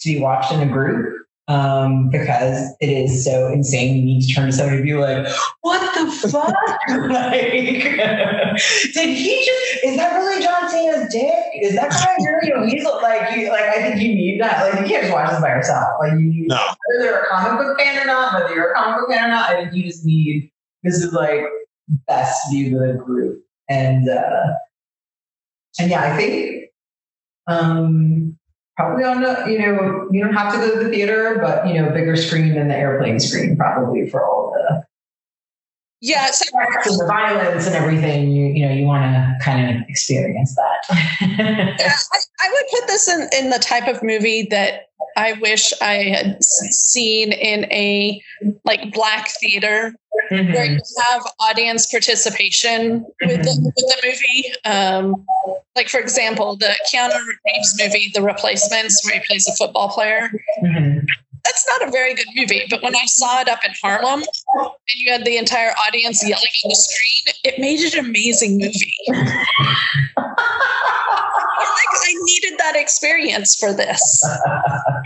to 0.00 0.08
be 0.08 0.20
watched 0.20 0.52
in 0.52 0.60
a 0.60 0.72
group. 0.72 1.23
Um, 1.46 2.08
because 2.08 2.74
it 2.80 2.88
is 2.88 3.22
so 3.22 3.48
insane. 3.52 3.96
You 3.98 4.02
need 4.02 4.26
to 4.26 4.34
turn 4.34 4.46
to 4.46 4.52
somebody 4.52 4.78
and 4.78 4.84
be 4.86 4.94
like, 4.94 5.26
what 5.60 5.78
the 5.94 6.10
fuck? 6.30 6.54
like, 7.10 7.52
did 8.94 9.08
he 9.14 9.44
just 9.44 9.84
is 9.84 9.96
that 9.98 10.16
really 10.16 10.42
John 10.42 10.70
Cena's 10.70 11.12
dick? 11.12 11.44
Is 11.60 11.74
that 11.74 11.90
guy 11.90 12.16
really 12.24 12.50
a 12.50 12.60
weasel? 12.62 12.98
Like 13.02 13.36
you 13.36 13.50
like 13.50 13.60
I 13.64 13.82
think 13.82 14.00
you 14.00 14.14
need 14.14 14.40
that. 14.40 14.62
Like 14.72 14.80
you 14.80 14.86
can't 14.88 15.02
just 15.02 15.12
watch 15.12 15.28
this 15.30 15.40
by 15.40 15.48
yourself. 15.48 15.86
Like 16.00 16.12
you 16.12 16.30
need 16.30 16.48
No. 16.48 16.66
whether 16.86 17.04
you're 17.10 17.22
a 17.24 17.26
comic 17.28 17.58
book 17.66 17.78
fan 17.78 18.02
or 18.02 18.06
not, 18.06 18.32
whether 18.40 18.54
you're 18.54 18.72
a 18.72 18.74
comic 18.74 19.00
book 19.00 19.10
fan 19.10 19.26
or 19.26 19.28
not, 19.28 19.50
I 19.50 19.62
think 19.64 19.74
you 19.74 19.82
just 19.82 20.06
need 20.06 20.50
this 20.82 20.94
is 20.94 21.12
like 21.12 21.42
best 22.08 22.50
view 22.50 22.82
of 22.82 22.88
the 22.88 23.04
group. 23.04 23.44
And 23.68 24.08
uh 24.08 24.54
and 25.78 25.90
yeah, 25.90 26.10
I 26.10 26.16
think 26.16 26.70
um 27.48 28.38
probably 28.76 29.04
on 29.04 29.22
the 29.22 29.44
you 29.48 29.58
know, 29.58 30.08
you 30.10 30.22
don't 30.22 30.34
have 30.34 30.52
to 30.52 30.58
go 30.58 30.78
to 30.78 30.84
the 30.84 30.90
theater, 30.90 31.38
but 31.40 31.66
you 31.66 31.74
know, 31.74 31.90
bigger 31.90 32.16
screen 32.16 32.54
than 32.54 32.68
the 32.68 32.76
airplane 32.76 33.20
screen 33.20 33.56
probably 33.56 34.08
for 34.08 34.24
all 34.24 34.52
the 34.52 34.84
Yeah, 36.00 36.30
so 36.30 36.46
and 36.58 36.84
the 36.98 37.06
violence 37.06 37.66
and 37.66 37.74
everything, 37.74 38.30
you 38.30 38.46
you 38.46 38.66
know, 38.66 38.72
you 38.72 38.84
want 38.84 39.04
to 39.04 39.44
kind 39.44 39.76
of 39.76 39.88
experience 39.88 40.54
that. 40.56 40.84
I, 40.90 42.18
I 42.40 42.48
would 42.52 42.80
put 42.80 42.86
this 42.88 43.08
in, 43.08 43.28
in 43.38 43.50
the 43.50 43.58
type 43.58 43.88
of 43.88 44.02
movie 44.02 44.46
that 44.50 44.88
I 45.16 45.34
wish 45.34 45.72
I 45.80 45.94
had 46.04 46.42
seen 46.44 47.32
in 47.32 47.64
a 47.72 48.20
like 48.64 48.92
black 48.92 49.28
theater 49.30 49.94
where 50.30 50.40
Mhm. 50.42 50.74
you 50.76 50.80
have 51.10 51.22
audience 51.40 51.86
participation 51.86 53.04
with 53.22 53.42
the, 53.42 53.60
with 53.64 53.74
the 53.74 53.96
movie. 54.04 54.52
Um, 54.64 55.24
like 55.76 55.88
for 55.88 55.98
example, 55.98 56.56
the 56.56 56.76
Keanu 56.92 57.18
Reeves 57.46 57.74
movie, 57.80 58.10
The 58.14 58.22
Replacements, 58.22 59.04
where 59.04 59.14
he 59.14 59.20
plays 59.26 59.46
a 59.48 59.54
football 59.56 59.88
player. 59.88 60.30
Mhm. 60.62 61.04
That's 61.44 61.66
not 61.68 61.88
a 61.88 61.90
very 61.90 62.14
good 62.14 62.28
movie. 62.34 62.62
But 62.70 62.82
when 62.82 62.96
I 62.96 63.04
saw 63.06 63.40
it 63.40 63.48
up 63.48 63.64
in 63.64 63.72
Harlem 63.82 64.20
and 64.20 64.70
you 64.96 65.12
had 65.12 65.24
the 65.24 65.36
entire 65.36 65.72
audience 65.86 66.22
yelling 66.22 66.44
on 66.64 66.68
the 66.68 66.74
screen, 66.74 67.34
it 67.44 67.60
made 67.60 67.80
it 67.80 67.94
an 67.94 68.06
amazing 68.06 68.58
movie. 68.58 68.96
I 72.06 72.14
needed 72.22 72.58
that 72.58 72.76
experience 72.76 73.56
for 73.56 73.72
this. 73.72 74.22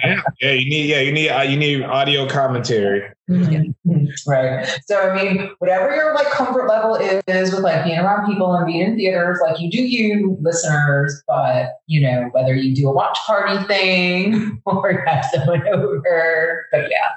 yeah, 0.05 0.21
yeah, 0.41 0.53
you 0.53 0.69
need 0.69 0.89
yeah, 0.89 1.01
you 1.01 1.13
need 1.13 1.29
uh, 1.29 1.43
you 1.43 1.57
need 1.57 1.83
audio 1.83 2.29
commentary. 2.29 3.03
Mm-hmm. 3.29 4.05
Right. 4.27 4.67
So 4.87 5.11
I 5.11 5.23
mean, 5.23 5.51
whatever 5.59 5.95
your 5.95 6.15
like 6.15 6.29
comfort 6.29 6.67
level 6.67 6.95
is 6.95 7.53
with 7.53 7.63
like 7.63 7.85
being 7.85 7.99
around 7.99 8.27
people 8.27 8.55
and 8.55 8.67
being 8.67 8.81
in 8.81 8.97
theaters, 8.97 9.39
like 9.43 9.61
you 9.61 9.71
do 9.71 9.83
you 9.83 10.39
listeners, 10.41 11.23
but 11.27 11.75
you 11.87 12.01
know, 12.01 12.31
whether 12.33 12.55
you 12.55 12.75
do 12.75 12.89
a 12.89 12.93
watch 12.93 13.19
party 13.27 13.63
thing 13.67 14.63
or 14.67 14.93
you 14.93 15.01
have 15.07 15.25
someone 15.27 15.67
over. 15.69 16.67
But 16.73 16.91
yeah. 16.91 17.11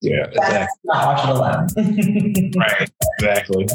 Yeah, 0.00 0.26
exactly. 0.26 0.78
not 0.84 1.06
watch 1.06 1.24
it 1.24 1.30
alone. 1.34 2.52
right, 2.56 2.90
exactly. 3.18 3.66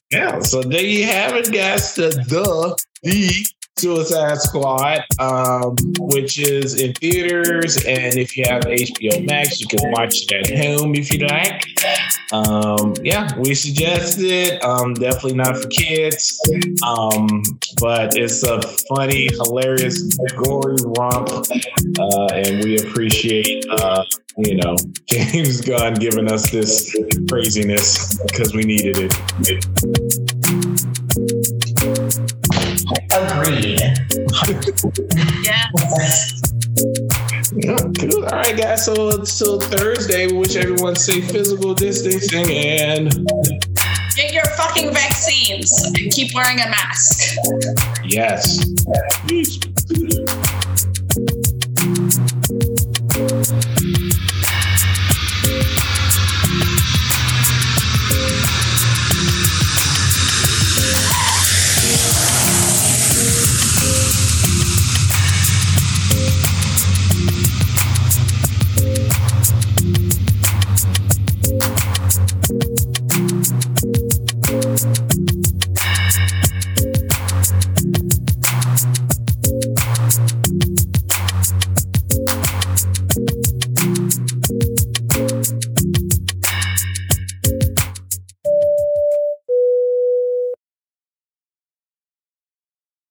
yeah, 0.10 0.40
so 0.40 0.62
there 0.62 0.82
you 0.82 1.04
have 1.04 1.36
it, 1.36 1.52
guys. 1.52 1.94
The 1.94 2.08
the 2.08 2.76
the 3.04 3.46
Suicide 3.76 4.38
Squad, 4.38 5.00
um, 5.18 5.74
which 5.98 6.38
is 6.38 6.80
in 6.80 6.92
theaters, 6.94 7.84
and 7.84 8.16
if 8.16 8.36
you 8.36 8.44
have 8.48 8.62
HBO 8.62 9.26
Max, 9.26 9.60
you 9.60 9.66
can 9.66 9.90
watch 9.90 10.22
it 10.30 10.50
at 10.50 10.58
home 10.64 10.94
if 10.94 11.12
you 11.12 11.26
like. 11.26 11.66
Um, 12.32 12.94
yeah, 13.02 13.28
we 13.38 13.54
suggest 13.54 14.18
it. 14.20 14.62
Um, 14.62 14.94
definitely 14.94 15.34
not 15.34 15.56
for 15.56 15.68
kids, 15.68 16.40
um, 16.86 17.42
but 17.80 18.16
it's 18.16 18.44
a 18.44 18.62
funny, 18.88 19.28
hilarious, 19.32 20.16
gory 20.36 20.76
romp, 20.96 21.30
uh, 21.30 22.26
and 22.32 22.64
we 22.64 22.78
appreciate. 22.78 23.66
Uh, 23.68 24.04
you 24.36 24.56
know, 24.56 24.76
James 25.08 25.60
Gunn 25.60 25.94
giving 25.94 26.30
us 26.30 26.50
this 26.50 26.96
craziness 27.28 28.20
because 28.22 28.54
we 28.54 28.64
needed 28.64 29.12
it. 29.42 30.33
Agreed. 33.12 33.80
yes. 35.42 36.42
All 37.68 38.22
right, 38.30 38.56
guys. 38.56 38.84
So 38.84 39.10
until 39.10 39.60
Thursday, 39.60 40.26
we 40.26 40.38
wish 40.38 40.56
everyone 40.56 40.96
safe 40.96 41.30
physical 41.30 41.74
distancing 41.74 42.50
and 42.50 43.10
get 44.16 44.32
your 44.32 44.44
fucking 44.56 44.92
vaccines 44.92 45.84
and 45.84 46.12
keep 46.12 46.34
wearing 46.34 46.60
a 46.60 46.68
mask. 46.68 47.36
Yes. 48.04 48.64
Peace. 49.26 49.58